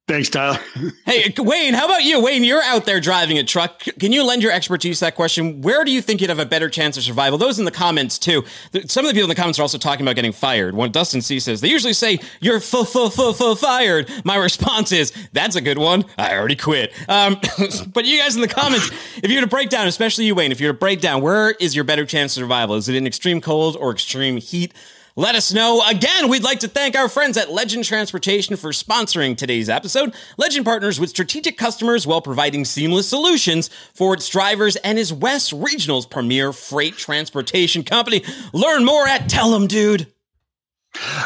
Thanks, 0.07 0.29
Tyler. 0.29 0.57
hey, 1.05 1.33
Wayne, 1.37 1.73
how 1.73 1.83
about 1.83 2.05
you? 2.05 2.21
Wayne, 2.21 2.45
you're 2.45 2.63
out 2.63 2.85
there 2.85 3.01
driving 3.01 3.39
a 3.39 3.43
truck. 3.43 3.79
Can 3.99 4.13
you 4.13 4.23
lend 4.23 4.41
your 4.41 4.53
expertise 4.53 4.99
to 4.99 5.05
that 5.05 5.15
question? 5.15 5.61
Where 5.61 5.83
do 5.83 5.91
you 5.91 6.01
think 6.01 6.21
you'd 6.21 6.29
have 6.29 6.39
a 6.39 6.45
better 6.45 6.69
chance 6.69 6.95
of 6.95 7.03
survival? 7.03 7.37
Those 7.37 7.59
in 7.59 7.65
the 7.65 7.71
comments, 7.71 8.17
too. 8.17 8.45
Some 8.85 9.03
of 9.03 9.09
the 9.09 9.13
people 9.13 9.23
in 9.23 9.29
the 9.29 9.35
comments 9.35 9.59
are 9.59 9.63
also 9.63 9.77
talking 9.77 10.05
about 10.05 10.15
getting 10.15 10.31
fired. 10.31 10.75
When 10.75 10.93
Dustin 10.93 11.21
C 11.21 11.41
says, 11.41 11.59
they 11.59 11.67
usually 11.67 11.91
say, 11.91 12.19
you're 12.39 12.55
f 12.57 12.73
f 12.73 12.95
f 12.95 13.19
f 13.19 13.59
fired. 13.59 14.09
My 14.23 14.35
response 14.47 14.93
is, 14.93 15.11
that's 15.33 15.57
a 15.57 15.61
good 15.61 15.77
one. 15.77 16.05
I 16.17 16.37
already 16.37 16.55
quit. 16.55 16.93
Um, 17.09 17.41
but 17.93 18.05
you 18.05 18.17
guys 18.17 18.33
in 18.35 18.41
the 18.41 18.47
comments, 18.47 18.89
if 19.21 19.29
you're 19.29 19.41
to 19.41 19.47
break 19.47 19.67
down, 19.67 19.87
especially 19.87 20.23
you, 20.23 20.35
Wayne, 20.35 20.53
if 20.53 20.61
you're 20.61 20.71
to 20.71 20.79
break 20.79 21.01
down, 21.01 21.21
where 21.21 21.51
is 21.51 21.75
your 21.75 21.83
better 21.83 22.05
chance 22.05 22.37
of 22.37 22.41
survival? 22.43 22.75
Is 22.75 22.87
it 22.87 22.95
in 22.95 23.05
extreme 23.05 23.41
cold 23.41 23.75
or 23.75 23.91
extreme 23.91 24.37
heat? 24.37 24.73
Let 25.17 25.33
us 25.33 25.51
know. 25.51 25.81
Again, 25.81 26.29
we'd 26.29 26.43
like 26.43 26.59
to 26.59 26.67
thank 26.67 26.95
our 26.95 27.09
friends 27.09 27.37
at 27.37 27.51
Legend 27.51 27.83
Transportation 27.83 28.55
for 28.55 28.69
sponsoring 28.69 29.35
today's 29.35 29.67
episode. 29.67 30.13
Legend 30.37 30.63
partners 30.63 30.99
with 30.99 31.09
strategic 31.09 31.57
customers 31.57 32.05
while 32.05 32.21
providing 32.21 32.63
seamless 32.63 33.09
solutions 33.09 33.71
for 33.95 34.13
its 34.13 34.29
drivers 34.29 34.75
and 34.75 34.99
is 34.99 35.11
West 35.11 35.53
Regional's 35.53 36.05
premier 36.05 36.53
freight 36.53 36.97
transportation 36.97 37.83
company. 37.83 38.23
Learn 38.53 38.85
more 38.85 39.07
at 39.07 39.27
Tell 39.27 39.55
'em 39.55 39.65
Dude. 39.65 40.05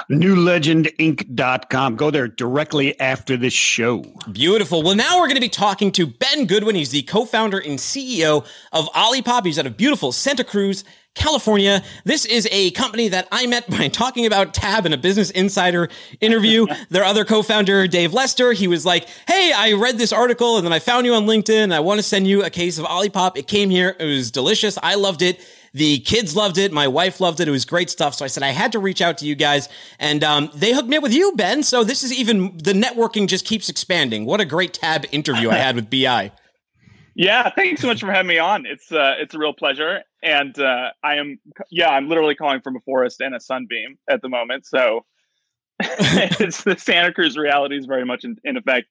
NewLegendInc.com. 0.10 1.96
Go 1.96 2.12
there 2.12 2.28
directly 2.28 3.00
after 3.00 3.38
this 3.38 3.54
show. 3.54 4.04
Beautiful. 4.32 4.84
Well, 4.84 4.96
now 4.96 5.18
we're 5.20 5.28
going 5.28 5.36
to 5.36 5.42
be 5.42 5.50
talking 5.50 5.92
to 5.94 6.08
Ben 6.08 6.46
Goodwin. 6.46 6.76
He's 6.76 6.92
the 6.92 7.04
co-founder 7.04 7.58
and 7.60 7.78
CEO 7.80 8.46
of 8.72 8.86
Olipop. 8.94 9.46
He's 9.46 9.60
out 9.60 9.66
of 9.66 9.78
beautiful 9.78 10.12
Santa 10.12 10.44
Cruz, 10.44 10.84
California. 11.16 11.84
This 12.06 12.26
is 12.26 12.48
a 12.52 12.72
company 12.72 13.10
that 13.10 13.28
I 13.32 13.46
met 13.48 13.70
by 13.70 13.88
talking 13.90 14.26
about 14.26 14.54
Tab 14.54 14.86
in 14.86 14.94
a 14.94 14.98
Business 14.98 15.30
Insider 15.32 15.90
interview. 16.20 16.68
Their 16.90 17.04
other 17.04 17.26
co-founder, 17.26 17.88
Dave 17.88 18.14
Lester, 18.14 18.54
he 18.54 18.68
was 18.68 18.86
like, 18.86 19.08
Hey, 19.28 19.52
I 19.56 19.74
read 19.74 19.98
this 19.98 20.14
article 20.14 20.58
and 20.58 20.66
then 20.66 20.74
I 20.74 20.80
found 20.80 21.06
you 21.06 21.14
on 21.14 21.26
LinkedIn. 21.26 21.74
I 21.74 21.80
want 21.82 22.00
to 22.00 22.04
send 22.04 22.28
you 22.28 22.44
a 22.44 22.50
case 22.50 22.78
of 22.78 22.86
Olipop. 22.86 23.38
It 23.38 23.48
came 23.48 23.70
here. 23.70 23.96
It 24.00 24.06
was 24.06 24.32
delicious. 24.32 24.78
I 24.82 24.96
loved 24.96 25.22
it. 25.22 25.42
The 25.74 26.00
kids 26.00 26.36
loved 26.36 26.58
it. 26.58 26.72
My 26.72 26.88
wife 26.88 27.22
loved 27.22 27.40
it. 27.40 27.48
It 27.48 27.52
was 27.52 27.64
great 27.64 27.90
stuff. 27.90 28.14
So 28.14 28.26
I 28.26 28.28
said 28.28 28.44
I 28.44 28.50
had 28.50 28.74
to 28.74 28.80
reach 28.80 29.02
out 29.02 29.18
to 29.20 29.26
you 29.26 29.36
guys, 29.36 29.70
and 30.00 30.22
um, 30.22 30.50
they 30.54 30.74
hooked 30.74 30.90
me 30.90 30.98
up 30.98 31.04
with 31.04 31.14
you, 31.14 31.34
Ben. 31.38 31.64
So 31.64 31.84
this 31.86 32.04
is 32.04 32.12
even 32.12 32.58
the 32.58 32.74
networking 32.74 33.28
just 33.28 33.46
keeps 33.46 33.70
expanding. 33.70 34.26
What 34.26 34.42
a 34.42 34.46
great 34.46 34.74
tab 34.74 35.06
interview 35.14 35.50
I 35.50 35.56
had 35.56 35.76
with 35.76 35.90
Bi. 35.90 36.32
Yeah, 37.14 37.50
thanks 37.50 37.82
so 37.82 37.88
much 37.88 38.00
for 38.00 38.10
having 38.10 38.28
me 38.28 38.40
on. 38.40 38.66
It's 38.66 38.90
uh, 38.90 39.16
it's 39.20 39.36
a 39.36 39.38
real 39.38 39.52
pleasure, 39.52 40.02
and 40.24 40.58
uh, 40.60 40.90
I 41.04 41.16
am 41.16 41.40
yeah, 41.70 41.90
I'm 41.90 42.08
literally 42.08 42.36
calling 42.36 42.62
from 42.62 42.76
a 42.76 42.80
forest 42.82 43.22
and 43.22 43.36
a 43.36 43.40
sunbeam 43.40 43.98
at 44.10 44.22
the 44.22 44.30
moment. 44.30 44.66
So 44.66 45.06
it's 45.80 46.64
the 46.64 46.78
Santa 46.78 47.14
Cruz 47.14 47.38
reality 47.38 47.78
is 47.78 47.86
very 47.86 48.06
much 48.06 48.24
in, 48.24 48.38
in 48.44 48.58
effect. 48.58 48.88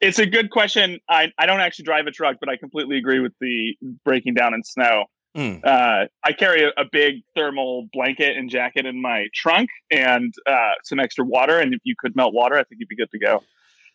It's 0.00 0.18
a 0.18 0.26
good 0.26 0.50
question. 0.50 1.00
I, 1.08 1.32
I 1.38 1.46
don't 1.46 1.60
actually 1.60 1.84
drive 1.84 2.06
a 2.06 2.10
truck, 2.10 2.36
but 2.40 2.48
I 2.48 2.56
completely 2.56 2.98
agree 2.98 3.20
with 3.20 3.32
the 3.40 3.76
breaking 4.04 4.34
down 4.34 4.52
in 4.52 4.62
snow. 4.62 5.04
Mm. 5.36 5.64
Uh, 5.64 6.06
I 6.22 6.32
carry 6.32 6.64
a, 6.64 6.68
a, 6.76 6.84
big 6.90 7.22
thermal 7.34 7.88
blanket 7.92 8.36
and 8.36 8.48
jacket 8.48 8.86
in 8.86 9.02
my 9.02 9.26
trunk 9.34 9.68
and 9.90 10.32
uh, 10.46 10.72
some 10.84 11.00
extra 11.00 11.24
water. 11.24 11.58
And 11.58 11.74
if 11.74 11.80
you 11.82 11.94
could 11.98 12.14
melt 12.14 12.32
water, 12.34 12.54
I 12.54 12.62
think 12.62 12.78
you'd 12.78 12.88
be 12.88 12.94
good 12.94 13.10
to 13.10 13.18
go. 13.18 13.42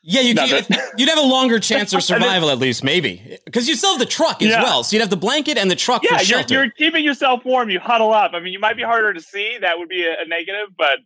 Yeah, 0.01 0.21
you, 0.21 0.33
would 0.33 0.67
you'd 0.97 1.09
have 1.09 1.17
a 1.17 1.21
longer 1.21 1.59
chance 1.59 1.91
of 1.93 2.01
survival 2.03 2.49
at 2.49 2.57
least, 2.57 2.83
maybe, 2.83 3.37
because 3.43 3.67
you 3.67 3.75
still 3.75 3.91
have 3.91 3.99
the 3.99 4.05
truck 4.05 4.41
as 4.41 4.49
yeah. 4.49 4.63
well. 4.63 4.83
So 4.83 4.95
you'd 4.95 5.01
have 5.01 5.09
the 5.09 5.17
blanket 5.17 5.57
and 5.57 5.69
the 5.69 5.75
truck 5.75 6.03
yeah, 6.03 6.17
for 6.17 6.23
shelter. 6.23 6.53
You're, 6.53 6.63
you're 6.63 6.71
keeping 6.71 7.03
yourself 7.03 7.43
warm. 7.43 7.69
You 7.69 7.79
huddle 7.79 8.13
up. 8.13 8.31
I 8.33 8.39
mean, 8.39 8.53
you 8.53 8.59
might 8.59 8.77
be 8.77 8.83
harder 8.83 9.13
to 9.13 9.21
see. 9.21 9.57
That 9.59 9.77
would 9.77 9.89
be 9.89 10.05
a, 10.05 10.21
a 10.21 10.25
negative, 10.25 10.69
but 10.77 10.99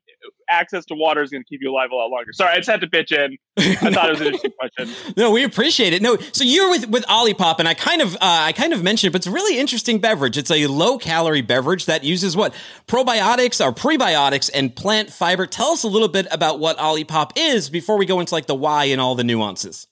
access 0.49 0.85
to 0.85 0.95
water 0.95 1.21
is 1.21 1.29
going 1.29 1.43
to 1.43 1.47
keep 1.47 1.61
you 1.61 1.71
alive 1.71 1.89
a 1.91 1.95
lot 1.95 2.09
longer. 2.09 2.33
Sorry, 2.33 2.53
I 2.53 2.57
just 2.57 2.69
had 2.69 2.81
to 2.81 2.87
pitch 2.87 3.11
in. 3.11 3.37
I 3.57 3.75
thought 3.91 4.09
it 4.09 4.11
was 4.11 4.21
an 4.21 4.27
interesting 4.33 4.51
question. 4.59 5.13
No, 5.17 5.31
we 5.31 5.43
appreciate 5.43 5.93
it. 5.93 6.01
No, 6.01 6.17
so 6.31 6.43
you're 6.43 6.69
with 6.69 6.89
with 6.89 7.05
Olipop, 7.07 7.59
and 7.59 7.67
I 7.67 7.73
kind 7.73 8.01
of 8.01 8.15
uh, 8.15 8.19
I 8.21 8.51
kind 8.51 8.73
of 8.73 8.83
mentioned 8.83 9.09
it, 9.09 9.11
but 9.13 9.19
it's 9.19 9.27
a 9.27 9.31
really 9.31 9.59
interesting 9.59 9.99
beverage. 9.99 10.37
It's 10.37 10.51
a 10.51 10.67
low 10.67 10.97
calorie 10.97 11.41
beverage 11.41 11.85
that 11.85 12.03
uses 12.03 12.35
what 12.35 12.53
probiotics 12.87 13.63
or 13.63 13.71
prebiotics 13.71 14.49
and 14.53 14.75
plant 14.75 15.09
fiber. 15.11 15.45
Tell 15.45 15.71
us 15.71 15.83
a 15.83 15.87
little 15.87 16.07
bit 16.07 16.27
about 16.31 16.59
what 16.59 16.77
Olipop 16.77 17.31
is 17.35 17.69
before 17.69 17.97
we 17.97 18.05
go 18.05 18.19
into 18.19 18.33
like 18.33 18.47
the 18.47 18.55
why 18.55 18.85
and 18.85 18.99
all 18.99 19.15
the 19.15 19.23
nuances. 19.23 19.87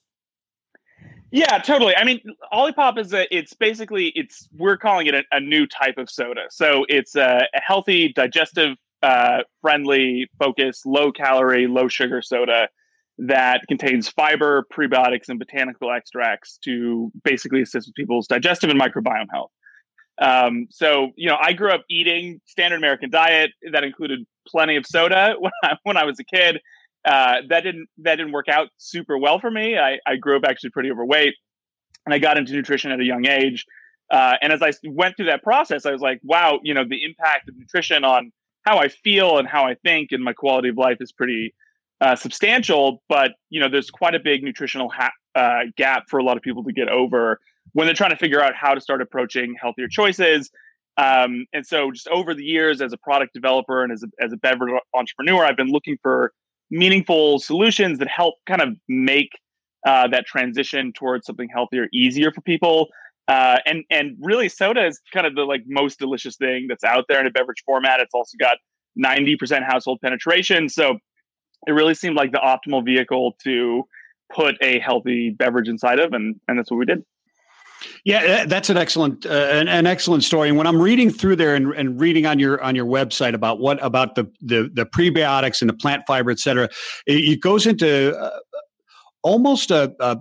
Yeah, 1.32 1.58
totally. 1.58 1.96
I 1.96 2.04
mean, 2.04 2.20
Olipop 2.52 2.98
is 2.98 3.14
a. 3.14 3.34
It's 3.34 3.54
basically 3.54 4.08
it's 4.08 4.48
we're 4.54 4.76
calling 4.76 5.06
it 5.06 5.14
a, 5.14 5.22
a 5.32 5.40
new 5.40 5.66
type 5.66 5.96
of 5.96 6.10
soda. 6.10 6.42
So 6.50 6.84
it's 6.90 7.16
a, 7.16 7.48
a 7.54 7.60
healthy, 7.60 8.12
digestive 8.12 8.76
uh, 9.02 9.42
friendly, 9.60 10.28
focused, 10.38 10.86
low 10.86 11.12
calorie, 11.12 11.66
low 11.66 11.88
sugar 11.88 12.22
soda 12.22 12.68
that 13.18 13.62
contains 13.68 14.08
fiber, 14.08 14.66
prebiotics, 14.72 15.28
and 15.28 15.38
botanical 15.38 15.90
extracts 15.90 16.58
to 16.64 17.12
basically 17.24 17.62
assist 17.62 17.88
with 17.88 17.94
people's 17.94 18.26
digestive 18.26 18.70
and 18.70 18.80
microbiome 18.80 19.26
health. 19.30 19.50
Um, 20.20 20.66
so, 20.70 21.10
you 21.16 21.28
know, 21.28 21.36
I 21.40 21.52
grew 21.52 21.70
up 21.70 21.84
eating 21.90 22.40
standard 22.46 22.76
American 22.76 23.10
diet 23.10 23.50
that 23.72 23.84
included 23.84 24.20
plenty 24.46 24.76
of 24.76 24.86
soda 24.86 25.34
when 25.38 25.52
I, 25.62 25.76
when 25.82 25.96
I 25.96 26.04
was 26.04 26.18
a 26.20 26.24
kid. 26.24 26.60
Uh, 27.04 27.38
that 27.48 27.62
didn't 27.62 27.88
that 27.98 28.16
didn't 28.16 28.30
work 28.30 28.48
out 28.48 28.68
super 28.76 29.18
well 29.18 29.40
for 29.40 29.50
me. 29.50 29.76
I, 29.76 29.98
I 30.06 30.16
grew 30.16 30.36
up 30.36 30.44
actually 30.46 30.70
pretty 30.70 30.90
overweight, 30.90 31.34
and 32.06 32.14
I 32.14 32.18
got 32.18 32.38
into 32.38 32.52
nutrition 32.52 32.92
at 32.92 33.00
a 33.00 33.04
young 33.04 33.26
age. 33.26 33.66
Uh, 34.08 34.34
and 34.40 34.52
as 34.52 34.62
I 34.62 34.72
went 34.84 35.16
through 35.16 35.26
that 35.26 35.42
process, 35.42 35.84
I 35.84 35.90
was 35.90 36.00
like, 36.00 36.20
wow, 36.22 36.60
you 36.62 36.74
know, 36.74 36.84
the 36.88 37.02
impact 37.02 37.48
of 37.48 37.56
nutrition 37.56 38.04
on 38.04 38.30
how 38.62 38.78
I 38.78 38.88
feel 38.88 39.38
and 39.38 39.48
how 39.48 39.64
I 39.64 39.74
think 39.84 40.12
and 40.12 40.22
my 40.22 40.32
quality 40.32 40.68
of 40.68 40.76
life 40.76 40.98
is 41.00 41.12
pretty 41.12 41.54
uh, 42.00 42.16
substantial. 42.16 43.02
But 43.08 43.32
you 43.50 43.60
know, 43.60 43.68
there's 43.68 43.90
quite 43.90 44.14
a 44.14 44.20
big 44.20 44.42
nutritional 44.42 44.90
ha- 44.90 45.12
uh, 45.34 45.64
gap 45.76 46.04
for 46.08 46.18
a 46.18 46.24
lot 46.24 46.36
of 46.36 46.42
people 46.42 46.64
to 46.64 46.72
get 46.72 46.88
over 46.88 47.38
when 47.72 47.86
they're 47.86 47.94
trying 47.94 48.10
to 48.10 48.16
figure 48.16 48.42
out 48.42 48.54
how 48.54 48.74
to 48.74 48.80
start 48.80 49.00
approaching 49.00 49.54
healthier 49.60 49.88
choices. 49.88 50.50
Um, 50.98 51.46
and 51.52 51.66
so, 51.66 51.90
just 51.90 52.08
over 52.08 52.34
the 52.34 52.44
years, 52.44 52.82
as 52.82 52.92
a 52.92 52.98
product 52.98 53.32
developer 53.32 53.82
and 53.82 53.92
as 53.92 54.02
a, 54.02 54.24
as 54.24 54.32
a 54.32 54.36
beverage 54.36 54.74
entrepreneur, 54.94 55.44
I've 55.44 55.56
been 55.56 55.70
looking 55.70 55.96
for 56.02 56.32
meaningful 56.70 57.38
solutions 57.38 57.98
that 57.98 58.08
help 58.08 58.34
kind 58.46 58.60
of 58.60 58.70
make 58.88 59.30
uh, 59.86 60.08
that 60.08 60.26
transition 60.26 60.92
towards 60.92 61.26
something 61.26 61.48
healthier 61.52 61.88
easier 61.92 62.30
for 62.30 62.40
people. 62.42 62.88
Uh, 63.28 63.58
and 63.66 63.84
and 63.90 64.16
really, 64.20 64.48
soda 64.48 64.86
is 64.86 65.00
kind 65.12 65.26
of 65.26 65.34
the 65.34 65.42
like 65.42 65.62
most 65.66 65.98
delicious 65.98 66.36
thing 66.36 66.66
that's 66.68 66.84
out 66.84 67.04
there 67.08 67.20
in 67.20 67.26
a 67.26 67.30
beverage 67.30 67.62
format. 67.64 68.00
It's 68.00 68.14
also 68.14 68.36
got 68.38 68.58
ninety 68.96 69.36
percent 69.36 69.64
household 69.64 70.00
penetration, 70.02 70.68
so 70.68 70.98
it 71.66 71.72
really 71.72 71.94
seemed 71.94 72.16
like 72.16 72.32
the 72.32 72.38
optimal 72.38 72.84
vehicle 72.84 73.36
to 73.44 73.84
put 74.34 74.56
a 74.60 74.80
healthy 74.80 75.30
beverage 75.30 75.68
inside 75.68 76.00
of, 76.00 76.12
and 76.12 76.40
and 76.48 76.58
that's 76.58 76.70
what 76.70 76.78
we 76.78 76.86
did. 76.86 77.04
Yeah, 78.04 78.44
that's 78.44 78.70
an 78.70 78.76
excellent 78.76 79.26
uh, 79.26 79.30
an, 79.30 79.68
an, 79.68 79.86
excellent 79.86 80.24
story. 80.24 80.48
And 80.48 80.56
when 80.56 80.66
I'm 80.66 80.80
reading 80.80 81.10
through 81.10 81.36
there 81.36 81.54
and, 81.54 81.72
and 81.74 82.00
reading 82.00 82.26
on 82.26 82.38
your 82.38 82.62
on 82.62 82.74
your 82.74 82.86
website 82.86 83.34
about 83.34 83.60
what 83.60 83.84
about 83.84 84.14
the 84.14 84.30
the, 84.40 84.70
the 84.72 84.86
prebiotics 84.86 85.60
and 85.60 85.68
the 85.68 85.74
plant 85.74 86.02
fiber, 86.06 86.30
et 86.30 86.38
cetera, 86.38 86.64
it, 87.06 87.16
it 87.16 87.40
goes 87.40 87.66
into 87.66 88.16
uh, 88.16 88.38
almost 89.22 89.70
a, 89.70 89.94
a 90.00 90.18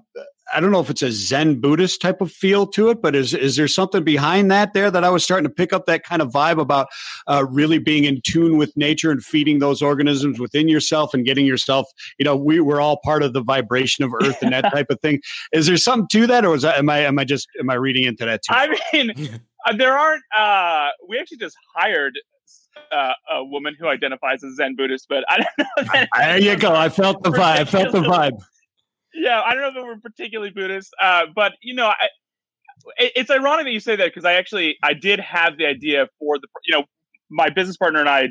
I 0.53 0.59
don't 0.59 0.71
know 0.71 0.79
if 0.79 0.89
it's 0.89 1.01
a 1.01 1.11
Zen 1.11 1.59
Buddhist 1.59 2.01
type 2.01 2.21
of 2.21 2.31
feel 2.31 2.65
to 2.67 2.89
it, 2.89 3.01
but 3.01 3.15
is 3.15 3.33
is 3.33 3.55
there 3.55 3.67
something 3.67 4.03
behind 4.03 4.51
that 4.51 4.73
there 4.73 4.91
that 4.91 5.03
I 5.03 5.09
was 5.09 5.23
starting 5.23 5.47
to 5.47 5.53
pick 5.53 5.73
up 5.73 5.85
that 5.85 6.03
kind 6.03 6.21
of 6.21 6.29
vibe 6.29 6.59
about 6.59 6.87
uh, 7.27 7.45
really 7.49 7.79
being 7.79 8.05
in 8.05 8.21
tune 8.21 8.57
with 8.57 8.75
nature 8.75 9.11
and 9.11 9.23
feeding 9.23 9.59
those 9.59 9.81
organisms 9.81 10.39
within 10.39 10.67
yourself 10.67 11.13
and 11.13 11.25
getting 11.25 11.45
yourself, 11.45 11.87
you 12.17 12.23
know, 12.23 12.35
we 12.35 12.59
we're 12.59 12.81
all 12.81 12.99
part 13.03 13.23
of 13.23 13.33
the 13.33 13.41
vibration 13.41 14.03
of 14.03 14.13
Earth 14.13 14.41
and 14.41 14.53
that 14.53 14.71
type 14.71 14.87
of 14.89 14.99
thing. 15.01 15.21
Is 15.51 15.67
there 15.67 15.77
something 15.77 16.07
to 16.11 16.27
that, 16.27 16.45
or 16.45 16.55
is 16.55 16.61
that 16.63 16.77
am 16.77 16.89
I 16.89 16.99
am 16.99 17.19
I 17.19 17.23
just 17.23 17.47
am 17.59 17.69
I 17.69 17.75
reading 17.75 18.05
into 18.05 18.25
that 18.25 18.41
too? 18.43 18.53
I 18.53 18.77
mean, 18.93 19.11
uh, 19.65 19.75
there 19.75 19.97
aren't. 19.97 20.23
Uh, 20.37 20.89
we 21.07 21.19
actually 21.19 21.37
just 21.37 21.55
hired 21.75 22.17
uh, 22.91 23.13
a 23.31 23.43
woman 23.43 23.75
who 23.79 23.87
identifies 23.87 24.43
as 24.43 24.55
Zen 24.55 24.75
Buddhist, 24.75 25.07
but 25.09 25.23
I 25.29 25.37
don't 25.37 25.87
know. 25.87 26.05
there 26.17 26.39
you 26.39 26.55
go. 26.57 26.73
I 26.73 26.89
felt 26.89 27.23
the 27.23 27.29
vibe. 27.31 27.57
I 27.57 27.65
felt 27.65 27.91
the 27.91 28.01
vibe. 28.01 28.39
Yeah, 29.13 29.41
I 29.41 29.53
don't 29.53 29.73
know 29.73 29.81
if 29.81 29.85
we're 29.85 29.99
particularly 29.99 30.51
Buddhist, 30.51 30.93
uh, 31.01 31.23
but 31.35 31.53
you 31.61 31.73
know, 31.73 31.87
I, 31.87 32.07
it, 32.97 33.11
it's 33.15 33.29
ironic 33.29 33.65
that 33.65 33.71
you 33.71 33.79
say 33.79 33.95
that 33.95 34.05
because 34.05 34.25
I 34.25 34.33
actually 34.33 34.77
I 34.83 34.93
did 34.93 35.19
have 35.19 35.57
the 35.57 35.65
idea 35.65 36.07
for 36.19 36.37
the 36.39 36.47
you 36.65 36.77
know 36.77 36.85
my 37.29 37.49
business 37.49 37.77
partner 37.77 37.99
and 37.99 38.09
I, 38.09 38.29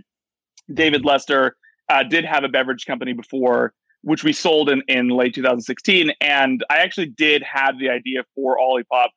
David 0.73 1.05
Lester, 1.05 1.57
uh, 1.89 2.03
did 2.03 2.25
have 2.25 2.45
a 2.45 2.49
beverage 2.49 2.87
company 2.87 3.13
before, 3.13 3.73
which 4.03 4.25
we 4.25 4.33
sold 4.33 4.71
in 4.71 4.83
in 4.89 5.09
late 5.09 5.35
2016, 5.35 6.13
and 6.21 6.65
I 6.71 6.79
actually 6.79 7.07
did 7.07 7.43
have 7.43 7.79
the 7.79 7.91
idea 7.91 8.25
for 8.35 8.57
Olipop 8.59 9.09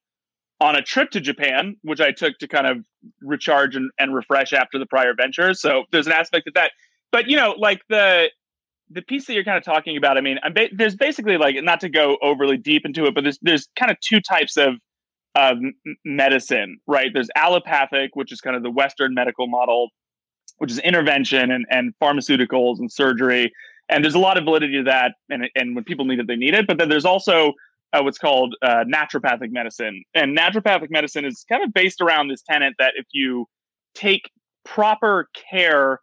on 0.59 0.75
a 0.75 0.81
trip 0.81 1.11
to 1.11 1.19
Japan, 1.19 1.75
which 1.81 1.99
I 1.99 2.11
took 2.11 2.37
to 2.39 2.47
kind 2.47 2.67
of 2.67 2.85
recharge 3.21 3.75
and, 3.75 3.91
and 3.99 4.15
refresh 4.15 4.53
after 4.53 4.79
the 4.79 4.85
prior 4.85 5.13
ventures. 5.13 5.59
So 5.59 5.83
there's 5.91 6.07
an 6.07 6.13
aspect 6.13 6.47
of 6.47 6.53
that. 6.53 6.71
But 7.11 7.27
you 7.27 7.35
know, 7.35 7.53
like 7.57 7.81
the 7.89 8.29
the 8.93 9.01
piece 9.01 9.25
that 9.27 9.33
you're 9.33 9.43
kind 9.43 9.57
of 9.57 9.63
talking 9.63 9.97
about, 9.97 10.17
I 10.17 10.21
mean, 10.21 10.39
ba- 10.53 10.69
there's 10.71 10.95
basically 10.95 11.37
like 11.37 11.55
not 11.63 11.79
to 11.81 11.89
go 11.89 12.17
overly 12.21 12.57
deep 12.57 12.85
into 12.85 13.05
it, 13.05 13.15
but 13.15 13.23
there's 13.23 13.39
there's 13.41 13.67
kind 13.77 13.91
of 13.91 13.99
two 13.99 14.21
types 14.21 14.57
of 14.57 14.75
of 15.35 15.57
medicine, 16.05 16.77
right? 16.87 17.09
There's 17.13 17.29
allopathic, 17.35 18.15
which 18.15 18.31
is 18.31 18.39
kind 18.39 18.55
of 18.55 18.63
the 18.63 18.69
Western 18.69 19.13
medical 19.13 19.47
model, 19.47 19.89
which 20.59 20.71
is 20.71 20.79
intervention 20.79 21.51
and, 21.51 21.65
and 21.69 21.93
pharmaceuticals 22.01 22.79
and 22.79 22.91
surgery. 22.91 23.51
And 23.89 24.03
there's 24.03 24.13
a 24.13 24.19
lot 24.19 24.37
of 24.37 24.43
validity 24.43 24.77
to 24.77 24.83
that. 24.83 25.13
And, 25.29 25.49
and 25.55 25.75
when 25.75 25.83
people 25.83 26.05
need 26.05 26.19
it, 26.19 26.27
they 26.27 26.35
need 26.35 26.53
it. 26.53 26.67
But 26.67 26.77
then 26.77 26.89
there's 26.89 27.05
also 27.05 27.53
uh, 27.93 28.01
what's 28.01 28.17
called 28.17 28.55
uh, 28.61 28.83
naturopathic 28.85 29.51
medicine. 29.51 30.03
And 30.13 30.37
naturopathic 30.37 30.89
medicine 30.89 31.25
is 31.25 31.45
kind 31.49 31.63
of 31.63 31.73
based 31.73 31.99
around 31.99 32.27
this 32.27 32.43
tenet 32.47 32.73
that 32.79 32.93
if 32.95 33.05
you 33.11 33.47
take 33.95 34.29
proper 34.63 35.29
care 35.49 35.99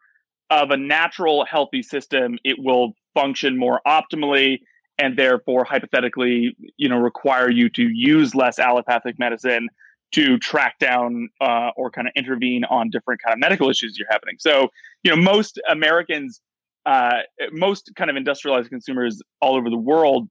of 0.51 0.71
a 0.71 0.77
natural, 0.77 1.45
healthy 1.45 1.83
system, 1.83 2.39
it 2.45 2.57
will 2.59 2.93
function 3.15 3.57
more 3.57 3.81
optimally 3.87 4.59
and 5.01 5.17
therefore 5.17 5.65
hypothetically 5.65 6.55
you 6.77 6.89
know 6.89 6.99
require 6.99 7.51
you 7.51 7.69
to 7.69 7.89
use 7.89 8.35
less 8.35 8.59
allopathic 8.59 9.19
medicine 9.19 9.69
to 10.13 10.39
track 10.39 10.79
down 10.79 11.29
uh, 11.41 11.71
or 11.77 11.91
kind 11.91 12.07
of 12.07 12.13
intervene 12.17 12.65
on 12.65 12.91
different 12.91 13.21
kind 13.25 13.33
of 13.33 13.41
medical 13.41 13.71
issues 13.71 13.97
you're 13.99 14.09
happening 14.11 14.37
so 14.39 14.69
you 15.03 15.11
know 15.11 15.17
most 15.17 15.61
americans 15.69 16.41
uh, 16.87 17.19
most 17.53 17.91
kind 17.97 18.11
of 18.11 18.17
industrialized 18.17 18.69
consumers 18.69 19.21
all 19.41 19.57
over 19.57 19.71
the 19.71 19.79
world 19.79 20.29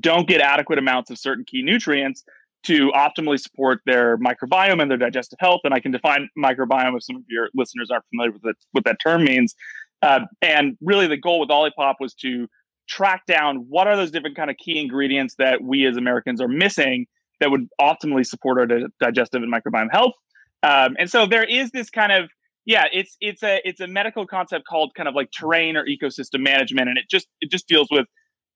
don't 0.00 0.28
get 0.28 0.40
adequate 0.40 0.78
amounts 0.78 1.10
of 1.10 1.18
certain 1.18 1.44
key 1.44 1.62
nutrients 1.62 2.24
to 2.64 2.90
optimally 2.94 3.38
support 3.38 3.80
their 3.86 4.18
microbiome 4.18 4.80
and 4.80 4.90
their 4.90 4.98
digestive 4.98 5.38
health. 5.40 5.60
And 5.64 5.72
I 5.72 5.80
can 5.80 5.92
define 5.92 6.28
microbiome 6.38 6.96
if 6.96 7.04
some 7.04 7.16
of 7.16 7.22
your 7.28 7.48
listeners 7.54 7.90
aren't 7.90 8.04
familiar 8.10 8.32
with 8.32 8.44
it, 8.44 8.56
what 8.72 8.84
that 8.84 8.98
term 9.02 9.24
means. 9.24 9.54
Uh, 10.02 10.20
and 10.42 10.76
really, 10.80 11.06
the 11.06 11.16
goal 11.16 11.40
with 11.40 11.48
Olipop 11.48 11.94
was 12.00 12.14
to 12.14 12.48
track 12.88 13.26
down 13.26 13.66
what 13.68 13.86
are 13.86 13.96
those 13.96 14.10
different 14.10 14.36
kind 14.36 14.50
of 14.50 14.56
key 14.56 14.80
ingredients 14.80 15.34
that 15.38 15.62
we 15.62 15.86
as 15.86 15.96
Americans 15.96 16.40
are 16.40 16.48
missing 16.48 17.06
that 17.40 17.50
would 17.50 17.68
optimally 17.80 18.26
support 18.26 18.58
our 18.58 18.66
di- 18.66 18.86
digestive 19.00 19.42
and 19.42 19.52
microbiome 19.52 19.88
health. 19.90 20.14
Um, 20.62 20.96
and 20.98 21.10
so 21.10 21.26
there 21.26 21.44
is 21.44 21.70
this 21.70 21.90
kind 21.90 22.12
of 22.12 22.28
yeah, 22.68 22.84
it's 22.92 23.16
it's 23.22 23.42
a 23.42 23.66
it's 23.66 23.80
a 23.80 23.86
medical 23.86 24.26
concept 24.26 24.66
called 24.66 24.92
kind 24.94 25.08
of 25.08 25.14
like 25.14 25.30
terrain 25.30 25.74
or 25.74 25.86
ecosystem 25.86 26.40
management, 26.40 26.90
and 26.90 26.98
it 26.98 27.06
just 27.10 27.26
it 27.40 27.50
just 27.50 27.66
deals 27.66 27.88
with 27.90 28.06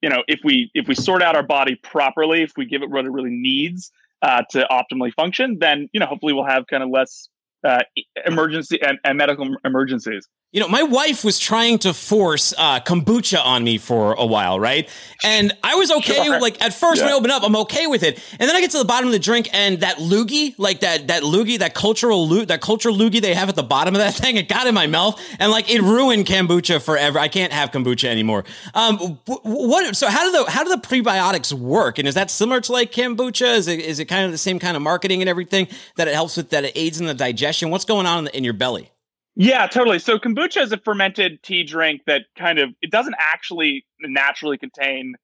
you 0.02 0.08
know 0.08 0.22
if 0.28 0.40
we 0.44 0.70
if 0.74 0.88
we 0.88 0.94
sort 0.94 1.22
out 1.22 1.36
our 1.36 1.42
body 1.42 1.76
properly, 1.76 2.42
if 2.42 2.52
we 2.56 2.66
give 2.66 2.82
it 2.82 2.90
what 2.90 3.04
it 3.04 3.10
really 3.10 3.30
needs 3.30 3.90
uh, 4.22 4.42
to 4.50 4.66
optimally 4.70 5.12
function, 5.14 5.58
then 5.60 5.88
you 5.92 6.00
know 6.00 6.06
hopefully 6.06 6.32
we'll 6.32 6.44
have 6.44 6.66
kind 6.66 6.82
of 6.82 6.90
less 6.90 7.28
uh, 7.66 7.82
emergency 8.26 8.80
and, 8.82 8.98
and 9.04 9.16
medical 9.16 9.48
emergencies. 9.64 10.28
You 10.52 10.60
know, 10.60 10.68
my 10.68 10.82
wife 10.82 11.24
was 11.24 11.38
trying 11.38 11.78
to 11.78 11.94
force 11.94 12.52
uh, 12.58 12.78
kombucha 12.80 13.42
on 13.42 13.64
me 13.64 13.78
for 13.78 14.12
a 14.12 14.26
while, 14.26 14.60
right? 14.60 14.86
And 15.24 15.56
I 15.62 15.76
was 15.76 15.90
okay. 15.90 16.22
Sure. 16.22 16.38
Like 16.38 16.60
at 16.62 16.74
first, 16.74 16.98
yeah. 16.98 17.06
when 17.06 17.14
I 17.14 17.16
open 17.16 17.30
up, 17.30 17.42
I'm 17.42 17.56
okay 17.56 17.86
with 17.86 18.02
it, 18.02 18.22
and 18.38 18.50
then 18.50 18.54
I 18.54 18.60
get 18.60 18.70
to 18.72 18.78
the 18.78 18.84
bottom 18.84 19.06
of 19.06 19.12
the 19.12 19.18
drink, 19.18 19.48
and 19.54 19.80
that 19.80 19.96
loogie, 19.96 20.54
like 20.58 20.80
that 20.80 21.06
that 21.06 21.22
loogie, 21.22 21.60
that 21.60 21.72
cultural 21.72 22.28
lo- 22.28 22.44
that 22.44 22.60
cultural 22.60 22.94
loogie 22.94 23.22
they 23.22 23.32
have 23.32 23.48
at 23.48 23.54
the 23.54 23.62
bottom 23.62 23.94
of 23.94 24.00
that 24.00 24.12
thing, 24.22 24.36
it 24.36 24.46
got 24.46 24.66
in 24.66 24.74
my 24.74 24.86
mouth, 24.86 25.18
and 25.38 25.50
like 25.50 25.70
it 25.70 25.80
ruined 25.80 26.26
kombucha 26.26 26.82
forever. 26.82 27.18
I 27.18 27.28
can't 27.28 27.54
have 27.54 27.70
kombucha 27.70 28.08
anymore. 28.08 28.44
Um, 28.74 28.98
what? 29.24 29.96
So 29.96 30.08
how 30.08 30.30
do 30.30 30.44
the 30.44 30.50
how 30.50 30.64
do 30.64 30.68
the 30.68 30.82
prebiotics 30.82 31.54
work? 31.54 31.98
And 31.98 32.06
is 32.06 32.14
that 32.14 32.30
similar 32.30 32.60
to 32.60 32.72
like 32.72 32.92
kombucha? 32.92 33.56
Is 33.56 33.68
it 33.68 33.80
is 33.80 34.00
it 34.00 34.04
kind 34.04 34.26
of 34.26 34.32
the 34.32 34.38
same 34.38 34.58
kind 34.58 34.76
of 34.76 34.82
marketing 34.82 35.22
and 35.22 35.30
everything 35.30 35.68
that 35.96 36.08
it 36.08 36.14
helps 36.14 36.36
with 36.36 36.50
that 36.50 36.64
it 36.64 36.72
aids 36.74 37.00
in 37.00 37.06
the 37.06 37.14
digestion? 37.14 37.70
What's 37.70 37.86
going 37.86 38.04
on 38.04 38.18
in, 38.18 38.24
the, 38.24 38.36
in 38.36 38.44
your 38.44 38.52
belly? 38.52 38.90
Yeah, 39.34 39.66
totally. 39.66 39.98
So 39.98 40.18
kombucha 40.18 40.60
is 40.60 40.72
a 40.72 40.76
fermented 40.76 41.42
tea 41.42 41.64
drink 41.64 42.02
that 42.06 42.22
kind 42.36 42.58
of 42.58 42.70
it 42.82 42.90
doesn't 42.90 43.16
actually 43.18 43.86
naturally 44.00 44.58
contain 44.58 45.14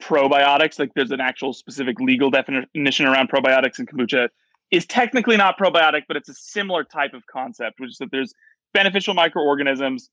probiotics. 0.00 0.78
Like 0.78 0.92
there's 0.94 1.10
an 1.10 1.20
actual 1.20 1.52
specific 1.52 1.98
legal 1.98 2.30
definition 2.30 3.06
around 3.06 3.28
probiotics 3.30 3.78
and 3.78 3.88
kombucha 3.88 4.28
is 4.70 4.86
technically 4.86 5.36
not 5.36 5.58
probiotic, 5.58 6.02
but 6.06 6.16
it's 6.16 6.28
a 6.28 6.34
similar 6.34 6.84
type 6.84 7.12
of 7.12 7.26
concept, 7.26 7.80
which 7.80 7.90
is 7.90 7.98
that 7.98 8.10
there's 8.10 8.32
beneficial 8.72 9.14
microorganisms 9.14 10.10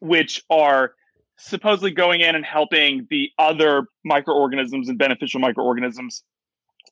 which 0.00 0.42
are 0.50 0.92
supposedly 1.36 1.90
going 1.90 2.20
in 2.20 2.34
and 2.34 2.44
helping 2.44 3.06
the 3.10 3.30
other 3.38 3.84
microorganisms 4.04 4.88
and 4.88 4.98
beneficial 4.98 5.40
microorganisms 5.40 6.22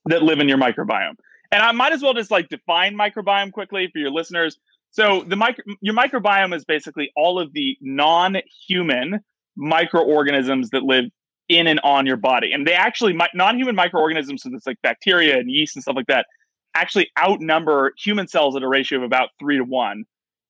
that 0.06 0.22
live 0.22 0.40
in 0.40 0.48
your 0.48 0.58
microbiome. 0.58 1.16
And 1.52 1.62
I 1.62 1.72
might 1.72 1.92
as 1.92 2.02
well 2.02 2.14
just 2.14 2.30
like 2.30 2.48
define 2.48 2.94
microbiome 2.94 3.52
quickly 3.52 3.88
for 3.92 3.98
your 3.98 4.10
listeners. 4.10 4.58
So 4.90 5.24
the 5.26 5.36
micro, 5.36 5.64
your 5.80 5.94
microbiome 5.94 6.54
is 6.54 6.64
basically 6.64 7.10
all 7.16 7.38
of 7.38 7.52
the 7.52 7.76
non-human 7.80 9.20
microorganisms 9.56 10.70
that 10.70 10.82
live 10.82 11.04
in 11.48 11.66
and 11.66 11.80
on 11.80 12.06
your 12.06 12.16
body, 12.16 12.52
and 12.52 12.66
they 12.66 12.74
actually 12.74 13.18
non-human 13.34 13.74
microorganisms, 13.74 14.42
so 14.42 14.50
that's 14.50 14.66
like 14.66 14.76
bacteria 14.82 15.38
and 15.38 15.50
yeast 15.50 15.76
and 15.76 15.82
stuff 15.82 15.96
like 15.96 16.06
that, 16.06 16.26
actually 16.74 17.10
outnumber 17.18 17.92
human 17.98 18.28
cells 18.28 18.54
at 18.56 18.62
a 18.62 18.68
ratio 18.68 18.98
of 18.98 19.04
about 19.04 19.30
three 19.40 19.56
to 19.56 19.64
one. 19.64 20.04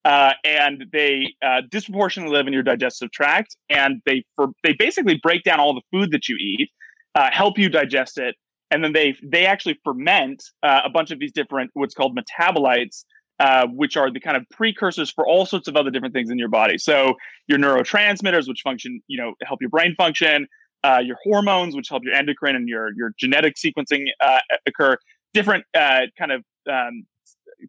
Uh, 0.05 0.33
and 0.45 0.87
they 0.93 1.35
uh, 1.45 1.61
disproportionately 1.71 2.35
live 2.35 2.47
in 2.47 2.53
your 2.53 2.63
digestive 2.63 3.11
tract, 3.11 3.57
and 3.69 4.01
they 4.07 4.25
for, 4.37 4.49
they 4.63 4.73
basically 4.79 5.19
break 5.23 5.43
down 5.43 5.61
all 5.61 5.75
the 5.75 5.83
food 5.93 6.11
that 6.13 6.29
you 6.29 6.37
eat, 6.37 6.71
uh, 7.15 7.29
help 7.31 7.59
you 7.59 7.69
digest 7.69 8.17
it, 8.17 8.35
and 8.71 8.83
then 8.83 8.93
they 8.93 9.15
they 9.23 9.45
actually 9.45 9.79
ferment 9.85 10.43
uh, 10.63 10.81
a 10.85 10.89
bunch 10.89 11.11
of 11.11 11.19
these 11.19 11.33
different 11.33 11.71
what's 11.75 11.95
called 11.95 12.17
metabolites 12.17 13.05
uh, 13.41 13.67
which 13.67 13.97
are 13.97 14.11
the 14.11 14.21
kind 14.21 14.37
of 14.37 14.45
precursors 14.51 15.11
for 15.11 15.27
all 15.27 15.47
sorts 15.47 15.69
of 15.69 15.77
other 15.77 15.91
different 15.91 16.15
things 16.15 16.31
in 16.31 16.39
your 16.39 16.49
body. 16.49 16.79
So 16.79 17.15
your 17.47 17.59
neurotransmitters, 17.59 18.49
which 18.49 18.63
function, 18.63 19.01
you 19.07 19.19
know, 19.21 19.35
help 19.45 19.61
your 19.61 19.71
brain 19.71 19.95
function, 19.97 20.47
uh, 20.85 21.01
your 21.05 21.17
hormones, 21.23 21.75
which 21.77 21.89
help 21.89 22.05
your 22.05 22.15
endocrine 22.15 22.57
and 22.57 22.69
your 22.69 22.93
your 22.95 23.13
genetic 23.19 23.55
sequencing 23.57 24.07
uh, 24.21 24.39
occur, 24.67 24.97
different 25.35 25.65
uh, 25.75 26.03
kind 26.19 26.33
of 26.33 26.45
um, 26.71 27.05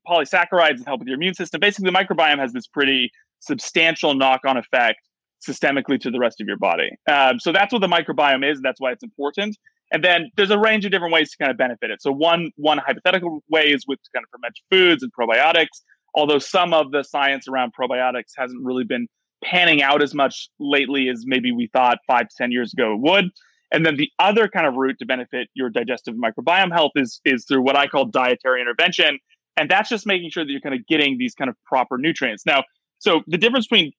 polysaccharides 0.08 0.78
that 0.78 0.84
help 0.88 1.00
with 1.00 1.08
your 1.08 1.18
immune 1.18 1.34
system. 1.34 1.60
Basically, 1.60 1.90
the 1.90 1.98
microbiome 1.98 2.40
has 2.40 2.54
this 2.54 2.68
pretty 2.68 3.12
substantial 3.40 4.14
knock-on 4.14 4.58
effect 4.58 5.00
systemically 5.48 6.00
to 6.00 6.12
the 6.12 6.20
rest 6.20 6.42
of 6.42 6.48
your 6.48 6.58
body. 6.58 6.90
Um, 7.10 7.40
so 7.40 7.52
that's 7.52 7.72
what 7.72 7.80
the 7.80 7.88
microbiome 7.88 8.50
is, 8.50 8.60
that's 8.62 8.82
why 8.82 8.92
it's 8.92 9.04
important. 9.04 9.58
And 9.92 10.04
then 10.04 10.32
there's 10.38 10.52
a 10.52 10.60
range 10.60 10.86
of 10.86 10.92
different 10.92 11.14
ways 11.14 11.32
to 11.32 11.38
kind 11.38 11.52
of 11.52 11.58
benefit 11.58 11.90
it. 11.90 12.02
So 12.02 12.12
one 12.12 12.52
one 12.56 12.78
hypothetical 12.78 13.44
way 13.50 13.64
is 13.64 13.86
with 13.88 14.00
kind 14.14 14.24
of 14.24 14.30
fermented 14.30 14.64
foods 14.70 15.04
and 15.04 15.12
probiotics. 15.14 15.82
Although 16.16 16.40
some 16.40 16.74
of 16.74 16.92
the 16.92 17.04
science 17.04 17.48
around 17.48 17.74
probiotics 17.80 18.32
hasn't 18.38 18.64
really 18.64 18.84
been 18.84 19.08
panning 19.44 19.82
out 19.82 20.02
as 20.02 20.14
much 20.14 20.50
lately 20.60 21.08
as 21.10 21.24
maybe 21.26 21.52
we 21.52 21.70
thought 21.72 22.00
five 22.08 22.28
to 22.28 22.36
ten 22.38 22.52
years 22.52 22.74
ago 22.74 22.94
it 22.94 23.00
would. 23.00 23.26
And 23.72 23.86
then 23.86 23.98
the 23.98 24.10
other 24.20 24.48
kind 24.48 24.66
of 24.66 24.74
route 24.76 24.98
to 25.00 25.06
benefit 25.06 25.48
your 25.54 25.70
digestive 25.70 26.16
microbiome 26.16 26.72
health 26.72 26.92
is 26.96 27.22
is 27.26 27.46
through 27.46 27.62
what 27.62 27.76
I 27.76 27.88
call 27.88 28.06
dietary 28.06 28.62
intervention, 28.62 29.20
and 29.58 29.70
that's 29.70 29.90
just 29.90 30.06
making 30.06 30.32
sure 30.32 30.44
that 30.44 30.52
you're 30.52 30.62
kind 30.62 30.76
of 30.76 30.86
getting 30.88 31.18
these 31.18 31.36
kind 31.36 31.50
of 31.50 31.56
proper 31.66 31.98
nutrients. 31.98 32.46
Now, 32.46 32.64
so 32.98 33.22
the 33.28 33.38
difference 33.38 33.68
between 33.68 33.92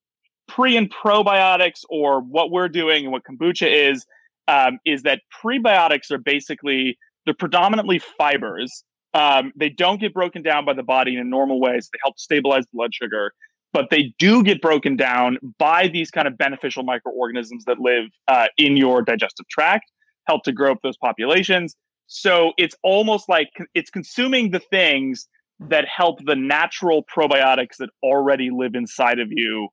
pre 0.49 0.77
and 0.77 0.93
probiotics, 0.93 1.81
or 1.89 2.21
what 2.21 2.51
we're 2.51 2.69
doing 2.69 3.05
and 3.05 3.13
what 3.13 3.23
kombucha 3.25 3.91
is, 3.91 4.05
um, 4.51 4.79
is 4.85 5.03
that 5.03 5.23
prebiotics 5.43 6.11
are 6.11 6.19
basically 6.19 6.99
they're 7.25 7.35
predominantly 7.35 8.01
fibers. 8.19 8.85
Um, 9.15 9.53
they 9.57 9.69
don't 9.69 10.01
get 10.01 10.13
broken 10.13 10.43
down 10.43 10.65
by 10.65 10.75
the 10.75 10.83
body 10.83 11.15
in 11.15 11.21
a 11.21 11.25
normal 11.25 11.61
way, 11.61 11.79
so 11.81 11.89
they 11.93 11.99
help 12.05 12.19
stabilize 12.19 12.65
blood 12.73 12.93
sugar. 12.93 13.33
But 13.73 13.91
they 13.91 14.13
do 14.19 14.43
get 14.43 14.61
broken 14.61 14.97
down 14.97 15.39
by 15.59 15.87
these 15.87 16.11
kind 16.11 16.27
of 16.27 16.37
beneficial 16.37 16.83
microorganisms 16.83 17.65
that 17.67 17.79
live 17.79 18.07
uh, 18.27 18.49
in 18.59 18.77
your 18.77 19.03
digestive 19.03 19.47
tract. 19.49 19.91
help 20.27 20.43
to 20.45 20.53
grow 20.53 20.73
up 20.73 20.79
those 20.83 20.97
populations. 20.97 21.77
So 22.07 22.53
it's 22.59 22.75
almost 22.83 23.29
like 23.29 23.49
it's 23.75 23.91
consuming 23.91 24.51
the 24.51 24.59
things 24.59 25.29
that 25.61 25.87
help 25.87 26.19
the 26.25 26.35
natural 26.35 27.05
probiotics 27.05 27.77
that 27.79 27.91
already 28.03 28.51
live 28.51 28.75
inside 28.75 29.21
of 29.21 29.29
you 29.31 29.69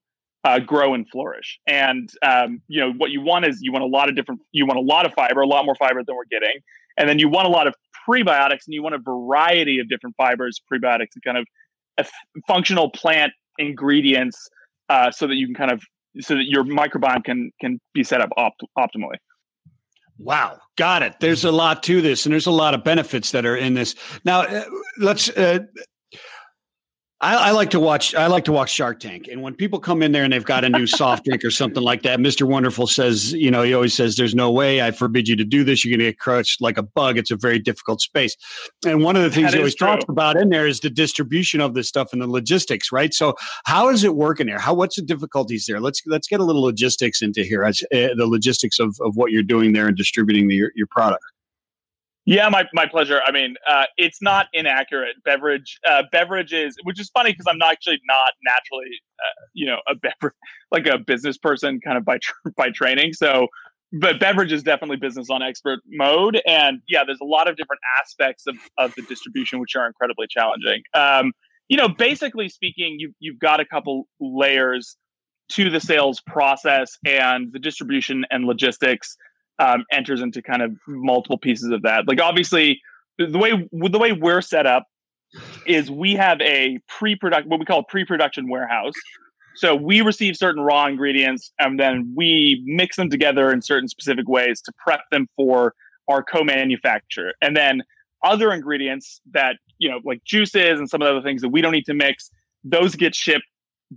uh, 0.48 0.60
grow 0.60 0.94
and 0.94 1.06
flourish. 1.10 1.60
And 1.68 2.10
um, 2.22 2.62
you 2.70 2.80
know 2.80 2.94
what 2.94 3.12
you 3.12 3.20
want 3.20 3.46
is 3.46 3.60
you 3.62 3.74
want 3.74 3.84
a 3.84 3.88
lot 3.88 4.08
of 4.08 4.16
different. 4.16 4.40
You 4.54 4.66
want 4.66 4.80
a 4.80 4.82
lot 4.82 5.06
of 5.06 5.14
fiber, 5.14 5.42
a 5.42 5.48
lot 5.48 5.66
more 5.66 5.76
fiber 5.76 6.02
than 6.06 6.16
we're 6.16 6.24
getting, 6.32 6.60
and 6.96 7.10
then 7.10 7.20
you 7.20 7.28
want 7.28 7.48
a 7.48 7.52
lot 7.52 7.68
of 7.68 7.76
prebiotics, 8.08 8.66
and 8.66 8.74
you 8.74 8.82
want 8.82 8.96
a 8.96 9.00
variety 9.00 9.80
of 9.80 9.90
different 9.90 10.16
fibers, 10.16 10.62
prebiotics, 10.72 11.10
and 11.16 11.24
kind 11.26 11.38
of 11.38 12.10
functional 12.48 12.90
plant 12.92 13.34
ingredients, 13.58 14.48
uh, 14.88 15.12
so 15.12 15.28
that 15.28 15.36
you 15.36 15.48
can 15.48 15.56
kind 15.56 15.72
of 15.72 15.82
so 16.22 16.36
that 16.36 16.46
your 16.46 16.64
microbiome 16.64 17.26
can 17.26 17.52
can 17.60 17.82
be 17.94 18.04
set 18.04 18.22
up 18.22 18.30
opt- 18.38 18.64
optimally. 18.78 19.18
Wow, 20.18 20.60
got 20.78 21.04
it. 21.04 21.16
There's 21.20 21.44
a 21.44 21.52
lot 21.52 21.84
to 21.84 22.02
this, 22.02 22.26
and 22.26 22.32
there's 22.32 22.48
a 22.48 22.52
lot 22.52 22.74
of 22.74 22.86
benefits 22.86 23.32
that 23.32 23.46
are 23.46 23.58
in 23.58 23.74
this. 23.74 23.96
Now, 24.24 24.44
uh, 24.44 24.64
let's 24.98 25.30
uh, 25.30 25.60
I, 27.20 27.50
I, 27.50 27.52
like 27.52 27.72
to 27.72 27.80
watch. 27.80 28.14
I 28.14 28.28
like 28.28 28.46
to 28.46 28.52
watch 28.52 28.70
Shark 28.70 29.00
Tank, 29.00 29.28
and 29.32 29.42
when 29.42 29.56
people 29.56 29.80
come 29.80 30.04
in 30.04 30.12
there 30.12 30.24
and 30.24 30.32
they've 30.32 30.46
got 30.46 30.64
a 30.64 30.70
new 30.70 30.86
soft 30.86 31.26
drink 31.26 31.44
or 31.44 31.50
something 31.50 31.82
like 31.82 32.04
that, 32.04 32.20
Mister 32.20 32.46
Wonderful 32.46 32.86
says, 32.86 33.34
you 33.34 33.50
know, 33.50 33.64
he 33.64 33.74
always 33.74 33.96
says, 33.96 34.18
"There's 34.18 34.36
no 34.36 34.52
way. 34.52 34.84
I 34.84 34.92
forbid 34.92 35.28
you 35.28 35.36
to 35.38 35.44
do 35.44 35.64
this. 35.64 35.84
You're 35.84 35.98
going 35.98 36.06
to 36.06 36.12
get 36.12 36.20
crushed 36.20 36.62
like 36.62 36.78
a 36.78 36.84
bug. 36.84 37.18
It's 37.18 37.32
a 37.32 37.36
very 37.36 37.58
difficult 37.58 38.02
space." 38.02 38.36
And 38.86 39.04
one 39.04 39.16
of 39.16 39.24
the 39.24 39.32
things 39.32 39.48
that 39.48 39.54
he 39.54 39.60
always 39.60 39.74
true. 39.74 39.88
talks 39.88 40.06
about 40.08 40.38
in 40.38 40.50
there 40.50 40.68
is 40.68 40.80
the 40.80 40.92
distribution 40.92 41.60
of 41.60 41.74
this 41.74 41.88
stuff 41.88 42.14
and 42.14 42.22
the 42.22 42.28
logistics, 42.28 42.92
right? 42.92 43.12
So, 43.12 43.34
how 43.66 43.90
is 43.90 44.04
it 44.04 44.16
working 44.16 44.46
there? 44.46 44.60
How 44.60 44.76
what's 44.76 44.98
the 44.98 45.02
difficulties 45.02 45.66
there? 45.66 45.80
Let's 45.80 46.04
let's 46.06 46.28
get 46.28 46.40
a 46.40 46.44
little 46.44 46.62
logistics 46.62 47.24
into 47.24 47.42
here. 47.42 47.66
Uh, 47.66 47.74
the 47.92 48.28
logistics 48.28 48.78
of 48.78 48.96
of 49.02 49.16
what 49.16 49.32
you're 49.32 49.42
doing 49.42 49.74
there 49.74 49.88
and 49.88 49.98
distributing 49.98 50.50
the, 50.50 50.56
your 50.56 50.72
your 50.76 50.88
product. 50.88 51.24
Yeah, 52.28 52.50
my, 52.50 52.66
my 52.74 52.86
pleasure. 52.86 53.22
I 53.26 53.32
mean, 53.32 53.56
uh, 53.70 53.86
it's 53.96 54.22
not 54.22 54.48
inaccurate. 54.52 55.16
Beverage 55.24 55.80
uh, 55.90 56.04
beverages, 56.12 56.76
which 56.84 57.00
is 57.00 57.10
funny 57.10 57.32
because 57.32 57.46
I'm 57.48 57.58
not 57.58 57.72
actually 57.72 58.02
not 58.06 58.34
naturally, 58.46 59.00
uh, 59.18 59.46
you 59.54 59.66
know, 59.66 59.78
a 59.88 59.96
beverage 59.96 60.34
like 60.72 60.88
a 60.88 60.98
business 60.98 61.38
person 61.38 61.80
kind 61.80 61.98
of 61.98 62.04
by 62.04 62.18
tr- 62.18 62.34
by 62.58 62.70
training. 62.70 63.14
So, 63.14 63.48
but 63.94 64.20
beverage 64.20 64.52
is 64.52 64.62
definitely 64.62 64.98
business 64.98 65.30
on 65.30 65.42
expert 65.42 65.80
mode, 65.88 66.42
and 66.46 66.82
yeah, 66.90 67.06
there's 67.06 67.22
a 67.22 67.26
lot 67.26 67.48
of 67.48 67.56
different 67.56 67.80
aspects 67.98 68.46
of 68.46 68.58
of 68.78 68.94
the 68.96 69.04
distribution 69.04 69.62
which 69.62 69.78
are 69.78 69.88
incredibly 69.88 70.28
challenging. 70.30 70.82
Um, 70.94 71.32
you 71.70 71.78
know, 71.78 71.88
basically 71.88 72.50
speaking, 72.50 72.98
you 73.00 73.14
you've 73.20 73.40
got 73.40 73.62
a 73.62 73.66
couple 73.66 74.06
layers 74.20 74.98
to 75.52 75.70
the 75.70 75.80
sales 75.80 76.20
process 76.20 76.98
and 77.06 77.54
the 77.54 77.60
distribution 77.60 78.26
and 78.30 78.44
logistics 78.44 79.16
um, 79.60 79.86
enters 79.92 80.22
into 80.22 80.42
kind 80.42 80.62
of 80.62 80.72
multiple 80.88 81.38
pieces 81.38 81.72
of 81.72 81.82
that. 81.84 82.08
Like 82.08 82.22
obviously, 82.22 82.82
the 83.18 83.38
way 83.38 83.68
the 83.72 84.00
way 84.00 84.12
we're 84.12 84.42
set 84.42 84.66
up 84.66 84.84
is 85.66 85.92
we 85.92 86.14
have 86.14 86.40
a 86.42 86.80
pre-production 86.88 87.50
what 87.50 87.60
we 87.60 87.66
call 87.66 87.80
a 87.80 87.86
pre-production 87.86 88.50
warehouse. 88.50 88.94
So 89.56 89.76
we 89.76 90.02
receive 90.02 90.38
certain 90.38 90.62
raw 90.62 90.86
ingredients 90.86 91.52
and 91.58 91.80
then 91.80 92.14
we 92.16 92.62
mix 92.66 92.96
them 92.96 93.10
together 93.10 93.52
in 93.52 93.62
certain 93.64 93.88
specific 93.88 94.30
ways 94.30 94.62
to 94.62 94.72
prep 94.78 95.02
them 95.12 95.28
for 95.36 95.74
our 96.08 96.24
co-manufacture. 96.24 97.34
And 97.42 97.58
then 97.58 97.82
other 98.24 98.54
ingredients 98.54 99.20
that, 99.32 99.58
you 99.80 99.90
know, 99.90 100.00
like 100.06 100.24
juices 100.26 100.80
and 100.80 100.88
some 100.88 101.02
of 101.02 101.08
the 101.08 101.12
other 101.12 101.24
things 101.24 101.42
that 101.42 101.50
we 101.50 101.62
don't 101.62 101.72
need 101.72 101.86
to 101.88 101.96
mix, 101.96 102.30
those 102.64 102.96
get 102.96 103.16
shipped 103.16 103.46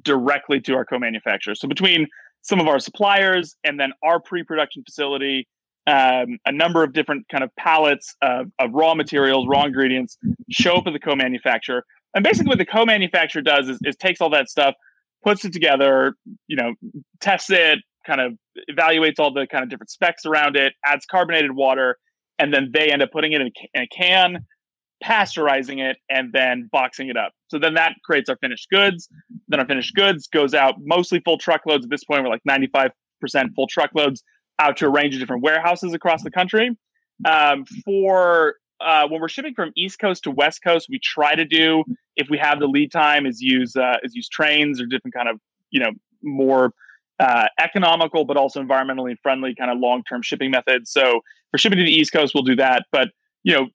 directly 0.02 0.60
to 0.60 0.74
our 0.74 0.84
co-manufacturer. 0.84 1.54
So 1.54 1.68
between 1.68 2.06
some 2.42 2.60
of 2.60 2.68
our 2.68 2.78
suppliers, 2.78 3.56
and 3.64 3.78
then 3.78 3.92
our 4.02 4.20
pre-production 4.20 4.82
facility, 4.84 5.46
um, 5.86 6.38
a 6.46 6.52
number 6.52 6.82
of 6.82 6.92
different 6.92 7.26
kind 7.30 7.42
of 7.44 7.54
pallets 7.56 8.14
of, 8.22 8.46
of 8.58 8.70
raw 8.72 8.94
materials, 8.94 9.46
raw 9.48 9.64
ingredients 9.64 10.18
show 10.50 10.74
up 10.74 10.86
at 10.86 10.92
the 10.92 10.98
co-manufacturer. 10.98 11.84
And 12.14 12.24
basically, 12.24 12.48
what 12.48 12.58
the 12.58 12.66
co-manufacturer 12.66 13.42
does 13.42 13.68
is, 13.68 13.78
is 13.82 13.96
takes 13.96 14.20
all 14.20 14.30
that 14.30 14.48
stuff, 14.48 14.74
puts 15.22 15.44
it 15.44 15.52
together, 15.52 16.14
you 16.48 16.56
know, 16.56 16.74
tests 17.20 17.50
it, 17.50 17.78
kind 18.06 18.20
of 18.20 18.32
evaluates 18.70 19.18
all 19.18 19.32
the 19.32 19.46
kind 19.46 19.62
of 19.62 19.70
different 19.70 19.90
specs 19.90 20.24
around 20.26 20.56
it, 20.56 20.72
adds 20.84 21.06
carbonated 21.06 21.52
water, 21.52 21.98
and 22.38 22.52
then 22.52 22.70
they 22.72 22.90
end 22.90 23.02
up 23.02 23.10
putting 23.12 23.32
it 23.32 23.40
in 23.40 23.48
a, 23.48 23.68
in 23.74 23.82
a 23.82 23.86
can, 23.88 24.46
pasteurizing 25.02 25.78
it, 25.78 25.98
and 26.08 26.32
then 26.32 26.68
boxing 26.72 27.08
it 27.08 27.16
up. 27.16 27.32
So 27.48 27.58
then 27.58 27.74
that 27.74 27.94
creates 28.04 28.28
our 28.28 28.36
finished 28.36 28.68
goods. 28.70 29.08
Then 29.48 29.60
our 29.60 29.66
finished 29.66 29.94
goods 29.94 30.26
goes 30.26 30.54
out 30.54 30.76
mostly 30.80 31.20
full 31.20 31.38
truckloads. 31.38 31.84
At 31.84 31.90
this 31.90 32.04
point, 32.04 32.22
we're 32.22 32.30
like 32.30 32.42
95% 32.48 32.92
full 33.54 33.66
truckloads 33.66 34.22
out 34.58 34.76
to 34.78 34.86
a 34.86 34.90
range 34.90 35.14
of 35.14 35.20
different 35.20 35.42
warehouses 35.42 35.94
across 35.94 36.22
the 36.22 36.30
country. 36.30 36.76
Um, 37.24 37.64
for 37.84 38.56
uh, 38.80 39.06
when 39.08 39.20
we're 39.20 39.28
shipping 39.28 39.54
from 39.54 39.72
East 39.76 39.98
Coast 39.98 40.24
to 40.24 40.30
West 40.30 40.62
Coast, 40.62 40.86
we 40.88 40.98
try 40.98 41.34
to 41.34 41.44
do 41.44 41.84
if 42.16 42.28
we 42.30 42.38
have 42.38 42.60
the 42.60 42.66
lead 42.66 42.92
time 42.92 43.26
is 43.26 43.40
use 43.40 43.76
uh, 43.76 43.96
is 44.02 44.14
use 44.14 44.28
trains 44.28 44.80
or 44.80 44.86
different 44.86 45.14
kind 45.14 45.28
of 45.28 45.38
you 45.70 45.80
know 45.80 45.90
more 46.22 46.72
uh, 47.18 47.46
economical 47.58 48.24
but 48.24 48.36
also 48.36 48.62
environmentally 48.62 49.16
friendly 49.22 49.54
kind 49.54 49.70
of 49.70 49.78
long 49.78 50.02
term 50.08 50.22
shipping 50.22 50.50
methods. 50.50 50.90
So 50.90 51.20
for 51.50 51.58
shipping 51.58 51.78
to 51.78 51.84
the 51.84 51.92
East 51.92 52.12
Coast, 52.12 52.34
we'll 52.34 52.44
do 52.44 52.56
that. 52.56 52.86
But 52.92 53.08
you 53.42 53.54
know 53.54 53.68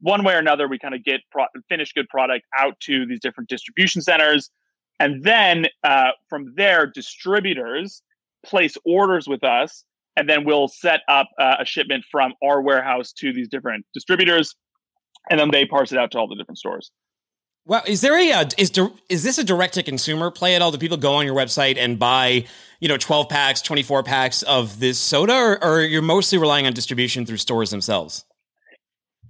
one 0.00 0.24
way 0.24 0.34
or 0.34 0.38
another, 0.38 0.68
we 0.68 0.78
kind 0.78 0.94
of 0.94 1.04
get 1.04 1.20
pro- 1.30 1.46
finished 1.68 1.94
good 1.94 2.08
product 2.08 2.46
out 2.58 2.78
to 2.80 3.06
these 3.06 3.20
different 3.20 3.48
distribution 3.48 4.02
centers. 4.02 4.50
And 4.98 5.24
then 5.24 5.66
uh, 5.84 6.10
from 6.28 6.54
there, 6.56 6.86
distributors 6.86 8.02
place 8.44 8.76
orders 8.84 9.28
with 9.28 9.44
us. 9.44 9.84
And 10.16 10.28
then 10.28 10.44
we'll 10.44 10.68
set 10.68 11.00
up 11.08 11.28
uh, 11.38 11.56
a 11.60 11.64
shipment 11.64 12.04
from 12.10 12.34
our 12.44 12.60
warehouse 12.60 13.12
to 13.12 13.32
these 13.32 13.48
different 13.48 13.86
distributors. 13.94 14.54
And 15.30 15.38
then 15.38 15.50
they 15.50 15.64
parse 15.64 15.92
it 15.92 15.98
out 15.98 16.10
to 16.12 16.18
all 16.18 16.28
the 16.28 16.34
different 16.34 16.58
stores. 16.58 16.90
Well, 17.66 17.82
is 17.86 18.00
there 18.00 18.18
a 18.18 18.32
uh, 18.32 18.44
is 18.58 18.72
is 19.08 19.22
this 19.22 19.38
a 19.38 19.44
direct 19.44 19.74
to 19.74 19.82
consumer 19.82 20.30
play 20.30 20.56
at 20.56 20.62
all? 20.62 20.72
Do 20.72 20.78
people 20.78 20.96
go 20.96 21.14
on 21.14 21.26
your 21.26 21.36
website 21.36 21.76
and 21.76 21.98
buy 21.98 22.46
you 22.80 22.88
know 22.88 22.96
twelve 22.96 23.28
packs, 23.28 23.60
twenty 23.60 23.82
four 23.82 24.02
packs 24.02 24.42
of 24.42 24.80
this 24.80 24.98
soda, 24.98 25.34
or, 25.34 25.62
or 25.62 25.80
you're 25.82 26.02
mostly 26.02 26.38
relying 26.38 26.66
on 26.66 26.72
distribution 26.72 27.26
through 27.26 27.36
stores 27.36 27.70
themselves? 27.70 28.24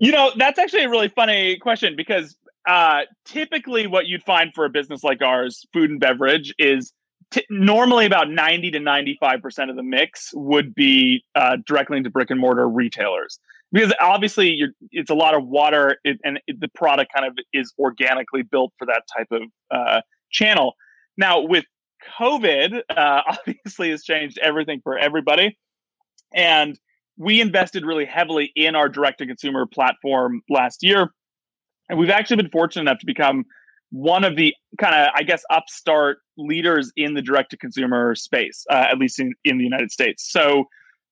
You 0.00 0.12
know, 0.12 0.32
that's 0.36 0.58
actually 0.58 0.84
a 0.84 0.88
really 0.88 1.08
funny 1.08 1.58
question 1.58 1.94
because 1.94 2.34
uh, 2.66 3.02
typically 3.26 3.86
what 3.86 4.06
you'd 4.06 4.22
find 4.22 4.50
for 4.54 4.64
a 4.64 4.70
business 4.70 5.04
like 5.04 5.20
ours, 5.20 5.66
food 5.74 5.90
and 5.90 6.00
beverage, 6.00 6.54
is 6.58 6.92
t- 7.30 7.44
normally 7.50 8.06
about 8.06 8.30
90 8.30 8.70
to 8.70 8.78
95% 8.78 9.68
of 9.68 9.76
the 9.76 9.82
mix 9.82 10.30
would 10.32 10.74
be 10.74 11.22
uh, 11.34 11.58
directly 11.66 11.98
into 11.98 12.08
brick 12.08 12.30
and 12.30 12.40
mortar 12.40 12.66
retailers. 12.66 13.38
Because 13.72 13.92
obviously, 14.00 14.62
it's 14.90 15.10
a 15.10 15.14
lot 15.14 15.34
of 15.34 15.46
water, 15.46 15.98
it, 16.02 16.18
and 16.24 16.40
it, 16.46 16.58
the 16.60 16.68
product 16.68 17.12
kind 17.14 17.26
of 17.26 17.38
is 17.52 17.72
organically 17.78 18.42
built 18.42 18.72
for 18.78 18.86
that 18.86 19.02
type 19.16 19.28
of 19.30 19.42
uh, 19.70 20.00
channel. 20.30 20.74
Now, 21.18 21.40
with 21.42 21.66
COVID, 22.18 22.82
uh, 22.88 23.22
obviously, 23.28 23.90
has 23.90 24.02
changed 24.02 24.38
everything 24.38 24.80
for 24.82 24.98
everybody. 24.98 25.58
And 26.34 26.78
we 27.20 27.42
invested 27.42 27.84
really 27.84 28.06
heavily 28.06 28.50
in 28.56 28.74
our 28.74 28.88
direct 28.88 29.18
to 29.18 29.26
consumer 29.26 29.66
platform 29.66 30.40
last 30.48 30.82
year. 30.82 31.12
And 31.90 31.98
we've 31.98 32.08
actually 32.08 32.36
been 32.36 32.50
fortunate 32.50 32.80
enough 32.80 32.98
to 33.00 33.06
become 33.06 33.44
one 33.90 34.24
of 34.24 34.36
the 34.36 34.54
kind 34.80 34.94
of, 34.94 35.08
I 35.14 35.22
guess, 35.22 35.42
upstart 35.50 36.20
leaders 36.38 36.90
in 36.96 37.12
the 37.12 37.20
direct 37.20 37.50
to 37.50 37.58
consumer 37.58 38.14
space, 38.14 38.64
uh, 38.70 38.86
at 38.90 38.96
least 38.96 39.20
in, 39.20 39.34
in 39.44 39.58
the 39.58 39.64
United 39.64 39.90
States. 39.92 40.32
So, 40.32 40.64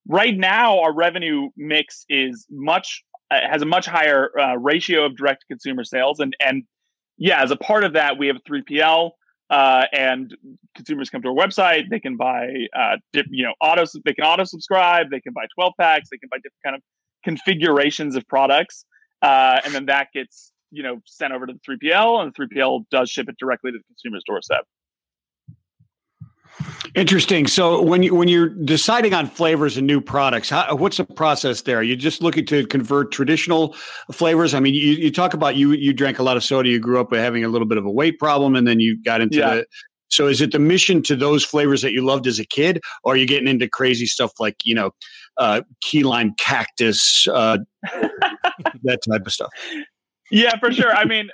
right 0.06 0.34
now, 0.34 0.80
our 0.80 0.94
revenue 0.94 1.50
mix 1.59 2.06
is 2.09 2.46
much, 2.50 3.02
uh, 3.30 3.40
has 3.46 3.61
a 3.61 3.66
much 3.66 3.84
higher 3.84 4.30
uh, 4.40 4.56
ratio 4.56 5.04
of 5.04 5.14
direct 5.14 5.42
to 5.42 5.46
consumer 5.48 5.84
sales. 5.84 6.20
And, 6.20 6.34
and 6.40 6.62
yeah, 7.18 7.42
as 7.42 7.50
a 7.50 7.56
part 7.56 7.84
of 7.84 7.92
that, 7.92 8.16
we 8.16 8.28
have 8.28 8.36
a 8.36 8.50
3PL 8.50 9.11
uh, 9.51 9.84
and 9.92 10.36
consumers 10.74 11.11
come 11.11 11.22
to 11.22 11.28
our 11.28 11.34
website. 11.34 11.88
They 11.90 12.01
can 12.01 12.16
buy, 12.16 12.49
uh, 12.76 12.96
dip, 13.12 13.26
you 13.30 13.44
know, 13.44 13.55
auto. 13.61 13.84
They 14.05 14.14
can 14.14 14.24
auto 14.24 14.44
subscribe. 14.44 15.11
They 15.11 15.20
can 15.20 15.32
buy 15.32 15.46
twelve 15.55 15.74
packs. 15.78 16.09
They 16.11 16.18
can 16.18 16.28
buy 16.30 16.38
different 16.38 16.62
kind 16.64 16.76
of 16.76 16.82
configurations 17.24 18.16
of 18.16 18.26
products, 18.28 18.84
uh, 19.22 19.61
and 19.64 19.74
then 19.74 19.86
that 19.86 20.09
gets 20.12 20.53
you 20.70 20.82
know 20.82 21.01
sent 21.07 21.32
over 21.32 21.46
to 21.46 21.53
the 21.53 21.61
3PL, 21.61 22.22
and 22.22 22.32
the 22.32 22.46
3PL 22.46 22.84
does 22.90 23.11
ship 23.11 23.28
it 23.28 23.36
directly 23.38 23.72
to 23.72 23.78
the 23.78 23.84
consumer's 23.84 24.22
doorstep. 24.26 24.64
Interesting. 26.94 27.46
So 27.46 27.80
when 27.82 28.03
you 28.03 28.14
when 28.14 28.28
you're 28.28 28.49
deciding 28.49 29.14
on 29.14 29.26
flavors 29.28 29.76
and 29.76 29.86
new 29.86 30.01
products, 30.01 30.51
how, 30.51 30.74
what's 30.74 30.96
the 30.96 31.05
process 31.05 31.62
there? 31.62 31.78
Are 31.78 31.82
you 31.82 31.96
just 31.96 32.22
looking 32.22 32.44
to 32.46 32.66
convert 32.66 33.12
traditional 33.12 33.76
flavors? 34.11 34.55
I 34.55 34.61
mean, 34.61 34.74
you, 34.74 34.92
you 34.92 35.12
talk 35.12 35.34
about 35.34 35.57
you 35.57 35.72
you 35.72 35.92
drank 35.92 36.18
a 36.18 36.22
lot 36.22 36.36
of 36.36 36.44
soda. 36.44 36.68
You 36.68 36.80
grew 36.80 37.01
up 37.01 37.11
with 37.11 37.20
having 37.20 37.44
a 37.44 37.49
little 37.49 37.68
bit 37.68 37.78
of 37.78 37.84
a 37.84 37.90
weight 37.90 38.18
problem, 38.18 38.57
and 38.57 38.66
then 38.66 38.80
you 38.80 39.01
got 39.03 39.20
into 39.20 39.38
yeah. 39.38 39.55
the. 39.55 39.66
So 40.11 40.26
is 40.26 40.40
it 40.40 40.53
the 40.53 40.59
mission 40.59 41.03
to 41.05 41.14
those 41.14 41.44
flavors 41.44 41.82
that 41.82 41.92
you 41.92 42.05
loved 42.05 42.26
as 42.26 42.38
a 42.38 42.44
kid, 42.44 42.80
or 43.05 43.12
are 43.12 43.16
you 43.16 43.26
getting 43.26 43.46
into 43.46 43.68
crazy 43.68 44.07
stuff 44.07 44.32
like 44.40 44.57
you 44.64 44.74
know, 44.74 44.90
uh, 45.36 45.61
key 45.82 46.03
lime 46.03 46.34
cactus, 46.38 47.28
uh, 47.28 47.59
that 48.82 49.01
type 49.09 49.26
of 49.26 49.32
stuff? 49.32 49.51
Yeah, 50.30 50.59
for 50.59 50.72
sure. 50.72 50.94
I 50.94 51.05
mean, 51.05 51.30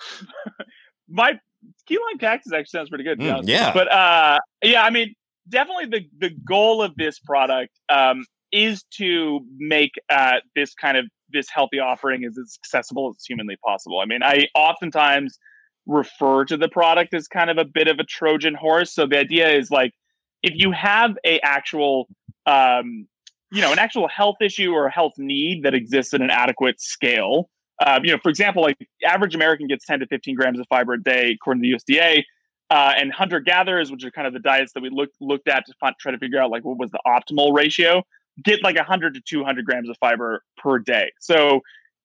my 1.08 1.38
key 1.86 1.98
lime 1.98 2.18
cactus 2.18 2.52
actually 2.52 2.78
sounds 2.78 2.88
pretty 2.88 3.04
good. 3.04 3.18
Mm, 3.18 3.42
yeah, 3.44 3.72
but 3.72 3.90
uh, 3.92 4.38
yeah, 4.62 4.82
I 4.82 4.90
mean, 4.90 5.14
definitely 5.48 5.86
the 5.86 6.28
the 6.28 6.34
goal 6.46 6.82
of 6.82 6.94
this 6.96 7.18
product 7.18 7.72
um, 7.88 8.24
is 8.52 8.84
to 8.98 9.40
make 9.58 9.92
uh, 10.10 10.36
this 10.54 10.74
kind 10.74 10.96
of 10.96 11.06
this 11.30 11.48
healthy 11.50 11.78
offering 11.78 12.24
as 12.24 12.38
accessible 12.62 13.14
as 13.16 13.24
humanly 13.26 13.56
possible. 13.64 14.00
I 14.00 14.06
mean, 14.06 14.22
I 14.22 14.48
oftentimes 14.54 15.38
refer 15.86 16.44
to 16.46 16.56
the 16.56 16.68
product 16.68 17.12
as 17.14 17.28
kind 17.28 17.50
of 17.50 17.58
a 17.58 17.64
bit 17.64 17.88
of 17.88 17.98
a 17.98 18.04
Trojan 18.04 18.54
horse. 18.54 18.94
So 18.94 19.06
the 19.06 19.18
idea 19.18 19.50
is 19.50 19.70
like 19.70 19.92
if 20.42 20.54
you 20.54 20.72
have 20.72 21.16
a 21.24 21.40
actual 21.40 22.08
um, 22.46 23.06
you 23.50 23.60
know 23.60 23.72
an 23.72 23.78
actual 23.78 24.08
health 24.08 24.36
issue 24.40 24.72
or 24.72 24.88
health 24.88 25.14
need 25.18 25.64
that 25.64 25.74
exists 25.74 26.14
at 26.14 26.20
an 26.20 26.30
adequate 26.30 26.80
scale. 26.80 27.50
Um, 27.84 28.04
you 28.04 28.12
know, 28.12 28.18
for 28.22 28.28
example, 28.28 28.62
like 28.62 28.76
average 29.04 29.34
American 29.34 29.66
gets 29.66 29.84
10 29.86 30.00
to 30.00 30.06
15 30.06 30.34
grams 30.36 30.60
of 30.60 30.66
fiber 30.68 30.94
a 30.94 31.02
day, 31.02 31.32
according 31.32 31.62
to 31.62 31.68
the 31.68 31.94
USDA. 31.94 32.24
Uh, 32.70 32.92
and 32.96 33.12
hunter 33.12 33.40
gatherers, 33.40 33.90
which 33.90 34.04
are 34.04 34.10
kind 34.10 34.26
of 34.26 34.32
the 34.32 34.40
diets 34.40 34.72
that 34.72 34.82
we 34.82 34.88
looked 34.90 35.14
looked 35.20 35.48
at 35.48 35.64
to 35.66 35.74
try 36.00 36.10
to 36.10 36.18
figure 36.18 36.40
out 36.40 36.50
like 36.50 36.64
what 36.64 36.78
was 36.78 36.90
the 36.90 37.00
optimal 37.06 37.54
ratio, 37.54 38.02
get 38.42 38.62
like 38.62 38.76
100 38.76 39.14
to 39.14 39.20
200 39.20 39.64
grams 39.64 39.88
of 39.88 39.96
fiber 39.98 40.42
per 40.56 40.78
day. 40.78 41.12
So 41.20 41.60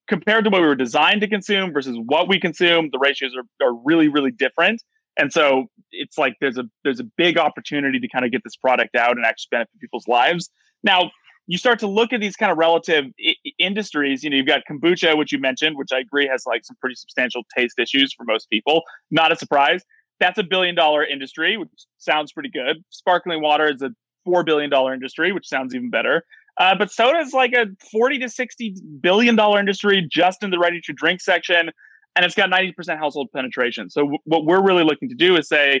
compared 0.06 0.44
to 0.44 0.50
what 0.50 0.60
we 0.60 0.66
were 0.66 0.76
designed 0.76 1.22
to 1.22 1.28
consume 1.28 1.72
versus 1.72 1.96
what 2.04 2.28
we 2.28 2.38
consume, 2.38 2.90
the 2.92 2.98
ratios 2.98 3.32
are, 3.34 3.66
are 3.66 3.74
really 3.84 4.08
really 4.08 4.30
different. 4.30 4.82
And 5.16 5.32
so 5.32 5.66
it's 5.92 6.18
like 6.18 6.36
there's 6.40 6.58
a 6.58 6.64
there's 6.84 7.00
a 7.00 7.04
big 7.16 7.38
opportunity 7.38 7.98
to 7.98 8.08
kind 8.08 8.24
of 8.24 8.30
get 8.30 8.44
this 8.44 8.56
product 8.56 8.94
out 8.96 9.16
and 9.16 9.24
actually 9.24 9.48
benefit 9.52 9.80
people's 9.80 10.06
lives. 10.06 10.50
Now 10.82 11.10
you 11.46 11.58
start 11.58 11.78
to 11.80 11.88
look 11.88 12.12
at 12.12 12.20
these 12.20 12.36
kind 12.36 12.52
of 12.52 12.58
relative 12.58 13.06
industries. 13.60 14.24
You 14.24 14.30
know, 14.30 14.36
you've 14.36 14.46
got 14.46 14.62
kombucha, 14.68 15.16
which 15.16 15.32
you 15.32 15.38
mentioned, 15.38 15.76
which 15.76 15.92
I 15.92 15.98
agree 15.98 16.26
has 16.26 16.44
like 16.46 16.64
some 16.64 16.76
pretty 16.80 16.96
substantial 16.96 17.42
taste 17.56 17.78
issues 17.78 18.12
for 18.12 18.24
most 18.24 18.50
people. 18.50 18.82
Not 19.10 19.30
a 19.32 19.36
surprise 19.36 19.84
that's 20.20 20.38
a 20.38 20.44
billion 20.44 20.74
dollar 20.74 21.04
industry, 21.04 21.56
which 21.56 21.70
sounds 21.98 22.30
pretty 22.30 22.50
good. 22.50 22.84
Sparkling 22.90 23.42
water 23.42 23.68
is 23.68 23.82
a 23.82 23.90
four 24.24 24.44
billion 24.44 24.70
dollar 24.70 24.94
industry, 24.94 25.32
which 25.32 25.48
sounds 25.48 25.74
even 25.74 25.90
better. 25.90 26.24
Uh, 26.58 26.76
but 26.76 26.92
soda 26.92 27.18
is 27.18 27.32
like 27.32 27.52
a 27.54 27.66
forty 27.90 28.18
to 28.18 28.28
sixty 28.28 28.76
billion 29.00 29.34
dollar 29.34 29.58
industry 29.58 30.06
just 30.08 30.44
in 30.44 30.50
the 30.50 30.58
ready 30.58 30.80
to 30.82 30.92
drink 30.92 31.20
section, 31.20 31.70
and 32.14 32.24
it's 32.24 32.34
got 32.34 32.50
ninety 32.50 32.72
percent 32.72 33.00
household 33.00 33.28
penetration. 33.34 33.88
So 33.88 34.02
w- 34.02 34.18
what 34.24 34.44
we're 34.44 34.62
really 34.62 34.84
looking 34.84 35.08
to 35.08 35.14
do 35.14 35.36
is 35.36 35.48
say, 35.48 35.80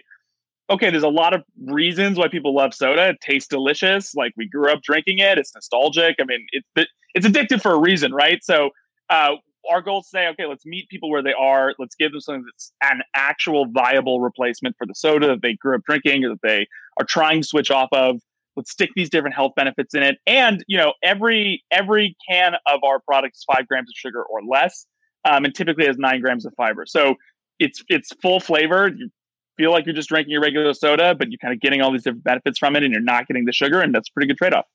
okay, 0.70 0.90
there's 0.90 1.02
a 1.02 1.08
lot 1.08 1.34
of 1.34 1.42
reasons 1.66 2.16
why 2.16 2.28
people 2.28 2.54
love 2.54 2.72
soda. 2.72 3.08
It 3.08 3.20
tastes 3.20 3.48
delicious, 3.48 4.14
like 4.14 4.32
we 4.36 4.48
grew 4.48 4.70
up 4.70 4.82
drinking 4.82 5.18
it. 5.18 5.36
It's 5.36 5.54
nostalgic. 5.54 6.16
I 6.20 6.24
mean, 6.24 6.46
it's 6.52 6.90
it's 7.14 7.26
addictive 7.26 7.60
for 7.60 7.72
a 7.72 7.78
reason, 7.78 8.12
right? 8.12 8.42
So 8.42 8.70
uh, 9.10 9.32
our 9.68 9.82
goal 9.82 10.00
is 10.00 10.06
to 10.06 10.10
say, 10.10 10.28
okay, 10.28 10.46
let's 10.46 10.64
meet 10.64 10.88
people 10.88 11.10
where 11.10 11.22
they 11.22 11.32
are. 11.32 11.74
Let's 11.78 11.96
give 11.96 12.12
them 12.12 12.20
something 12.20 12.44
that's 12.46 12.72
an 12.82 13.02
actual 13.14 13.66
viable 13.66 14.20
replacement 14.20 14.76
for 14.78 14.86
the 14.86 14.94
soda 14.94 15.26
that 15.26 15.42
they 15.42 15.54
grew 15.54 15.74
up 15.74 15.82
drinking 15.84 16.24
or 16.24 16.30
that 16.30 16.42
they 16.42 16.66
are 16.98 17.04
trying 17.04 17.42
to 17.42 17.48
switch 17.48 17.70
off 17.70 17.88
of. 17.92 18.20
Let's 18.56 18.70
stick 18.70 18.90
these 18.94 19.10
different 19.10 19.34
health 19.34 19.52
benefits 19.56 19.94
in 19.94 20.02
it. 20.02 20.18
And 20.26 20.64
you 20.68 20.78
know, 20.78 20.92
every 21.02 21.64
every 21.70 22.16
can 22.28 22.54
of 22.66 22.80
our 22.84 23.00
product 23.00 23.36
is 23.36 23.44
five 23.52 23.66
grams 23.66 23.90
of 23.90 23.94
sugar 23.96 24.22
or 24.22 24.40
less, 24.42 24.86
um, 25.24 25.44
and 25.44 25.54
typically 25.54 25.86
has 25.86 25.98
nine 25.98 26.20
grams 26.20 26.46
of 26.46 26.54
fiber. 26.56 26.86
So 26.86 27.16
it's 27.58 27.82
it's 27.88 28.12
full 28.22 28.40
flavor. 28.40 28.88
You 28.88 29.08
feel 29.56 29.70
like 29.70 29.86
you're 29.86 29.94
just 29.94 30.08
drinking 30.08 30.32
your 30.32 30.40
regular 30.40 30.72
soda, 30.74 31.14
but 31.14 31.30
you're 31.30 31.38
kind 31.38 31.54
of 31.54 31.60
getting 31.60 31.82
all 31.82 31.92
these 31.92 32.02
different 32.02 32.24
benefits 32.24 32.58
from 32.58 32.76
it, 32.76 32.82
and 32.82 32.92
you're 32.92 33.02
not 33.02 33.26
getting 33.26 33.44
the 33.44 33.52
sugar, 33.52 33.80
and 33.80 33.94
that's 33.94 34.08
a 34.08 34.12
pretty 34.12 34.26
good 34.26 34.38
trade 34.38 34.54
off. 34.54 34.66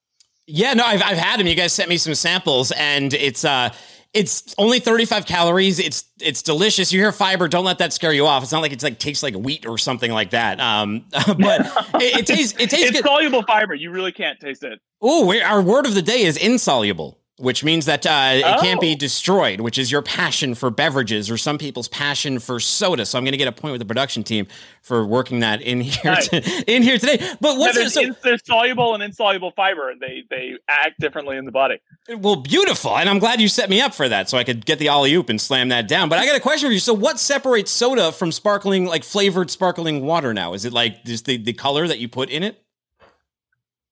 Yeah, 0.47 0.73
no, 0.73 0.83
I've 0.85 1.01
I've 1.01 1.17
had 1.17 1.39
them. 1.39 1.47
You 1.47 1.55
guys 1.55 1.73
sent 1.73 1.89
me 1.89 1.97
some 1.97 2.13
samples, 2.13 2.71
and 2.71 3.13
it's 3.13 3.43
uh 3.43 3.73
it's 4.13 4.55
only 4.57 4.79
35 4.79 5.25
calories. 5.25 5.77
It's 5.77 6.05
it's 6.21 6.41
delicious. 6.41 6.93
You 6.93 7.01
hear 7.01 7.11
fiber, 7.11 7.47
don't 7.47 7.65
let 7.65 7.79
that 7.79 7.93
scare 7.93 8.13
you 8.13 8.25
off. 8.25 8.43
It's 8.43 8.51
not 8.51 8.61
like 8.61 8.71
it's 8.71 8.83
like 8.83 8.97
tastes 8.97 9.23
like 9.23 9.35
wheat 9.35 9.65
or 9.65 9.77
something 9.77 10.11
like 10.11 10.29
that. 10.29 10.59
Um, 10.59 11.05
but 11.11 11.61
it, 11.95 12.19
it, 12.19 12.27
tastes 12.27 12.53
it 12.59 12.69
tastes 12.69 12.89
it's 12.89 13.01
good. 13.01 13.05
soluble 13.05 13.43
fiber. 13.43 13.73
You 13.73 13.91
really 13.91 14.13
can't 14.13 14.39
taste 14.39 14.63
it. 14.63 14.79
Oh, 15.01 15.37
our 15.41 15.61
word 15.61 15.85
of 15.85 15.95
the 15.95 16.01
day 16.01 16.21
is 16.23 16.37
insoluble 16.37 17.19
which 17.37 17.65
means 17.65 17.85
that 17.85 18.05
uh, 18.05 18.31
it 18.35 18.43
oh. 18.45 18.61
can't 18.61 18.79
be 18.79 18.93
oh. 18.93 18.97
destroyed, 18.97 19.59
which 19.59 19.77
is 19.77 19.91
your 19.91 20.01
passion 20.01 20.55
for 20.55 20.69
beverages 20.69 21.29
or 21.29 21.37
some 21.37 21.57
people's 21.57 21.89
passion 21.89 22.39
for 22.39 22.61
soda. 22.61 23.05
So 23.05 23.17
I'm 23.17 23.25
going 23.25 23.33
to 23.33 23.37
get 23.37 23.49
a 23.49 23.51
point 23.51 23.73
with 23.73 23.79
the 23.79 23.85
production 23.85 24.23
team 24.23 24.47
for 24.81 25.05
working 25.05 25.41
that 25.41 25.61
in 25.61 25.81
here 25.81 26.13
nice. 26.13 26.29
to, 26.29 26.73
in 26.73 26.81
here 26.81 26.97
today. 26.97 27.17
But 27.41 27.57
what's 27.57 27.77
yeah, 27.77 27.87
so, 27.89 28.01
in, 28.01 28.15
there's 28.23 28.45
soluble 28.45 28.93
and 28.93 29.03
insoluble 29.03 29.51
fiber, 29.51 29.89
and 29.89 29.99
they 29.99 30.23
they 30.29 30.53
act 30.69 30.99
differently 30.99 31.35
in 31.35 31.45
the 31.45 31.51
body. 31.51 31.81
Well, 32.09 32.37
beautiful, 32.37 32.97
and 32.97 33.09
I'm 33.09 33.19
glad 33.19 33.41
you 33.41 33.49
set 33.49 33.69
me 33.69 33.81
up 33.81 33.93
for 33.93 34.07
that, 34.07 34.29
so 34.29 34.37
I 34.37 34.43
could 34.43 34.65
get 34.65 34.79
the 34.79 34.87
alley 34.87 35.13
oop 35.13 35.29
and 35.29 35.39
slam 35.39 35.69
that 35.69 35.87
down. 35.87 36.07
But 36.07 36.19
I 36.19 36.25
got 36.25 36.37
a 36.37 36.39
question 36.39 36.69
for 36.69 36.73
you. 36.73 36.79
So, 36.79 36.93
what 36.93 37.19
separates 37.19 37.71
soda 37.71 38.11
from 38.11 38.31
sparkling, 38.31 38.85
like 38.85 39.03
flavored 39.03 39.51
sparkling 39.51 40.05
water? 40.05 40.33
Now, 40.33 40.53
is 40.53 40.63
it 40.63 40.71
like 40.71 41.03
just 41.03 41.25
the 41.25 41.37
the 41.37 41.53
color 41.53 41.87
that 41.87 41.99
you 41.99 42.07
put 42.07 42.29
in 42.29 42.43
it? 42.43 42.61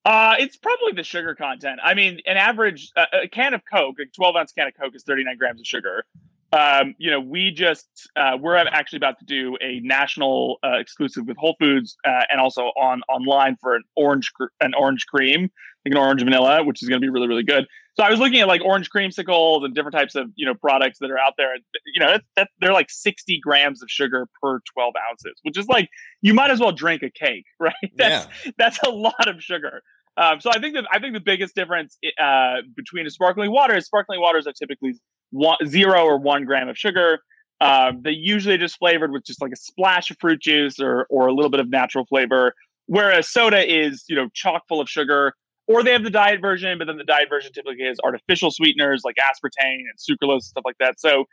Uh, 0.06 0.36
it's 0.38 0.58
probably 0.58 0.91
the 0.93 1.04
sugar 1.04 1.34
content. 1.34 1.80
I 1.82 1.93
mean, 1.93 2.20
an 2.26 2.36
average 2.36 2.91
uh, 2.95 3.06
a 3.24 3.28
can 3.28 3.54
of 3.54 3.62
Coke, 3.72 3.95
a 3.99 4.06
12 4.06 4.36
ounce 4.36 4.51
can 4.51 4.68
of 4.68 4.74
Coke, 4.80 4.95
is 4.95 5.04
39 5.04 5.38
grams 5.38 5.62
of 5.62 5.68
sugar. 5.68 6.06
Um, 6.51 6.93
you 6.99 7.10
know, 7.10 7.20
we 7.20 7.51
just 7.51 7.88
uh, 8.16 8.38
we're 8.39 8.56
actually 8.56 8.97
about 8.97 9.18
to 9.20 9.26
do 9.26 9.58
a 9.62 9.80
national 9.80 10.60
uh, 10.64 10.78
exclusive 10.78 11.26
with 11.26 11.38
Whole 11.38 11.56
Foods 11.60 11.97
uh, 12.06 12.24
and 12.30 12.39
also 12.39 12.64
on 12.80 13.01
online 13.10 13.58
for 13.60 13.76
an 13.76 13.84
orange 13.95 14.32
an 14.62 14.74
orange 14.76 15.08
cream, 15.08 15.49
like 15.86 15.93
an 15.93 15.97
orange 15.97 16.22
vanilla, 16.22 16.64
which 16.64 16.84
is 16.84 16.89
going 16.89 17.01
to 17.01 17.06
be 17.06 17.10
really 17.10 17.28
really 17.28 17.43
good. 17.43 17.66
So 17.96 18.04
I 18.04 18.10
was 18.10 18.20
looking 18.20 18.39
at 18.39 18.48
like 18.48 18.62
orange 18.62 18.89
creamsicles 18.89 19.64
and 19.64 19.76
different 19.76 19.96
types 19.96 20.16
of 20.16 20.30
you 20.36 20.46
know 20.46 20.56
products 20.56 20.98
that 21.00 21.12
are 21.12 21.20
out 21.20 21.34
there. 21.38 21.56
You 21.94 22.00
know, 22.00 22.12
that, 22.12 22.24
that 22.36 22.50
they're 22.60 22.74
like 22.74 22.89
60 22.89 23.39
grams 23.39 23.84
of 23.84 23.89
sugar 23.89 24.28
per 24.41 24.60
12 24.74 24.94
ounces, 25.10 25.34
which 25.44 25.58
is 25.58 25.68
like 25.68 25.89
you 26.22 26.34
might 26.34 26.50
as 26.50 26.60
well 26.60 26.72
drink 26.72 27.04
a 27.04 27.10
cake, 27.10 27.46
right? 27.60 27.74
That's 27.96 28.28
yeah. 28.46 28.52
that's 28.58 28.80
a 28.86 28.89
lot 28.89 29.28
of 29.28 29.41
sugar. 29.41 29.82
Um, 30.16 30.39
so 30.41 30.52
I 30.52 30.60
think 30.60 30.76
that 30.76 30.86
I 30.91 31.00
think 31.00 31.14
the 31.14 31.20
biggest 31.20 31.56
difference 31.56 31.98
uh, 32.22 32.58
between 32.76 33.06
a 33.06 33.10
sparkling 33.10 33.52
water 33.52 33.76
is 33.76 33.86
sparkling 33.86 34.20
waters 34.20 34.46
are 34.48 34.54
typically 34.54 34.94
one, 35.32 35.58
zero 35.66 36.04
or 36.04 36.18
one 36.18 36.46
gram 36.46 36.70
of 36.70 36.78
sugar. 36.78 37.20
Um, 37.62 38.02
they 38.04 38.12
usually 38.12 38.58
just 38.58 38.78
flavored 38.78 39.12
with 39.12 39.24
just 39.24 39.41
like 39.41 39.52
a 39.52 39.56
splash 39.56 40.12
of 40.12 40.18
fruit 40.20 40.41
juice 40.41 40.80
or 40.80 41.08
or 41.10 41.28
a 41.28 41.34
little 41.34 41.50
bit 41.50 41.60
of 41.60 41.70
natural 41.70 42.06
flavor. 42.06 42.54
Whereas 42.88 43.30
soda 43.30 43.64
is 43.66 44.04
you 44.08 44.16
know 44.16 44.30
chock 44.34 44.64
full 44.68 44.82
of 44.82 44.89
sugar, 44.89 45.34
or 45.68 45.84
they 45.84 45.91
have 45.91 46.03
the 46.03 46.09
diet 46.09 46.41
version, 46.41 46.78
but 46.78 46.88
then 46.88 46.97
the 46.97 47.03
diet 47.03 47.30
version 47.30 47.51
typically 47.53 47.86
has 47.86 47.97
artificial 48.03 48.51
sweeteners 48.51 49.03
like 49.03 49.16
aspartame 49.16 49.84
and 49.89 49.97
sucralose 49.97 50.36
and 50.36 50.43
stuff 50.43 50.64
like 50.66 50.78
that. 50.80 50.99
So 50.99 51.26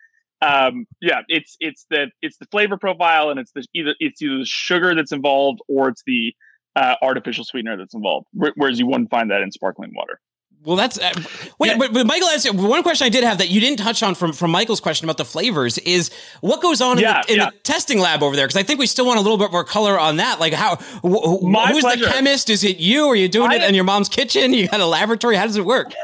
um, 0.42 0.86
yeah, 1.00 1.20
it's 1.28 1.56
it's 1.60 1.86
the 1.90 2.10
it's 2.22 2.38
the 2.38 2.46
flavor 2.50 2.78
profile 2.78 3.30
and 3.30 3.38
it's 3.38 3.52
the 3.52 3.64
either 3.74 3.94
it's 4.00 4.22
either 4.22 4.38
the 4.38 4.46
sugar 4.46 4.94
that's 4.94 5.12
involved 5.12 5.60
or 5.68 5.88
it's 5.88 6.02
the 6.06 6.34
uh, 6.76 6.94
artificial 7.02 7.44
sweetener 7.44 7.76
that's 7.76 7.94
involved, 7.94 8.26
whereas 8.32 8.78
you 8.78 8.86
wouldn't 8.86 9.10
find 9.10 9.30
that 9.30 9.42
in 9.42 9.50
sparkling 9.50 9.92
water. 9.94 10.20
Well, 10.62 10.76
that's 10.76 10.98
uh, 10.98 11.12
wait, 11.58 11.68
yeah. 11.68 11.78
but, 11.78 11.94
but, 11.94 12.06
Michael 12.06 12.28
asked 12.28 12.52
one 12.54 12.82
question 12.82 13.06
I 13.06 13.08
did 13.08 13.24
have 13.24 13.38
that 13.38 13.48
you 13.48 13.60
didn't 13.60 13.78
touch 13.78 14.02
on 14.02 14.14
from 14.14 14.34
from 14.34 14.50
Michael's 14.50 14.80
question 14.80 15.06
about 15.06 15.16
the 15.16 15.24
flavors 15.24 15.78
is 15.78 16.10
what 16.42 16.60
goes 16.60 16.82
on 16.82 16.98
yeah, 16.98 17.20
in, 17.20 17.22
the, 17.22 17.32
in 17.32 17.38
yeah. 17.38 17.50
the, 17.50 17.56
testing 17.60 17.98
lab 17.98 18.22
over 18.22 18.36
there 18.36 18.46
because 18.46 18.60
I 18.60 18.62
think 18.62 18.78
we 18.78 18.86
still 18.86 19.06
want 19.06 19.18
a 19.18 19.22
little 19.22 19.38
bit 19.38 19.52
more 19.52 19.64
color 19.64 19.98
on 19.98 20.16
that. 20.16 20.38
Like 20.38 20.52
how 20.52 20.76
wh- 20.76 21.70
who's 21.70 21.80
pleasure. 21.80 22.04
the 22.04 22.10
chemist? 22.10 22.50
Is 22.50 22.62
it 22.62 22.76
you? 22.76 23.06
Are 23.06 23.16
you 23.16 23.28
doing 23.28 23.52
I 23.52 23.54
it 23.54 23.62
in 23.62 23.74
your 23.74 23.84
mom's 23.84 24.10
kitchen? 24.10 24.52
You 24.52 24.68
got 24.68 24.80
a 24.80 24.86
laboratory? 24.86 25.36
How 25.36 25.46
does 25.46 25.56
it 25.56 25.64
work? 25.64 25.94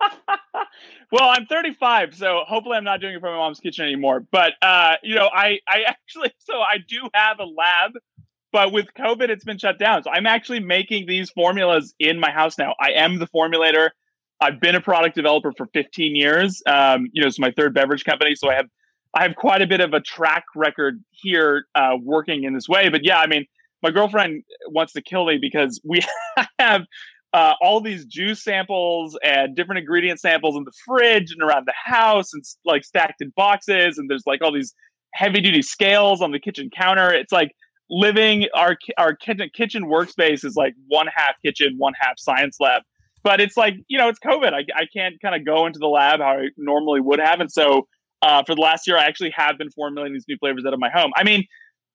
well, 1.12 1.28
I'm 1.28 1.46
35, 1.46 2.16
so 2.16 2.40
hopefully 2.48 2.76
I'm 2.76 2.84
not 2.84 3.00
doing 3.00 3.14
it 3.14 3.20
from 3.20 3.32
my 3.32 3.38
mom's 3.38 3.60
kitchen 3.60 3.84
anymore. 3.84 4.26
But 4.28 4.54
uh, 4.60 4.94
you 5.04 5.14
know, 5.14 5.28
I 5.32 5.60
I 5.68 5.82
actually 5.86 6.32
so 6.38 6.54
I 6.54 6.78
do 6.78 7.08
have 7.14 7.38
a 7.38 7.44
lab 7.44 7.92
but 8.52 8.72
with 8.72 8.86
COVID, 8.98 9.28
it's 9.28 9.44
been 9.44 9.58
shut 9.58 9.78
down. 9.78 10.02
So 10.02 10.10
I'm 10.10 10.26
actually 10.26 10.60
making 10.60 11.06
these 11.06 11.30
formulas 11.30 11.94
in 11.98 12.18
my 12.18 12.30
house 12.30 12.58
now. 12.58 12.74
I 12.80 12.92
am 12.92 13.18
the 13.18 13.26
formulator. 13.26 13.90
I've 14.40 14.60
been 14.60 14.74
a 14.74 14.80
product 14.80 15.16
developer 15.16 15.52
for 15.56 15.66
15 15.72 16.14
years. 16.14 16.62
Um, 16.66 17.08
you 17.12 17.22
know, 17.22 17.28
it's 17.28 17.38
my 17.38 17.50
third 17.50 17.74
beverage 17.74 18.04
company, 18.04 18.34
so 18.34 18.48
I 18.48 18.54
have 18.54 18.66
I 19.14 19.22
have 19.22 19.36
quite 19.36 19.62
a 19.62 19.66
bit 19.66 19.80
of 19.80 19.94
a 19.94 20.00
track 20.00 20.44
record 20.54 21.02
here 21.10 21.64
uh, 21.74 21.96
working 22.00 22.44
in 22.44 22.54
this 22.54 22.68
way. 22.68 22.88
But 22.88 23.04
yeah, 23.04 23.18
I 23.18 23.26
mean, 23.26 23.46
my 23.82 23.90
girlfriend 23.90 24.42
wants 24.68 24.92
to 24.92 25.02
kill 25.02 25.26
me 25.26 25.38
because 25.40 25.80
we 25.82 26.00
have 26.58 26.82
uh, 27.32 27.54
all 27.60 27.80
these 27.80 28.04
juice 28.04 28.42
samples 28.42 29.18
and 29.24 29.56
different 29.56 29.78
ingredient 29.78 30.20
samples 30.20 30.56
in 30.56 30.64
the 30.64 30.72
fridge 30.84 31.32
and 31.32 31.42
around 31.42 31.66
the 31.66 31.74
house 31.74 32.32
and 32.32 32.44
like 32.64 32.84
stacked 32.84 33.20
in 33.20 33.32
boxes. 33.34 33.98
And 33.98 34.08
there's 34.10 34.24
like 34.26 34.42
all 34.42 34.52
these 34.52 34.74
heavy 35.14 35.40
duty 35.40 35.62
scales 35.62 36.20
on 36.20 36.30
the 36.30 36.38
kitchen 36.38 36.70
counter. 36.70 37.12
It's 37.12 37.32
like 37.32 37.52
living 37.90 38.46
our 38.54 38.76
our 38.96 39.14
kitchen 39.14 39.50
kitchen 39.54 39.84
workspace 39.84 40.44
is 40.44 40.56
like 40.56 40.74
one 40.88 41.06
half 41.14 41.34
kitchen, 41.44 41.74
one 41.78 41.94
half 41.98 42.18
science 42.18 42.58
lab. 42.60 42.82
But 43.22 43.40
it's 43.40 43.56
like 43.56 43.74
you 43.88 43.98
know, 43.98 44.08
it's 44.08 44.18
COVID. 44.18 44.52
I 44.52 44.64
I 44.74 44.86
can't 44.92 45.20
kind 45.20 45.34
of 45.34 45.44
go 45.44 45.66
into 45.66 45.78
the 45.78 45.88
lab 45.88 46.20
how 46.20 46.38
I 46.38 46.48
normally 46.56 47.00
would 47.00 47.18
have, 47.20 47.40
and 47.40 47.50
so 47.50 47.86
uh, 48.22 48.42
for 48.44 48.54
the 48.54 48.60
last 48.60 48.86
year, 48.86 48.96
I 48.96 49.04
actually 49.04 49.32
have 49.36 49.58
been 49.58 49.70
formulating 49.70 50.12
these 50.12 50.24
new 50.28 50.36
flavors 50.38 50.64
out 50.66 50.74
of 50.74 50.80
my 50.80 50.90
home. 50.90 51.12
I 51.16 51.24
mean, 51.24 51.44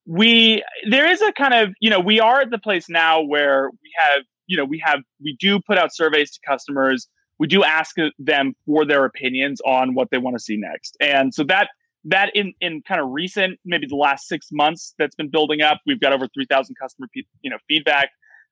we 0.06 0.64
there 0.90 1.10
is 1.10 1.22
a 1.22 1.32
kind 1.34 1.54
of 1.54 1.74
you 1.80 1.90
know 1.90 2.00
we 2.00 2.20
are 2.20 2.42
at 2.42 2.50
the 2.50 2.58
place 2.58 2.90
now 2.90 3.22
where 3.22 3.70
we 3.70 3.92
have 4.04 4.24
you 4.48 4.58
know 4.58 4.66
we 4.66 4.82
have 4.84 5.00
we 5.22 5.36
do 5.40 5.60
put 5.60 5.78
out 5.78 5.94
surveys 5.94 6.32
to 6.32 6.40
customers. 6.46 7.08
We 7.40 7.48
do 7.48 7.64
ask 7.64 7.96
them 8.20 8.54
for 8.66 8.86
their 8.86 9.06
opinions 9.06 9.60
on 9.66 9.96
what 9.96 10.10
they 10.12 10.18
want 10.18 10.38
to 10.38 10.44
see 10.44 10.56
next, 10.58 10.96
and 11.02 11.34
so 11.34 11.44
that 11.46 11.70
that 12.06 12.32
in 12.36 12.54
in 12.62 12.82
kind 12.88 13.00
of 13.00 13.10
recent 13.12 13.60
maybe 13.66 13.88
the 13.88 13.96
last 13.96 14.28
six 14.28 14.50
months 14.52 14.94
that's 15.00 15.16
been 15.16 15.30
building 15.30 15.62
up 15.62 15.80
we've 15.86 16.00
got 16.00 16.12
over 16.12 16.28
3000 16.34 16.76
customer 16.76 17.08
you 17.14 17.50
know 17.50 17.58
feedback 17.68 18.10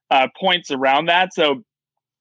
uh, 0.09 0.27
points 0.39 0.71
around 0.71 1.05
that 1.05 1.33
so 1.33 1.63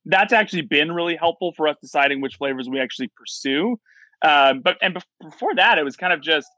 that's 0.06 0.32
actually 0.32 0.62
been 0.62 0.92
really 0.92 1.16
helpful 1.16 1.52
for 1.56 1.68
us 1.68 1.76
deciding 1.80 2.20
which 2.20 2.36
flavors 2.36 2.68
we 2.68 2.80
actually 2.80 3.10
pursue. 3.16 3.78
Um, 4.22 4.60
but 4.60 4.76
and 4.82 4.98
before 5.22 5.54
that, 5.54 5.78
it 5.78 5.84
was 5.84 5.96
kind 5.96 6.12
of 6.12 6.20
just 6.22 6.48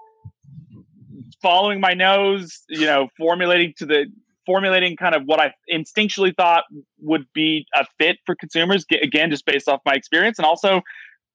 following 1.41 1.81
my 1.81 1.95
nose, 1.95 2.61
you 2.69 2.87
know, 2.87 3.09
formulating 3.17 3.75
to 3.79 3.87
the 3.87 4.07
formulating 4.45 4.97
kind 4.97 5.15
of 5.15 5.23
what 5.25 5.39
I 5.39 5.53
instinctually 5.73 6.35
thought 6.35 6.65
would 7.01 7.27
be 7.33 7.65
a 7.75 7.85
fit 7.99 8.17
for 8.27 8.35
consumers. 8.35 8.85
Again, 8.91 9.31
just 9.31 9.47
based 9.47 9.69
off 9.69 9.81
my 9.85 9.95
experience, 9.95 10.39
and 10.39 10.47
also 10.47 10.83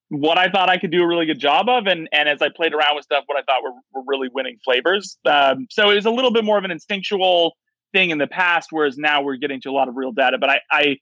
what 0.10 0.38
I 0.38 0.50
thought 0.50 0.70
I 0.70 0.78
could 0.78 0.92
do 0.92 1.02
a 1.04 1.08
really 1.08 1.26
good 1.26 1.40
job 1.40 1.68
of. 1.70 1.86
And 1.88 2.08
and 2.12 2.30
as 2.30 2.42
I 2.42 2.50
played 2.56 2.74
around 2.74 2.96
with 2.96 3.04
stuff, 3.04 3.24
what 3.28 3.38
I 3.38 3.42
thought 3.44 3.64
were, 3.64 3.72
were 3.94 4.04
really 4.08 4.30
winning 4.34 4.58
flavors. 4.64 5.18
Um, 5.26 5.68
so 5.70 5.90
it 5.90 5.96
was 5.96 6.06
a 6.06 6.12
little 6.12 6.32
bit 6.32 6.44
more 6.44 6.58
of 6.58 6.64
an 6.64 6.72
instinctual 6.72 7.54
thing 7.94 8.10
in 8.10 8.18
the 8.18 8.28
past, 8.28 8.70
whereas 8.72 8.98
now 8.98 9.22
we're 9.22 9.38
getting 9.38 9.62
to 9.62 9.70
a 9.70 9.72
lot 9.72 9.88
of 9.88 9.96
real 9.96 10.12
data. 10.12 10.38
But 10.38 10.50
I, 10.50 10.60
I 10.72 10.98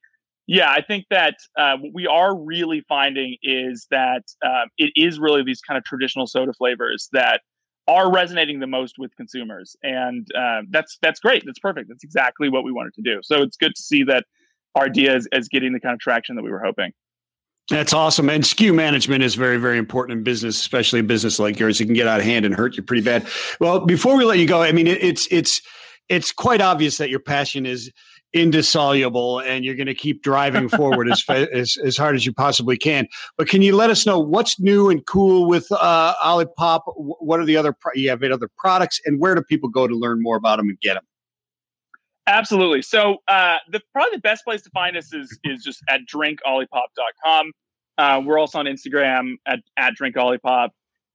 yeah, 0.48 0.70
I 0.70 0.82
think 0.82 1.06
that 1.10 1.36
uh, 1.58 1.78
what 1.78 1.92
we 1.94 2.06
are 2.08 2.38
really 2.38 2.82
finding 2.88 3.38
is 3.42 3.88
that 3.90 4.24
uh, 4.46 4.66
it 4.78 4.92
is 4.96 5.20
really 5.20 5.44
these 5.44 5.62
kind 5.62 5.78
of 5.78 5.84
traditional 5.84 6.28
soda 6.28 6.54
flavors 6.54 7.10
that 7.14 7.42
are 7.88 8.12
resonating 8.12 8.60
the 8.60 8.68
most 8.68 8.96
with 8.98 9.16
consumers, 9.16 9.76
and 9.84 10.28
uh, 10.38 10.62
that's 10.70 10.98
that's 11.02 11.20
great. 11.20 11.44
That's 11.46 11.60
perfect. 11.60 11.90
That's 11.90 12.04
exactly 12.04 12.50
what 12.50 12.64
we 12.64 12.72
wanted 12.72 12.94
to 12.96 13.02
do. 13.02 13.22
So 13.24 13.42
it's 13.42 13.58
good 13.58 13.76
to 13.76 13.82
see 13.82 14.04
that 14.04 14.26
our 14.76 14.86
idea 14.86 15.16
is, 15.16 15.28
is 15.32 15.48
getting 15.48 15.74
the 15.74 15.80
kind 15.80 15.94
of 15.94 16.00
traction 16.00 16.36
that 16.36 16.44
we 16.44 16.52
were 16.52 16.62
hoping. 16.64 16.92
That's 17.70 17.94
awesome. 17.94 18.30
And 18.30 18.44
SKU 18.44 18.76
management 18.76 19.24
is 19.24 19.34
very, 19.34 19.58
very 19.58 19.80
important 19.80 20.20
in 20.20 20.24
business, 20.24 20.56
especially 20.56 21.00
a 21.00 21.04
business 21.04 21.40
like 21.40 21.60
yours. 21.60 21.82
It 21.82 21.86
can 21.86 21.96
get 21.96 22.08
out 22.08 22.20
of 22.20 22.26
hand 22.26 22.46
and 22.46 22.54
hurt 22.54 22.78
you 22.78 22.84
pretty 22.84 23.02
bad. 23.02 23.28
Well, 23.60 23.80
before 23.80 24.16
we 24.18 24.24
let 24.24 24.38
you 24.38 24.48
go, 24.48 24.62
I 24.62 24.72
mean, 24.72 24.86
it, 24.86 25.04
it's 25.04 25.28
it's 25.32 25.62
it's 26.08 26.32
quite 26.32 26.62
obvious 26.62 26.98
that 26.98 27.10
your 27.10 27.20
passion 27.20 27.66
is 27.66 27.92
indissoluble 28.34 29.40
and 29.40 29.64
you're 29.64 29.76
going 29.76 29.88
to 29.88 29.96
keep 29.96 30.22
driving 30.22 30.68
forward 30.68 31.10
as, 31.10 31.24
as, 31.30 31.78
as 31.84 31.98
hard 31.98 32.16
as 32.16 32.26
you 32.26 32.34
possibly 32.34 32.78
can. 32.78 33.08
But 33.38 33.48
can 33.48 33.62
you 33.62 33.76
let 33.76 33.90
us 33.90 34.06
know 34.06 34.20
what's 34.20 34.60
new 34.60 34.90
and 34.90 35.04
cool 35.06 35.48
with 35.48 35.66
uh, 35.72 36.14
Olipop? 36.24 36.82
What 36.96 37.40
are 37.40 37.46
the 37.46 37.58
other 37.58 37.74
pro- 37.74 37.94
you 37.96 38.10
have 38.10 38.22
other 38.22 38.50
products, 38.58 39.00
and 39.06 39.20
where 39.20 39.34
do 39.34 39.42
people 39.42 39.70
go 39.70 39.88
to 39.88 39.96
learn 39.96 40.22
more 40.22 40.36
about 40.36 40.58
them 40.58 40.70
and 40.70 40.80
get 40.82 40.96
them? 40.96 41.04
Absolutely. 42.28 42.82
So 42.82 43.18
uh, 43.28 43.58
the 43.72 43.82
probably 43.94 44.18
the 44.18 44.22
best 44.22 44.44
place 44.44 44.62
to 44.64 44.70
find 44.72 44.98
us 44.98 45.14
is 45.14 45.38
is 45.44 45.64
just 45.64 45.82
at 45.90 46.02
drinkolipop.com. 46.12 47.52
Uh, 47.98 48.22
we're 48.26 48.40
also 48.40 48.60
on 48.60 48.66
Instagram 48.66 49.36
at, 49.46 49.60
at 49.78 49.94
drinkolipop. 50.00 50.70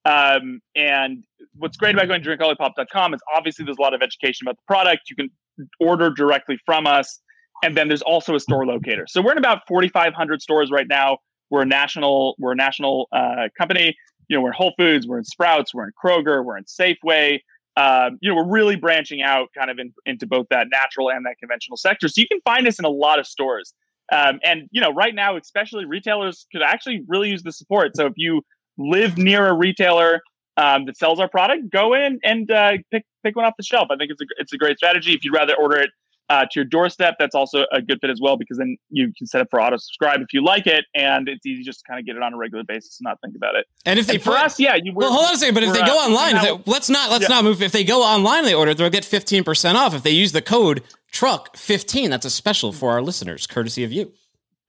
Um, 0.06 0.60
and 0.74 1.24
what's 1.56 1.76
great 1.76 1.94
about 1.94 2.08
going 2.08 2.22
to 2.22 2.28
drinkolipop.com 2.28 3.14
is 3.14 3.20
obviously 3.34 3.64
there's 3.64 3.76
a 3.78 3.82
lot 3.82 3.92
of 3.92 4.02
education 4.02 4.46
about 4.46 4.56
the 4.56 4.62
product. 4.66 5.10
You 5.10 5.16
can 5.16 5.30
order 5.78 6.10
directly 6.10 6.58
from 6.64 6.86
us. 6.86 7.20
And 7.62 7.76
then 7.76 7.88
there's 7.88 8.02
also 8.02 8.34
a 8.34 8.40
store 8.40 8.64
locator. 8.64 9.06
So 9.06 9.20
we're 9.20 9.32
in 9.32 9.38
about 9.38 9.66
4,500 9.68 10.40
stores 10.40 10.70
right 10.70 10.88
now. 10.88 11.18
We're 11.50 11.62
a 11.62 11.66
national, 11.66 12.36
we're 12.38 12.52
a 12.52 12.56
national 12.56 13.08
uh, 13.12 13.48
company. 13.58 13.94
You 14.28 14.36
know, 14.36 14.42
we're 14.42 14.50
in 14.50 14.54
Whole 14.54 14.72
Foods, 14.78 15.06
we're 15.06 15.18
in 15.18 15.24
Sprouts, 15.24 15.74
we're 15.74 15.84
in 15.84 15.90
Kroger, 16.02 16.44
we're 16.44 16.56
in 16.56 16.64
Safeway. 16.64 17.40
Um, 17.76 18.18
you 18.20 18.28
know, 18.28 18.36
we're 18.36 18.48
really 18.48 18.76
branching 18.76 19.22
out 19.22 19.48
kind 19.56 19.70
of 19.70 19.78
in, 19.78 19.92
into 20.04 20.26
both 20.26 20.46
that 20.50 20.68
natural 20.70 21.10
and 21.10 21.24
that 21.26 21.36
conventional 21.38 21.76
sector. 21.76 22.08
So 22.08 22.20
you 22.20 22.26
can 22.26 22.40
find 22.42 22.66
us 22.66 22.78
in 22.78 22.84
a 22.84 22.90
lot 22.90 23.18
of 23.18 23.26
stores. 23.26 23.72
Um, 24.12 24.40
and 24.42 24.68
you 24.72 24.80
know, 24.80 24.92
right 24.92 25.14
now, 25.14 25.36
especially 25.36 25.84
retailers 25.84 26.46
could 26.50 26.62
actually 26.62 27.04
really 27.06 27.30
use 27.30 27.42
the 27.42 27.52
support. 27.52 27.96
So 27.96 28.06
if 28.06 28.14
you 28.16 28.42
live 28.76 29.16
near 29.16 29.46
a 29.46 29.54
retailer 29.54 30.20
um, 30.56 30.84
that 30.86 30.96
sells 30.96 31.20
our 31.20 31.28
product, 31.28 31.70
go 31.70 31.94
in 31.94 32.18
and 32.24 32.50
uh, 32.50 32.72
pick 32.90 33.04
pick 33.22 33.36
one 33.36 33.44
off 33.44 33.54
the 33.56 33.62
shelf. 33.62 33.88
I 33.90 33.96
think 33.96 34.10
it's 34.10 34.20
a 34.20 34.26
it's 34.38 34.52
a 34.52 34.58
great 34.58 34.78
strategy. 34.78 35.12
If 35.12 35.24
you'd 35.24 35.34
rather 35.34 35.54
order 35.54 35.78
it 35.78 35.90
uh, 36.30 36.42
to 36.44 36.50
your 36.54 36.64
doorstep, 36.64 37.16
that's 37.18 37.34
also 37.34 37.66
a 37.72 37.82
good 37.82 38.00
fit 38.00 38.08
as 38.08 38.20
well 38.20 38.36
because 38.36 38.56
then 38.56 38.76
you 38.88 39.12
can 39.18 39.26
set 39.26 39.40
up 39.40 39.48
for 39.50 39.60
auto 39.60 39.76
subscribe 39.76 40.20
if 40.20 40.32
you 40.32 40.42
like 40.42 40.66
it, 40.66 40.84
and 40.94 41.28
it's 41.28 41.44
easy 41.44 41.64
just 41.64 41.80
to 41.80 41.84
kind 41.88 41.98
of 41.98 42.06
get 42.06 42.16
it 42.16 42.22
on 42.22 42.32
a 42.32 42.36
regular 42.36 42.62
basis 42.64 42.98
and 43.00 43.04
not 43.04 43.20
think 43.20 43.34
about 43.36 43.56
it. 43.56 43.66
And 43.84 43.98
if 43.98 44.06
they 44.06 44.14
and 44.14 44.22
for 44.22 44.32
us, 44.32 44.58
yeah, 44.58 44.76
you 44.76 44.92
well, 44.94 45.12
hold 45.12 45.26
on 45.26 45.34
a 45.34 45.36
second. 45.36 45.54
But 45.54 45.64
if 45.64 45.72
they 45.72 45.80
go 45.80 45.98
uh, 45.98 46.08
online, 46.08 46.42
they, 46.42 46.70
let's 46.70 46.88
not 46.88 47.10
let's 47.10 47.22
yeah. 47.22 47.28
not 47.28 47.44
move. 47.44 47.60
If 47.60 47.72
they 47.72 47.84
go 47.84 48.02
online, 48.02 48.44
they 48.44 48.54
order, 48.54 48.72
they'll 48.72 48.90
get 48.90 49.04
fifteen 49.04 49.42
percent 49.42 49.76
off 49.76 49.92
if 49.92 50.04
they 50.04 50.12
use 50.12 50.30
the 50.30 50.40
code 50.40 50.84
truck 51.10 51.56
fifteen. 51.56 52.10
That's 52.10 52.24
a 52.24 52.30
special 52.30 52.72
for 52.72 52.92
our 52.92 53.02
listeners, 53.02 53.48
courtesy 53.48 53.82
of 53.82 53.92
you. 53.92 54.12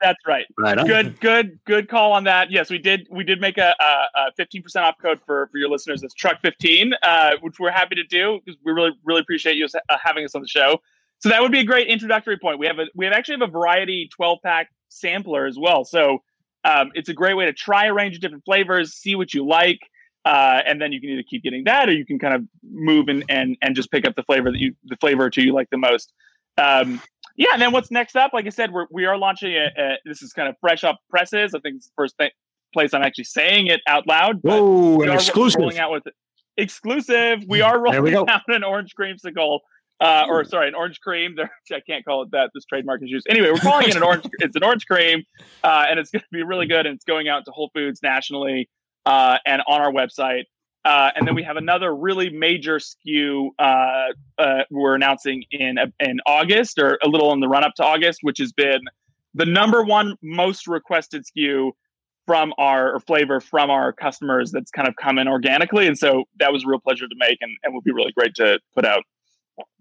That's 0.02 0.18
right. 0.26 0.46
right 0.58 0.76
good, 0.88 1.20
good, 1.20 1.60
good 1.64 1.88
call 1.88 2.14
on 2.14 2.24
that. 2.24 2.50
Yes, 2.50 2.72
we 2.72 2.80
did. 2.80 3.08
We 3.12 3.24
did 3.24 3.40
make 3.40 3.60
a 3.60 3.76
fifteen 4.36 4.64
percent 4.64 4.84
off 4.84 4.96
code 5.00 5.20
for 5.28 5.48
for 5.52 5.60
your 5.60 5.70
listeners. 5.70 6.02
It's 6.02 6.16
truck 6.16 6.42
fifteen, 6.42 6.94
uh, 7.04 7.34
which 7.42 7.60
we're 7.60 7.70
happy 7.70 7.94
to 7.96 8.04
do 8.04 8.40
because 8.44 8.60
we 8.66 8.72
really 8.72 8.94
really 9.04 9.22
appreciate 9.22 9.58
you 9.58 9.68
uh, 9.68 9.98
having 10.04 10.26
us 10.26 10.34
on 10.34 10.42
the 10.42 10.48
show. 10.48 10.82
So 11.22 11.30
that 11.30 11.42
would 11.42 11.52
be 11.52 11.60
a 11.60 11.64
great 11.64 11.88
introductory 11.88 12.38
point. 12.38 12.60
We 12.60 12.68
have 12.68 12.80
a 12.80 12.86
we 12.96 13.06
have 13.06 13.14
actually 13.14 13.40
have 13.40 13.50
a 13.50 13.52
variety 13.52 14.10
twelve 14.14 14.40
pack 14.44 14.70
sampler 14.90 15.46
as 15.46 15.58
well. 15.60 15.86
So 15.86 16.20
um, 16.64 16.92
it's 16.94 17.10
a 17.10 17.14
great 17.14 17.36
way 17.36 17.46
to 17.46 17.54
try 17.54 17.86
a 17.88 17.94
range 17.94 18.16
of 18.16 18.22
different 18.22 18.46
flavors, 18.46 18.94
see 18.94 19.16
what 19.16 19.34
you 19.34 19.48
like, 19.48 19.80
uh, 20.26 20.62
and 20.66 20.82
then 20.82 20.92
you 20.92 21.02
can 21.02 21.10
either 21.10 21.24
keep 21.28 21.44
getting 21.44 21.64
that 21.66 21.90
or 21.90 21.94
you 21.94 22.06
can 22.06 22.20
kind 22.20 22.34
of 22.34 22.44
move 22.64 23.08
and 23.08 23.24
and 23.30 23.58
and 23.62 23.76
just 23.76 23.92
pick 23.92 24.06
up 24.06 24.16
the 24.16 24.24
flavor 24.24 24.52
that 24.52 24.60
you 24.60 24.76
the 24.86 24.98
flavor 24.98 25.26
or 25.26 25.30
two 25.30 25.44
you 25.44 25.54
like 25.54 25.70
the 25.70 25.78
most. 25.78 26.14
Um, 26.58 27.02
yeah, 27.38 27.50
and 27.54 27.62
then 27.62 27.72
what's 27.72 27.92
next 27.92 28.16
up? 28.16 28.34
Like 28.34 28.46
I 28.46 28.50
said, 28.50 28.72
we're, 28.72 28.88
we 28.92 29.06
are 29.06 29.18
launching 29.18 29.54
a, 29.54 29.70
a 29.78 29.98
this 30.06 30.22
is 30.22 30.34
kind 30.34 30.50
of 30.50 30.56
fresh 30.60 30.84
up 30.84 31.00
presses. 31.10 31.54
I 31.56 31.60
think 31.60 31.78
it's 31.78 31.88
the 31.88 31.94
first 31.96 32.16
th- 32.20 32.34
place 32.74 32.94
I'm 32.94 33.04
actually 33.04 33.24
saying 33.26 33.68
it 33.68 33.82
out 33.88 34.08
loud. 34.08 34.40
Whoa, 34.42 35.02
an 35.02 35.12
exclusive! 35.12 35.60
Rolling 35.60 35.80
out 35.80 35.92
with 35.92 36.04
exclusive. 36.58 37.44
We 37.48 37.62
are 37.62 37.80
rolling 37.82 38.04
we 38.04 38.16
out 38.28 38.42
an 38.48 38.64
orange 38.64 38.94
creamsicle. 39.00 39.60
Uh, 40.02 40.26
or 40.28 40.44
sorry, 40.44 40.68
an 40.68 40.74
orange 40.74 41.00
cream. 41.00 41.36
I 41.72 41.80
can't 41.88 42.04
call 42.04 42.24
it 42.24 42.32
that. 42.32 42.50
This 42.56 42.66
trademark 42.66 43.04
is 43.04 43.10
used. 43.12 43.28
Anyway, 43.30 43.52
we're 43.52 43.60
calling 43.60 43.88
it 43.88 43.96
an 43.96 44.04
orange. 44.04 44.26
It's 44.40 44.56
an 44.56 44.64
orange 44.64 44.88
cream, 44.88 45.24
uh, 45.64 45.86
and 45.90 46.00
it's 46.00 46.10
going 46.10 46.22
to 46.22 46.28
be 46.32 46.42
really 46.44 46.66
good. 46.66 46.88
And 46.88 46.96
it's 46.96 47.06
going 47.06 47.28
out 47.28 47.46
to 47.46 47.52
Whole 47.52 47.70
Foods 47.76 48.02
nationally 48.02 48.68
uh, 49.06 49.38
and 49.46 49.62
on 49.68 49.82
our 49.82 49.92
website. 49.92 50.46
Uh, 50.84 51.12
and 51.16 51.28
then 51.28 51.36
we 51.36 51.44
have 51.44 51.58
another 51.58 51.96
really 51.96 52.32
major 52.32 52.80
SKU 52.80 53.50
uh, 53.60 54.08
uh, 54.40 54.64
we're 54.72 54.96
announcing 54.96 55.44
in 55.52 55.78
in 56.00 56.20
August 56.26 56.80
or 56.80 56.98
a 57.04 57.08
little 57.08 57.32
in 57.34 57.40
the 57.40 57.48
run 57.48 57.64
up 57.64 57.76
to 57.76 57.84
August, 57.84 58.20
which 58.24 58.40
has 58.40 58.52
been 58.52 58.82
the 59.36 59.46
number 59.46 59.84
one 59.84 60.16
most 60.24 60.68
requested 60.68 61.24
SKU 61.24 61.72
from 62.26 62.54
our 62.58 63.00
flavor 63.02 63.40
from 63.40 63.70
our 63.70 63.94
customers 63.94 64.52
that's 64.52 64.72
kind 64.72 64.88
of 64.88 64.96
come 64.96 65.20
in 65.20 65.28
organically. 65.28 65.86
And 65.86 65.98
so 65.98 66.24
that 66.40 66.52
was 66.52 66.64
a 66.64 66.68
real 66.68 66.80
pleasure 66.80 67.08
to 67.08 67.16
make 67.18 67.38
and, 67.42 67.52
and 67.64 67.74
will 67.74 67.82
be 67.82 67.92
really 67.92 68.12
great 68.14 68.34
to 68.36 68.60
put 68.74 68.86
out. 68.86 69.04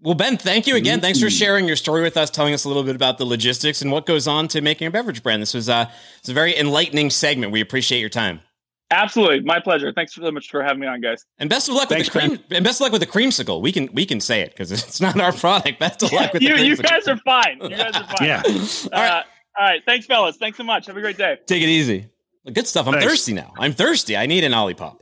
Well, 0.01 0.15
Ben, 0.15 0.37
thank 0.37 0.67
you 0.67 0.75
again. 0.75 0.99
Thanks 1.01 1.19
for 1.21 1.29
sharing 1.29 1.67
your 1.67 1.75
story 1.75 2.01
with 2.01 2.17
us, 2.17 2.29
telling 2.29 2.53
us 2.53 2.65
a 2.65 2.67
little 2.67 2.83
bit 2.83 2.95
about 2.95 3.17
the 3.17 3.25
logistics 3.25 3.81
and 3.81 3.91
what 3.91 4.05
goes 4.05 4.27
on 4.27 4.47
to 4.49 4.61
making 4.61 4.87
a 4.87 4.91
beverage 4.91 5.21
brand. 5.23 5.41
This 5.41 5.53
was 5.53 5.69
uh, 5.69 5.85
it's 6.19 6.29
a 6.29 6.33
very 6.33 6.57
enlightening 6.57 7.09
segment. 7.09 7.51
We 7.51 7.61
appreciate 7.61 7.99
your 7.99 8.09
time. 8.09 8.41
Absolutely, 8.89 9.39
my 9.41 9.59
pleasure. 9.59 9.93
Thanks 9.93 10.13
so 10.15 10.29
much 10.31 10.49
for 10.49 10.61
having 10.61 10.79
me 10.81 10.87
on, 10.87 10.99
guys. 10.99 11.23
And 11.39 11.49
best 11.49 11.69
of 11.69 11.75
luck 11.75 11.87
Thanks, 11.87 12.13
with 12.13 12.23
the 12.23 12.27
cream. 12.29 12.39
Ben. 12.49 12.57
And 12.57 12.65
best 12.65 12.81
of 12.81 12.85
luck 12.85 12.91
with 12.91 13.01
the 13.01 13.07
creamsicle. 13.07 13.61
We 13.61 13.71
can 13.71 13.89
we 13.93 14.05
can 14.05 14.19
say 14.19 14.41
it 14.41 14.49
because 14.51 14.71
it's 14.71 14.99
not 14.99 15.19
our 15.19 15.31
product. 15.31 15.79
Best 15.79 16.03
of 16.03 16.11
luck 16.11 16.33
with 16.33 16.41
you. 16.41 16.57
The 16.57 16.65
you 16.65 16.75
guys 16.75 17.07
are 17.07 17.17
fine. 17.17 17.59
You 17.61 17.69
guys 17.69 17.95
are 17.95 18.03
fine. 18.17 18.27
yeah. 18.27 18.41
Uh, 18.45 18.49
all 18.93 19.01
right. 19.01 19.23
All 19.59 19.65
right. 19.65 19.81
Thanks, 19.85 20.05
fellas. 20.07 20.37
Thanks 20.37 20.57
so 20.57 20.63
much. 20.63 20.87
Have 20.87 20.97
a 20.97 21.01
great 21.01 21.17
day. 21.17 21.37
Take 21.45 21.61
it 21.61 21.69
easy. 21.69 22.07
Good 22.51 22.67
stuff. 22.67 22.87
I'm 22.87 22.93
Thanks. 22.93 23.05
thirsty 23.07 23.33
now. 23.33 23.53
I'm 23.59 23.71
thirsty. 23.71 24.17
I 24.17 24.25
need 24.25 24.43
an 24.43 24.51
Olipop. 24.53 24.97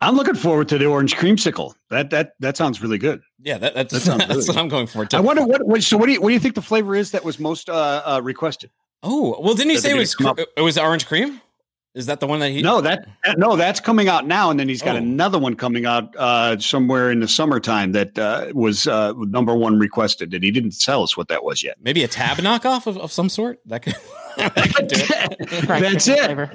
I'm 0.00 0.16
looking 0.16 0.34
forward 0.34 0.68
to 0.70 0.78
the 0.78 0.86
orange 0.86 1.14
creamsicle. 1.14 1.74
That 1.90 2.10
that 2.10 2.32
that 2.40 2.56
sounds 2.56 2.82
really 2.82 2.98
good. 2.98 3.22
Yeah, 3.40 3.58
that, 3.58 3.74
that's, 3.74 3.92
that 3.92 4.00
sounds 4.00 4.18
that's 4.26 4.30
really 4.30 4.46
what 4.48 4.56
I'm 4.56 4.68
going 4.68 4.86
for. 4.86 5.04
Too. 5.06 5.16
I 5.16 5.20
wonder 5.20 5.44
what, 5.44 5.66
what. 5.66 5.82
So 5.82 5.96
what 5.96 6.06
do 6.06 6.12
you 6.12 6.20
what 6.20 6.28
do 6.28 6.34
you 6.34 6.40
think 6.40 6.54
the 6.54 6.62
flavor 6.62 6.94
is 6.94 7.10
that 7.12 7.24
was 7.24 7.38
most 7.38 7.68
uh, 7.68 8.02
uh, 8.04 8.20
requested? 8.22 8.70
Oh 9.02 9.40
well, 9.40 9.54
didn't 9.54 9.70
he 9.70 9.78
say 9.78 9.90
it 9.90 9.98
was 9.98 10.16
it 10.56 10.62
was 10.62 10.78
orange 10.78 11.06
cream? 11.06 11.40
Is 11.94 12.06
that 12.06 12.20
the 12.20 12.26
one 12.26 12.40
that 12.40 12.50
he? 12.50 12.62
No, 12.62 12.80
that 12.80 13.06
no, 13.36 13.54
that's 13.54 13.78
coming 13.78 14.08
out 14.08 14.26
now, 14.26 14.50
and 14.50 14.58
then 14.58 14.66
he's 14.66 14.80
got 14.80 14.94
oh. 14.94 14.98
another 14.98 15.38
one 15.38 15.56
coming 15.56 15.84
out 15.84 16.16
uh, 16.16 16.58
somewhere 16.58 17.10
in 17.10 17.20
the 17.20 17.28
summertime 17.28 17.92
that 17.92 18.18
uh, 18.18 18.46
was 18.54 18.86
uh, 18.86 19.12
number 19.12 19.54
one 19.54 19.78
requested, 19.78 20.32
and 20.32 20.42
he 20.42 20.50
didn't 20.50 20.78
tell 20.80 21.02
us 21.02 21.18
what 21.18 21.28
that 21.28 21.44
was 21.44 21.62
yet. 21.62 21.76
Maybe 21.82 22.02
a 22.02 22.08
tab 22.08 22.38
knockoff 22.38 22.86
of, 22.86 22.96
of 22.96 23.12
some 23.12 23.28
sort. 23.28 23.60
That 23.66 23.82
could. 23.82 23.94
That 24.36 24.54
could 24.74 24.88
do 24.88 24.96
it. 24.98 25.66
that's 25.66 26.08
it. 26.08 26.24
Flavor. 26.24 26.50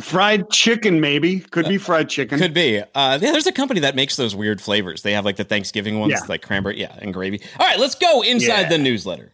Fried 0.00 0.50
chicken, 0.50 1.00
maybe 1.00 1.40
could 1.40 1.68
be 1.68 1.78
fried 1.78 2.08
chicken. 2.08 2.38
Could 2.38 2.54
be. 2.54 2.80
Uh, 2.80 2.84
yeah, 2.94 3.32
there's 3.32 3.46
a 3.46 3.52
company 3.52 3.80
that 3.80 3.94
makes 3.94 4.16
those 4.16 4.34
weird 4.34 4.60
flavors. 4.60 5.02
They 5.02 5.12
have 5.12 5.24
like 5.24 5.36
the 5.36 5.44
Thanksgiving 5.44 5.98
ones, 5.98 6.12
yeah. 6.12 6.26
like 6.28 6.42
cranberry, 6.42 6.80
yeah, 6.80 6.96
and 7.00 7.12
gravy. 7.12 7.40
All 7.58 7.66
right, 7.66 7.78
let's 7.78 7.94
go 7.94 8.22
inside 8.22 8.62
yeah. 8.62 8.68
the 8.68 8.78
newsletter. 8.78 9.32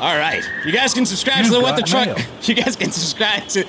All 0.00 0.16
right. 0.16 0.42
You 0.64 0.72
guys 0.72 0.94
can 0.94 1.04
subscribe 1.04 1.44
you 1.44 1.50
to 1.50 1.56
the 1.56 1.60
What 1.60 1.76
the 1.76 1.82
Truck. 1.82 2.06
Mail. 2.06 2.26
You 2.42 2.54
guys 2.54 2.74
can 2.74 2.90
subscribe 2.90 3.46
to. 3.48 3.66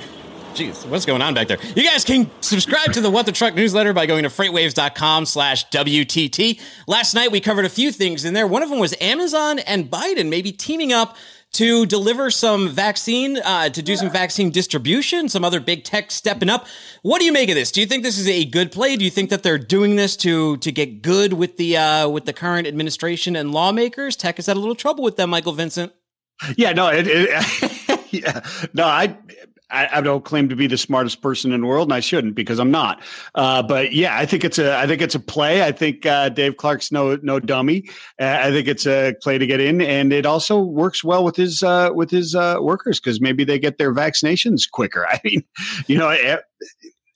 Jeez, 0.54 0.86
what's 0.86 1.06
going 1.06 1.22
on 1.22 1.32
back 1.32 1.48
there? 1.48 1.58
You 1.74 1.82
guys 1.82 2.04
can 2.04 2.30
subscribe 2.42 2.92
to 2.92 3.00
the 3.00 3.08
What 3.08 3.24
the 3.24 3.32
Truck 3.32 3.54
newsletter 3.54 3.94
by 3.94 4.04
going 4.04 4.24
to 4.24 4.28
freightwaves.com 4.28 5.24
slash 5.24 5.66
WTT. 5.70 6.60
Last 6.86 7.14
night 7.14 7.32
we 7.32 7.40
covered 7.40 7.64
a 7.64 7.70
few 7.70 7.90
things 7.90 8.26
in 8.26 8.34
there. 8.34 8.46
One 8.46 8.62
of 8.62 8.68
them 8.68 8.78
was 8.78 8.94
Amazon 9.00 9.60
and 9.60 9.90
Biden 9.90 10.28
maybe 10.28 10.52
teaming 10.52 10.92
up 10.92 11.16
to 11.52 11.86
deliver 11.86 12.30
some 12.30 12.68
vaccine, 12.68 13.38
uh, 13.38 13.70
to 13.70 13.82
do 13.82 13.96
some 13.96 14.10
vaccine 14.10 14.50
distribution, 14.50 15.30
some 15.30 15.42
other 15.42 15.58
big 15.58 15.84
tech 15.84 16.10
stepping 16.10 16.50
up. 16.50 16.66
What 17.00 17.20
do 17.20 17.24
you 17.24 17.32
make 17.32 17.48
of 17.48 17.54
this? 17.54 17.72
Do 17.72 17.80
you 17.80 17.86
think 17.86 18.02
this 18.02 18.18
is 18.18 18.28
a 18.28 18.44
good 18.44 18.72
play? 18.72 18.96
Do 18.96 19.06
you 19.06 19.10
think 19.10 19.30
that 19.30 19.42
they're 19.42 19.58
doing 19.58 19.96
this 19.96 20.16
to 20.18 20.58
to 20.58 20.70
get 20.70 21.00
good 21.00 21.32
with 21.32 21.56
the 21.56 21.78
uh, 21.78 22.08
with 22.08 22.26
the 22.26 22.32
current 22.34 22.66
administration 22.66 23.36
and 23.36 23.52
lawmakers? 23.52 24.16
Tech 24.16 24.36
has 24.36 24.46
had 24.46 24.58
a 24.58 24.60
little 24.60 24.74
trouble 24.74 25.02
with 25.02 25.16
them, 25.16 25.30
Michael 25.30 25.52
Vincent. 25.52 25.92
Yeah, 26.56 26.72
no, 26.72 26.88
it, 26.88 27.06
it 27.06 28.06
yeah, 28.10 28.40
no, 28.74 28.84
I 28.84 29.16
I, 29.72 29.98
I, 29.98 30.00
don't 30.00 30.24
claim 30.24 30.48
to 30.50 30.56
be 30.56 30.66
the 30.66 30.76
smartest 30.76 31.22
person 31.22 31.52
in 31.52 31.62
the 31.62 31.66
world, 31.66 31.88
and 31.88 31.94
I 31.94 32.00
shouldn't 32.00 32.34
because 32.34 32.58
I'm 32.58 32.70
not. 32.70 33.02
Uh, 33.34 33.62
but 33.62 33.92
yeah, 33.92 34.16
I 34.16 34.26
think 34.26 34.44
it's 34.44 34.58
a 34.58 34.76
I 34.76 34.86
think 34.86 35.02
it's 35.02 35.14
a 35.14 35.20
play. 35.20 35.62
I 35.62 35.72
think 35.72 36.06
uh, 36.06 36.28
Dave 36.28 36.56
Clark's 36.56 36.92
no 36.92 37.18
no 37.22 37.40
dummy. 37.40 37.88
Uh, 38.20 38.38
I 38.40 38.50
think 38.50 38.68
it's 38.68 38.86
a 38.86 39.14
play 39.22 39.38
to 39.38 39.46
get 39.46 39.60
in, 39.60 39.80
and 39.80 40.12
it 40.12 40.26
also 40.26 40.60
works 40.60 41.02
well 41.02 41.24
with 41.24 41.36
his 41.36 41.62
uh, 41.62 41.90
with 41.94 42.10
his 42.10 42.34
uh, 42.34 42.58
workers 42.60 43.00
because 43.00 43.20
maybe 43.20 43.44
they 43.44 43.58
get 43.58 43.78
their 43.78 43.94
vaccinations 43.94 44.70
quicker. 44.70 45.06
I 45.10 45.20
mean, 45.24 45.42
you 45.86 45.98
know. 45.98 46.38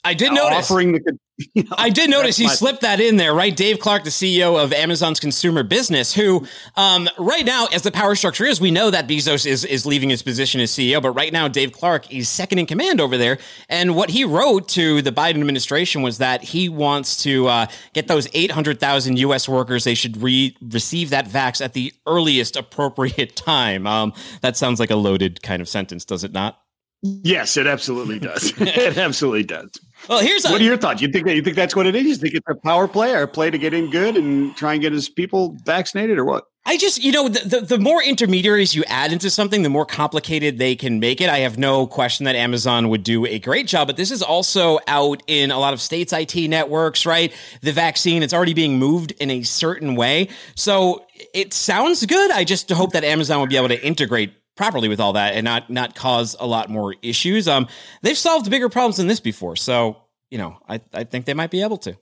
It, 0.06 0.10
I 0.10 0.14
did 0.14 0.32
notice 0.32 0.70
offering 0.70 0.92
the 0.92 1.18
You 1.54 1.64
know, 1.64 1.76
I 1.76 1.90
did 1.90 2.08
notice 2.08 2.38
he 2.38 2.48
slipped 2.48 2.80
that 2.80 2.98
in 2.98 3.18
there, 3.18 3.34
right? 3.34 3.54
Dave 3.54 3.78
Clark, 3.78 4.04
the 4.04 4.10
CEO 4.10 4.62
of 4.62 4.72
Amazon's 4.72 5.20
consumer 5.20 5.62
business, 5.62 6.14
who 6.14 6.46
um, 6.76 7.10
right 7.18 7.44
now, 7.44 7.66
as 7.66 7.82
the 7.82 7.90
power 7.90 8.14
structure 8.14 8.46
is, 8.46 8.58
we 8.58 8.70
know 8.70 8.90
that 8.90 9.06
Bezos 9.06 9.44
is 9.44 9.62
is 9.64 9.84
leaving 9.84 10.08
his 10.08 10.22
position 10.22 10.62
as 10.62 10.70
CEO, 10.70 11.02
but 11.02 11.10
right 11.10 11.32
now 11.32 11.46
Dave 11.46 11.72
Clark 11.72 12.10
is 12.10 12.30
second 12.30 12.58
in 12.58 12.64
command 12.64 13.02
over 13.02 13.18
there. 13.18 13.36
And 13.68 13.94
what 13.94 14.08
he 14.08 14.24
wrote 14.24 14.68
to 14.70 15.02
the 15.02 15.12
Biden 15.12 15.40
administration 15.40 16.00
was 16.00 16.18
that 16.18 16.42
he 16.42 16.70
wants 16.70 17.22
to 17.24 17.48
uh, 17.48 17.66
get 17.92 18.08
those 18.08 18.28
800,000 18.32 19.18
U.S. 19.18 19.46
workers. 19.46 19.84
They 19.84 19.94
should 19.94 20.22
re- 20.22 20.56
receive 20.62 21.10
that 21.10 21.28
vax 21.28 21.62
at 21.62 21.74
the 21.74 21.92
earliest 22.06 22.56
appropriate 22.56 23.36
time. 23.36 23.86
Um, 23.86 24.14
that 24.40 24.56
sounds 24.56 24.80
like 24.80 24.90
a 24.90 24.96
loaded 24.96 25.42
kind 25.42 25.60
of 25.60 25.68
sentence, 25.68 26.06
does 26.06 26.24
it 26.24 26.32
not? 26.32 26.62
Yes, 27.02 27.56
it 27.56 27.66
absolutely 27.66 28.18
does. 28.18 28.52
it 28.60 28.96
absolutely 28.96 29.44
does. 29.44 29.70
Well, 30.08 30.20
here's 30.20 30.44
a, 30.44 30.50
what 30.50 30.60
are 30.60 30.64
your 30.64 30.76
thoughts? 30.76 31.02
You 31.02 31.08
think 31.08 31.26
that 31.26 31.34
you 31.34 31.42
think 31.42 31.56
that's 31.56 31.74
what 31.74 31.86
it 31.86 31.96
is? 31.96 32.04
You 32.06 32.14
think 32.16 32.34
it's 32.34 32.48
a 32.48 32.54
power 32.54 32.86
play 32.86 33.12
or 33.12 33.22
a 33.22 33.28
play 33.28 33.50
to 33.50 33.58
get 33.58 33.74
in 33.74 33.90
good 33.90 34.16
and 34.16 34.56
try 34.56 34.74
and 34.74 34.82
get 34.82 34.92
his 34.92 35.08
people 35.08 35.56
vaccinated, 35.64 36.18
or 36.18 36.24
what? 36.24 36.44
I 36.68 36.76
just, 36.76 37.02
you 37.02 37.12
know, 37.12 37.28
the, 37.28 37.48
the, 37.48 37.60
the, 37.60 37.78
more 37.78 38.02
intermediaries 38.02 38.74
you 38.74 38.82
add 38.88 39.12
into 39.12 39.30
something, 39.30 39.62
the 39.62 39.68
more 39.68 39.86
complicated 39.86 40.58
they 40.58 40.74
can 40.74 40.98
make 40.98 41.20
it. 41.20 41.30
I 41.30 41.38
have 41.38 41.58
no 41.58 41.86
question 41.86 42.24
that 42.24 42.34
Amazon 42.34 42.88
would 42.88 43.04
do 43.04 43.24
a 43.24 43.38
great 43.38 43.68
job, 43.68 43.86
but 43.86 43.96
this 43.96 44.10
is 44.10 44.20
also 44.20 44.80
out 44.88 45.22
in 45.28 45.52
a 45.52 45.60
lot 45.60 45.74
of 45.74 45.80
states' 45.80 46.12
IT 46.12 46.34
networks, 46.48 47.06
right? 47.06 47.32
The 47.60 47.70
vaccine, 47.70 48.24
it's 48.24 48.34
already 48.34 48.52
being 48.52 48.80
moved 48.80 49.12
in 49.20 49.30
a 49.30 49.44
certain 49.44 49.94
way. 49.94 50.28
So 50.56 51.04
it 51.32 51.54
sounds 51.54 52.04
good. 52.04 52.32
I 52.32 52.42
just 52.42 52.68
hope 52.70 52.92
that 52.94 53.04
Amazon 53.04 53.38
would 53.40 53.48
be 53.48 53.56
able 53.56 53.68
to 53.68 53.86
integrate 53.86 54.32
properly 54.56 54.88
with 54.88 55.00
all 55.00 55.12
that 55.12 55.34
and 55.34 55.44
not 55.44 55.70
not 55.70 55.94
cause 55.94 56.34
a 56.40 56.46
lot 56.46 56.70
more 56.70 56.94
issues. 57.02 57.46
Um, 57.46 57.68
they've 58.02 58.18
solved 58.18 58.50
bigger 58.50 58.68
problems 58.68 58.96
than 58.96 59.06
this 59.06 59.20
before, 59.20 59.56
so 59.56 59.96
you 60.30 60.38
know, 60.38 60.58
I 60.68 60.80
I 60.92 61.04
think 61.04 61.26
they 61.26 61.34
might 61.34 61.50
be 61.50 61.62
able 61.62 61.78
to. 61.78 61.96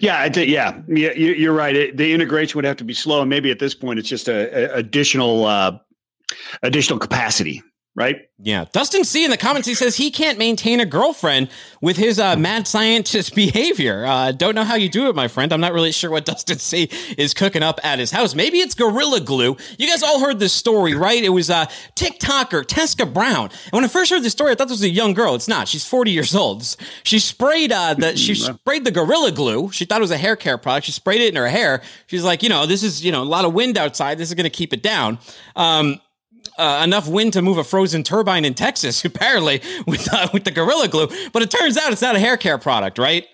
Yeah, 0.00 0.20
I 0.20 0.28
th- 0.28 0.48
yeah, 0.48 0.80
yeah. 0.88 1.12
You're 1.12 1.52
right. 1.52 1.74
It, 1.74 1.96
the 1.96 2.12
integration 2.12 2.58
would 2.58 2.64
have 2.64 2.76
to 2.76 2.84
be 2.84 2.94
slow, 2.94 3.20
and 3.20 3.30
maybe 3.30 3.50
at 3.50 3.58
this 3.58 3.74
point, 3.74 3.98
it's 3.98 4.08
just 4.08 4.28
a, 4.28 4.74
a 4.74 4.78
additional 4.78 5.44
uh, 5.44 5.78
additional 6.62 6.98
capacity 6.98 7.62
right? 7.96 8.28
Yeah. 8.38 8.64
Dustin 8.72 9.04
C 9.04 9.24
in 9.24 9.30
the 9.30 9.36
comments, 9.36 9.68
he 9.68 9.74
says 9.74 9.96
he 9.96 10.10
can't 10.10 10.36
maintain 10.36 10.80
a 10.80 10.86
girlfriend 10.86 11.48
with 11.80 11.96
his 11.96 12.18
uh, 12.18 12.34
mad 12.34 12.66
scientist 12.66 13.34
behavior. 13.36 14.04
Uh, 14.04 14.32
don't 14.32 14.56
know 14.56 14.64
how 14.64 14.74
you 14.74 14.88
do 14.88 15.08
it, 15.08 15.14
my 15.14 15.28
friend. 15.28 15.52
I'm 15.52 15.60
not 15.60 15.72
really 15.72 15.92
sure 15.92 16.10
what 16.10 16.24
Dustin 16.24 16.58
C 16.58 16.88
is 17.16 17.34
cooking 17.34 17.62
up 17.62 17.78
at 17.84 18.00
his 18.00 18.10
house. 18.10 18.34
Maybe 18.34 18.58
it's 18.58 18.74
Gorilla 18.74 19.20
Glue. 19.20 19.56
You 19.78 19.88
guys 19.88 20.02
all 20.02 20.20
heard 20.20 20.40
this 20.40 20.52
story, 20.52 20.94
right? 20.94 21.22
It 21.22 21.28
was 21.28 21.50
uh, 21.50 21.66
TikToker 21.94 22.66
Tessica 22.66 23.06
Brown. 23.06 23.50
And 23.50 23.72
when 23.72 23.84
I 23.84 23.88
first 23.88 24.10
heard 24.10 24.22
this 24.22 24.32
story, 24.32 24.50
I 24.52 24.54
thought 24.56 24.68
this 24.68 24.78
was 24.78 24.82
a 24.82 24.88
young 24.88 25.14
girl. 25.14 25.36
It's 25.36 25.48
not. 25.48 25.68
She's 25.68 25.86
40 25.86 26.10
years 26.10 26.34
old. 26.34 26.76
She 27.04 27.18
sprayed 27.20 27.70
uh, 27.70 27.94
the 27.94 28.16
she 28.16 28.34
sprayed 28.34 28.84
the 28.84 28.90
Gorilla 28.90 29.30
Glue. 29.30 29.70
She 29.70 29.84
thought 29.84 29.98
it 29.98 30.02
was 30.02 30.10
a 30.10 30.18
hair 30.18 30.36
care 30.36 30.58
product. 30.58 30.86
She 30.86 30.92
sprayed 30.92 31.20
it 31.20 31.28
in 31.28 31.36
her 31.36 31.48
hair. 31.48 31.82
She's 32.06 32.24
like, 32.24 32.42
you 32.42 32.48
know, 32.48 32.66
this 32.66 32.82
is 32.82 33.04
you 33.04 33.12
know 33.12 33.22
a 33.22 33.24
lot 33.24 33.44
of 33.44 33.54
wind 33.54 33.78
outside. 33.78 34.18
This 34.18 34.28
is 34.28 34.34
going 34.34 34.44
to 34.44 34.50
keep 34.50 34.72
it 34.72 34.82
down. 34.82 35.18
Um, 35.56 36.00
uh, 36.58 36.82
enough 36.84 37.08
wind 37.08 37.32
to 37.34 37.42
move 37.42 37.58
a 37.58 37.64
frozen 37.64 38.02
turbine 38.02 38.44
in 38.44 38.54
Texas, 38.54 39.04
apparently 39.04 39.60
with 39.86 40.12
uh, 40.12 40.28
with 40.32 40.44
the 40.44 40.50
Gorilla 40.50 40.88
Glue. 40.88 41.08
But 41.32 41.42
it 41.42 41.50
turns 41.50 41.76
out 41.76 41.92
it's 41.92 42.02
not 42.02 42.16
a 42.16 42.20
hair 42.20 42.36
care 42.36 42.58
product, 42.58 42.98
right? 42.98 43.26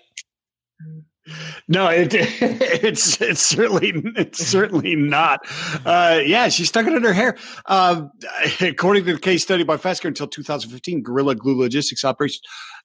No, 1.67 1.87
it, 1.87 2.13
it's 2.13 3.21
it's 3.21 3.41
certainly 3.41 3.93
it's 4.17 4.45
certainly 4.45 4.95
not. 4.95 5.41
Uh, 5.85 6.19
yeah, 6.23 6.49
she 6.49 6.65
stuck 6.65 6.87
it 6.87 6.93
in 6.93 7.03
her 7.03 7.13
hair. 7.13 7.37
Uh, 7.65 8.07
according 8.61 9.05
to 9.05 9.13
the 9.13 9.19
case 9.19 9.43
study 9.43 9.63
by 9.63 9.77
Fesker, 9.77 10.05
until 10.05 10.27
2015, 10.27 11.03
Gorilla 11.03 11.35
Glue 11.35 11.57
Logistics 11.57 12.03
operations. 12.03 12.41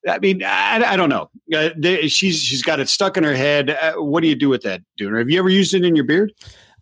I 0.06 0.18
mean, 0.18 0.42
I, 0.44 0.82
I 0.84 0.96
don't 0.96 1.08
know. 1.08 1.30
Uh, 1.54 1.70
they, 1.76 2.08
she's 2.08 2.40
she's 2.40 2.62
got 2.62 2.78
it 2.78 2.88
stuck 2.88 3.16
in 3.16 3.24
her 3.24 3.34
head. 3.34 3.70
Uh, 3.70 3.94
what 3.94 4.20
do 4.20 4.28
you 4.28 4.36
do 4.36 4.48
with 4.48 4.62
that, 4.62 4.82
Dooner? 5.00 5.18
Have 5.18 5.30
you 5.30 5.38
ever 5.38 5.48
used 5.48 5.74
it 5.74 5.84
in 5.84 5.96
your 5.96 6.04
beard? 6.04 6.32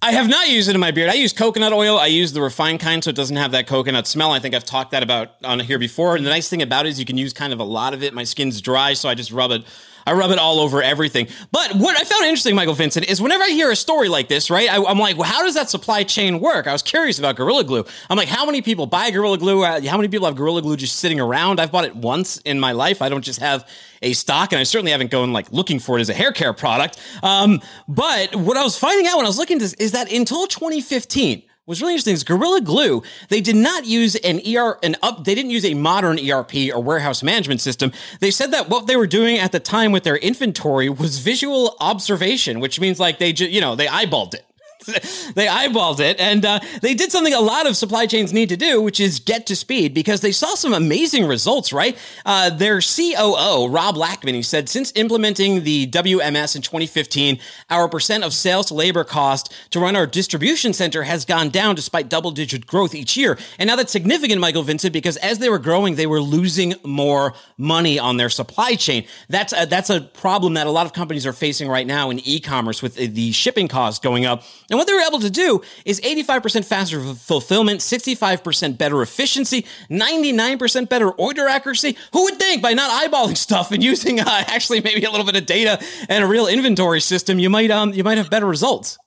I 0.05 0.12
have 0.12 0.28
not 0.28 0.50
used 0.50 0.68
it 0.68 0.74
in 0.74 0.82
my 0.82 0.90
beard. 0.90 1.09
I 1.09 1.14
use 1.14 1.32
coconut 1.32 1.72
oil. 1.72 1.98
I 1.98 2.09
use 2.09 2.34
the 2.34 2.42
refined 2.42 2.78
kind, 2.78 3.02
so 3.02 3.09
it 3.09 3.16
doesn't 3.16 3.36
have 3.36 3.52
that 3.52 3.66
coconut 3.66 4.07
smell. 4.07 4.32
I 4.32 4.38
think 4.38 4.55
I've 4.55 4.62
talked 4.62 4.90
that 4.90 5.02
about 5.02 5.30
on 5.42 5.61
here 5.61 5.78
before. 5.78 6.14
And 6.14 6.26
the 6.26 6.28
nice 6.28 6.46
thing 6.46 6.61
about 6.61 6.84
it 6.84 6.90
is 6.90 6.98
you 6.98 7.07
can 7.07 7.16
use 7.16 7.32
kind 7.32 7.55
of 7.55 7.59
a 7.59 7.64
lot 7.64 7.94
of 7.94 8.02
it. 8.02 8.12
My 8.12 8.24
skin's 8.24 8.61
dry, 8.61 8.92
so 8.92 9.09
I 9.09 9.14
just 9.14 9.32
rub 9.32 9.50
it 9.50 9.64
I 10.07 10.12
rub 10.12 10.30
it 10.30 10.38
all 10.38 10.61
over 10.61 10.82
everything. 10.82 11.28
But 11.50 11.74
what 11.74 11.98
I 11.98 12.05
found 12.05 12.24
interesting, 12.24 12.55
Michael 12.55 12.74
Vincent, 12.74 13.09
is 13.09 13.20
whenever 13.20 13.44
I 13.44 13.50
hear 13.50 13.70
a 13.70 13.76
story 13.76 14.09
like 14.09 14.28
this, 14.28 14.50
right, 14.50 14.70
I, 14.70 14.76
am 14.76 14.98
like, 14.98 15.16
well, 15.16 15.28
how 15.28 15.42
does 15.42 15.55
that 15.55 15.70
supply 15.70 16.05
chain 16.05 16.40
work? 16.40 16.66
I 16.66 16.72
was 16.72 16.82
curious 16.82 17.18
about 17.18 17.36
Gorilla 17.36 17.64
Glue. 17.64 17.84
I'm 18.11 18.16
like, 18.16 18.28
how 18.28 18.46
many 18.46 18.62
people 18.62 18.86
buy 18.86 19.11
Gorilla 19.11 19.38
Glue? 19.38 19.64
Uh, 19.64 19.80
how 19.82 19.96
many 19.96 20.09
people 20.09 20.26
have 20.26 20.36
Gorilla 20.36 20.62
Glue 20.62 20.76
just 20.76 20.96
sitting 20.96 21.20
around? 21.20 21.61
I've 21.61 21.72
bought 21.72 21.84
it 21.84 21.96
once 21.96 22.38
in 22.38 22.61
my 22.61 22.72
life. 22.72 23.02
I 23.02 23.09
don't 23.09 23.24
just 23.24 23.40
have 23.40 23.68
a 24.02 24.12
stock, 24.12 24.52
and 24.52 24.61
I 24.61 24.64
certainly 24.64 24.92
haven't 24.92 25.11
gone 25.11 25.32
like 25.32 25.50
looking 25.52 25.78
for 25.78 25.98
it 25.98 26.00
as 26.00 26.11
a 26.11 26.14
hair 26.14 26.32
care 26.32 26.52
product. 26.52 27.00
Um, 27.22 27.61
but 27.88 28.34
what 28.34 28.57
I 28.57 28.62
was 28.62 28.78
finding 28.78 29.07
out 29.07 29.16
when 29.16 29.26
I 29.26 29.28
was 29.28 29.38
looking 29.38 29.57
at 29.57 29.61
this 29.61 29.74
is 29.74 29.92
that 29.92 30.12
until 30.12 30.46
2015, 30.46 31.42
was 31.66 31.80
really 31.80 31.94
interesting 31.94 32.14
is 32.14 32.24
Gorilla 32.24 32.60
Glue. 32.60 33.02
They 33.30 33.40
did 33.40 33.56
not 33.56 33.86
use 33.86 34.16
an 34.16 34.40
ER 34.46 34.78
an 34.82 34.96
up. 35.02 35.24
They 35.24 35.34
didn't 35.34 35.50
use 35.50 35.64
a 35.64 35.74
modern 35.74 36.18
ERP 36.18 36.54
or 36.74 36.82
warehouse 36.82 37.22
management 37.22 37.60
system. 37.62 37.92
They 38.20 38.30
said 38.30 38.50
that 38.52 38.68
what 38.68 38.86
they 38.86 38.96
were 38.96 39.06
doing 39.06 39.38
at 39.38 39.52
the 39.52 39.60
time 39.60 39.90
with 39.90 40.04
their 40.04 40.16
inventory 40.16 40.90
was 40.90 41.18
visual 41.18 41.76
observation, 41.80 42.60
which 42.60 42.80
means 42.80 43.00
like 43.00 43.18
they 43.18 43.32
just 43.32 43.50
you 43.50 43.60
know 43.60 43.76
they 43.76 43.86
eyeballed 43.86 44.34
it. 44.34 44.44
they 45.35 45.47
eyeballed 45.47 46.01
it 46.01 46.18
and 46.20 46.45
uh, 46.45 46.61
they 46.82 46.95
did 46.95 47.12
something 47.12 47.35
a 47.35 47.41
lot 47.41 47.66
of 47.66 47.76
supply 47.76 48.07
chains 48.07 48.32
need 48.32 48.49
to 48.49 48.57
do, 48.57 48.80
which 48.80 49.01
is 49.01 49.18
get 49.20 49.47
to 49.47 49.57
speed 49.57 49.95
because 49.95 50.20
they 50.20 50.32
saw 50.32 50.55
some 50.55 50.72
amazing 50.72 51.26
results, 51.26 51.72
right? 51.72 51.97
Uh, 52.24 52.51
their 52.51 52.80
COO, 52.80 53.68
Rob 53.68 53.97
Lackman, 53.97 54.35
he 54.35 54.43
said, 54.43 54.68
since 54.68 54.93
implementing 54.95 55.64
the 55.64 55.87
WMS 55.89 56.57
in 56.57 56.62
2015, 56.62 57.39
our 57.70 57.89
percent 57.89 58.24
of 58.24 58.32
sales 58.32 58.66
to 58.66 58.74
labor 58.74 59.05
cost 59.05 59.53
to 59.70 59.80
run 59.80 59.97
our 59.97 60.07
distribution 60.07 60.72
center 60.72 61.03
has 61.03 61.24
gone 61.24 61.51
down 61.51 61.74
despite 61.74 62.09
double 62.09 62.30
digit 62.30 62.66
growth 62.66 62.95
each 62.95 63.16
year. 63.16 63.39
And 63.59 63.68
now 63.68 63.76
that's 63.76 63.93
significant, 63.93 64.41
Michael 64.41 64.62
Vincent, 64.62 64.93
because 64.93 65.16
as 65.18 65.39
they 65.39 65.49
were 65.49 65.59
growing, 65.59 65.95
they 65.95 66.07
were 66.07 66.20
losing 66.20 66.74
more 66.85 67.35
money 67.57 67.99
on 67.99 68.16
their 68.16 68.30
supply 68.30 68.74
chain. 68.74 69.07
That's 69.28 69.53
a, 69.53 69.66
that's 69.66 69.91
a 69.91 70.01
problem 70.01 70.55
that 70.55 70.66
a 70.66 70.70
lot 70.70 70.87
of 70.87 70.93
companies 70.93 71.26
are 71.26 71.32
facing 71.32 71.68
right 71.68 71.87
now 71.87 72.11
in 72.11 72.20
e-commerce 72.20 72.82
with 72.82 72.95
the 72.97 73.32
shipping 73.32 73.68
costs 73.68 74.01
going 74.01 74.24
up. 74.24 74.45
And 74.75 74.79
what 74.81 74.89
they 74.89 74.93
were 74.93 75.03
able 75.03 75.20
to 75.20 75.31
do 75.31 75.62
is 75.85 76.01
85% 76.01 76.64
faster 76.64 77.01
fulfillment, 77.01 77.79
65% 77.79 78.77
better 78.77 79.03
efficiency, 79.03 79.66
99% 79.89 80.89
better 80.89 81.12
order 81.12 81.47
accuracy. 81.47 81.97
Who 82.12 82.25
would 82.25 82.41
think 82.41 82.61
by 82.61 82.75
not 82.75 82.91
eyeballing 82.91 83.37
stuff 83.47 83.70
and 83.70 83.85
using 83.85 84.18
uh, 84.18 84.25
actually 84.27 84.81
maybe 84.81 85.05
a 85.05 85.12
little 85.12 85.27
bit 85.27 85.37
of 85.37 85.47
data 85.47 85.81
and 86.09 86.25
a 86.25 86.27
real 86.27 86.49
inventory 86.49 87.01
system, 87.01 87.39
you 87.39 87.51
might 87.51 87.70
um 87.70 87.93
you 87.93 88.03
might 88.03 88.18
have 88.18 88.31
better 88.31 88.47
results. 88.47 88.99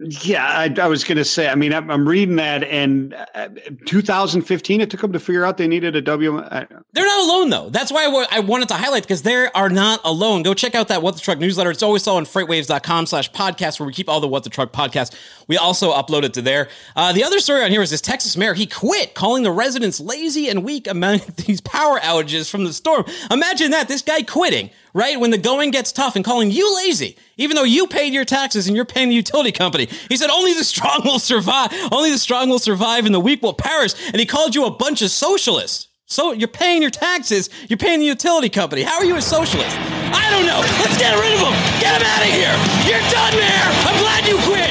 Yeah, 0.00 0.44
I, 0.44 0.74
I 0.80 0.88
was 0.88 1.04
going 1.04 1.18
to 1.18 1.24
say. 1.24 1.48
I 1.48 1.54
mean, 1.54 1.72
I'm, 1.72 1.88
I'm 1.88 2.08
reading 2.08 2.34
that, 2.36 2.64
and 2.64 3.14
uh, 3.36 3.48
2015, 3.86 4.80
it 4.80 4.90
took 4.90 5.00
them 5.00 5.12
to 5.12 5.20
figure 5.20 5.44
out 5.44 5.58
they 5.58 5.68
needed 5.68 5.94
a 5.94 6.00
W. 6.00 6.40
They're 6.40 7.06
not 7.06 7.20
alone, 7.24 7.50
though. 7.50 7.70
That's 7.70 7.92
why 7.92 8.02
I, 8.02 8.06
w- 8.06 8.26
I 8.30 8.40
wanted 8.40 8.66
to 8.68 8.74
highlight 8.74 9.04
because 9.04 9.22
they 9.22 9.46
are 9.54 9.68
not 9.70 10.00
alone. 10.04 10.42
Go 10.42 10.54
check 10.54 10.74
out 10.74 10.88
that 10.88 11.02
What 11.02 11.14
the 11.14 11.20
Truck 11.20 11.38
newsletter. 11.38 11.70
It's 11.70 11.84
always 11.84 12.08
on 12.08 12.24
freightwaves.com/slash 12.24 13.30
podcast, 13.30 13.78
where 13.78 13.86
we 13.86 13.92
keep 13.92 14.08
all 14.08 14.18
the 14.18 14.26
What 14.26 14.42
the 14.42 14.50
Truck 14.50 14.72
podcasts. 14.72 15.14
We 15.46 15.56
also 15.56 15.92
upload 15.92 16.24
it 16.24 16.34
to 16.34 16.42
there. 16.42 16.68
Uh, 16.96 17.12
the 17.12 17.22
other 17.22 17.38
story 17.38 17.62
on 17.62 17.70
here 17.70 17.82
is 17.82 17.90
this 17.90 18.00
Texas 18.00 18.36
mayor. 18.36 18.54
He 18.54 18.66
quit, 18.66 19.14
calling 19.14 19.44
the 19.44 19.52
residents 19.52 20.00
lazy 20.00 20.48
and 20.48 20.64
weak 20.64 20.88
among 20.88 21.20
these 21.46 21.60
power 21.60 22.00
outages 22.00 22.50
from 22.50 22.64
the 22.64 22.72
storm. 22.72 23.04
Imagine 23.30 23.70
that. 23.70 23.86
This 23.86 24.02
guy 24.02 24.22
quitting 24.22 24.70
right? 24.94 25.18
When 25.18 25.30
the 25.30 25.38
going 25.38 25.70
gets 25.70 25.92
tough 25.92 26.16
and 26.16 26.24
calling 26.24 26.50
you 26.50 26.74
lazy, 26.76 27.16
even 27.36 27.56
though 27.56 27.64
you 27.64 27.86
paid 27.86 28.12
your 28.12 28.24
taxes 28.24 28.66
and 28.66 28.76
you're 28.76 28.84
paying 28.84 29.08
the 29.08 29.14
utility 29.14 29.52
company. 29.52 29.88
He 30.08 30.16
said, 30.16 30.30
only 30.30 30.54
the 30.54 30.64
strong 30.64 31.02
will 31.04 31.18
survive. 31.18 31.72
Only 31.90 32.10
the 32.10 32.18
strong 32.18 32.48
will 32.48 32.58
survive 32.58 33.06
and 33.06 33.14
the 33.14 33.20
weak 33.20 33.42
will 33.42 33.54
perish. 33.54 33.94
And 34.06 34.16
he 34.16 34.26
called 34.26 34.54
you 34.54 34.64
a 34.66 34.70
bunch 34.70 35.02
of 35.02 35.10
socialists. 35.10 35.88
So 36.06 36.32
you're 36.32 36.48
paying 36.48 36.82
your 36.82 36.90
taxes, 36.90 37.48
you're 37.68 37.80
paying 37.80 38.00
the 38.00 38.04
utility 38.04 38.50
company. 38.50 38.82
How 38.82 38.98
are 38.98 39.04
you 39.04 39.16
a 39.16 39.22
socialist? 39.22 39.74
I 40.12 40.28
don't 40.28 40.44
know. 40.44 40.60
Let's 40.84 41.00
get 41.00 41.16
rid 41.16 41.32
of 41.32 41.40
him. 41.40 41.56
Get 41.80 41.96
him 41.96 42.04
out 42.04 42.20
of 42.20 42.28
here. 42.28 42.52
You're 42.84 43.00
done, 43.08 43.32
Mayor. 43.32 43.68
I'm 43.88 43.96
glad 43.96 44.28
you 44.28 44.36
quit. 44.44 44.68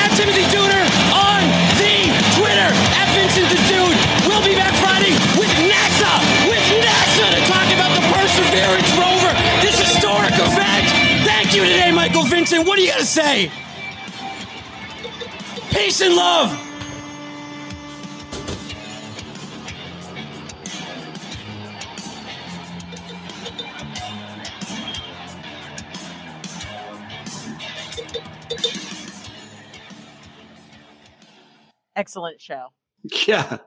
At 0.00 0.08
Timothy 0.16 0.48
Michael 12.08 12.24
Vincent. 12.24 12.66
What 12.66 12.76
do 12.76 12.82
you 12.82 12.88
got 12.88 13.00
to 13.00 13.04
say? 13.04 13.50
Peace 15.70 16.00
and 16.00 16.16
love. 16.16 16.58
Excellent 31.94 32.40
show. 32.40 32.68
Yeah. 33.26 33.58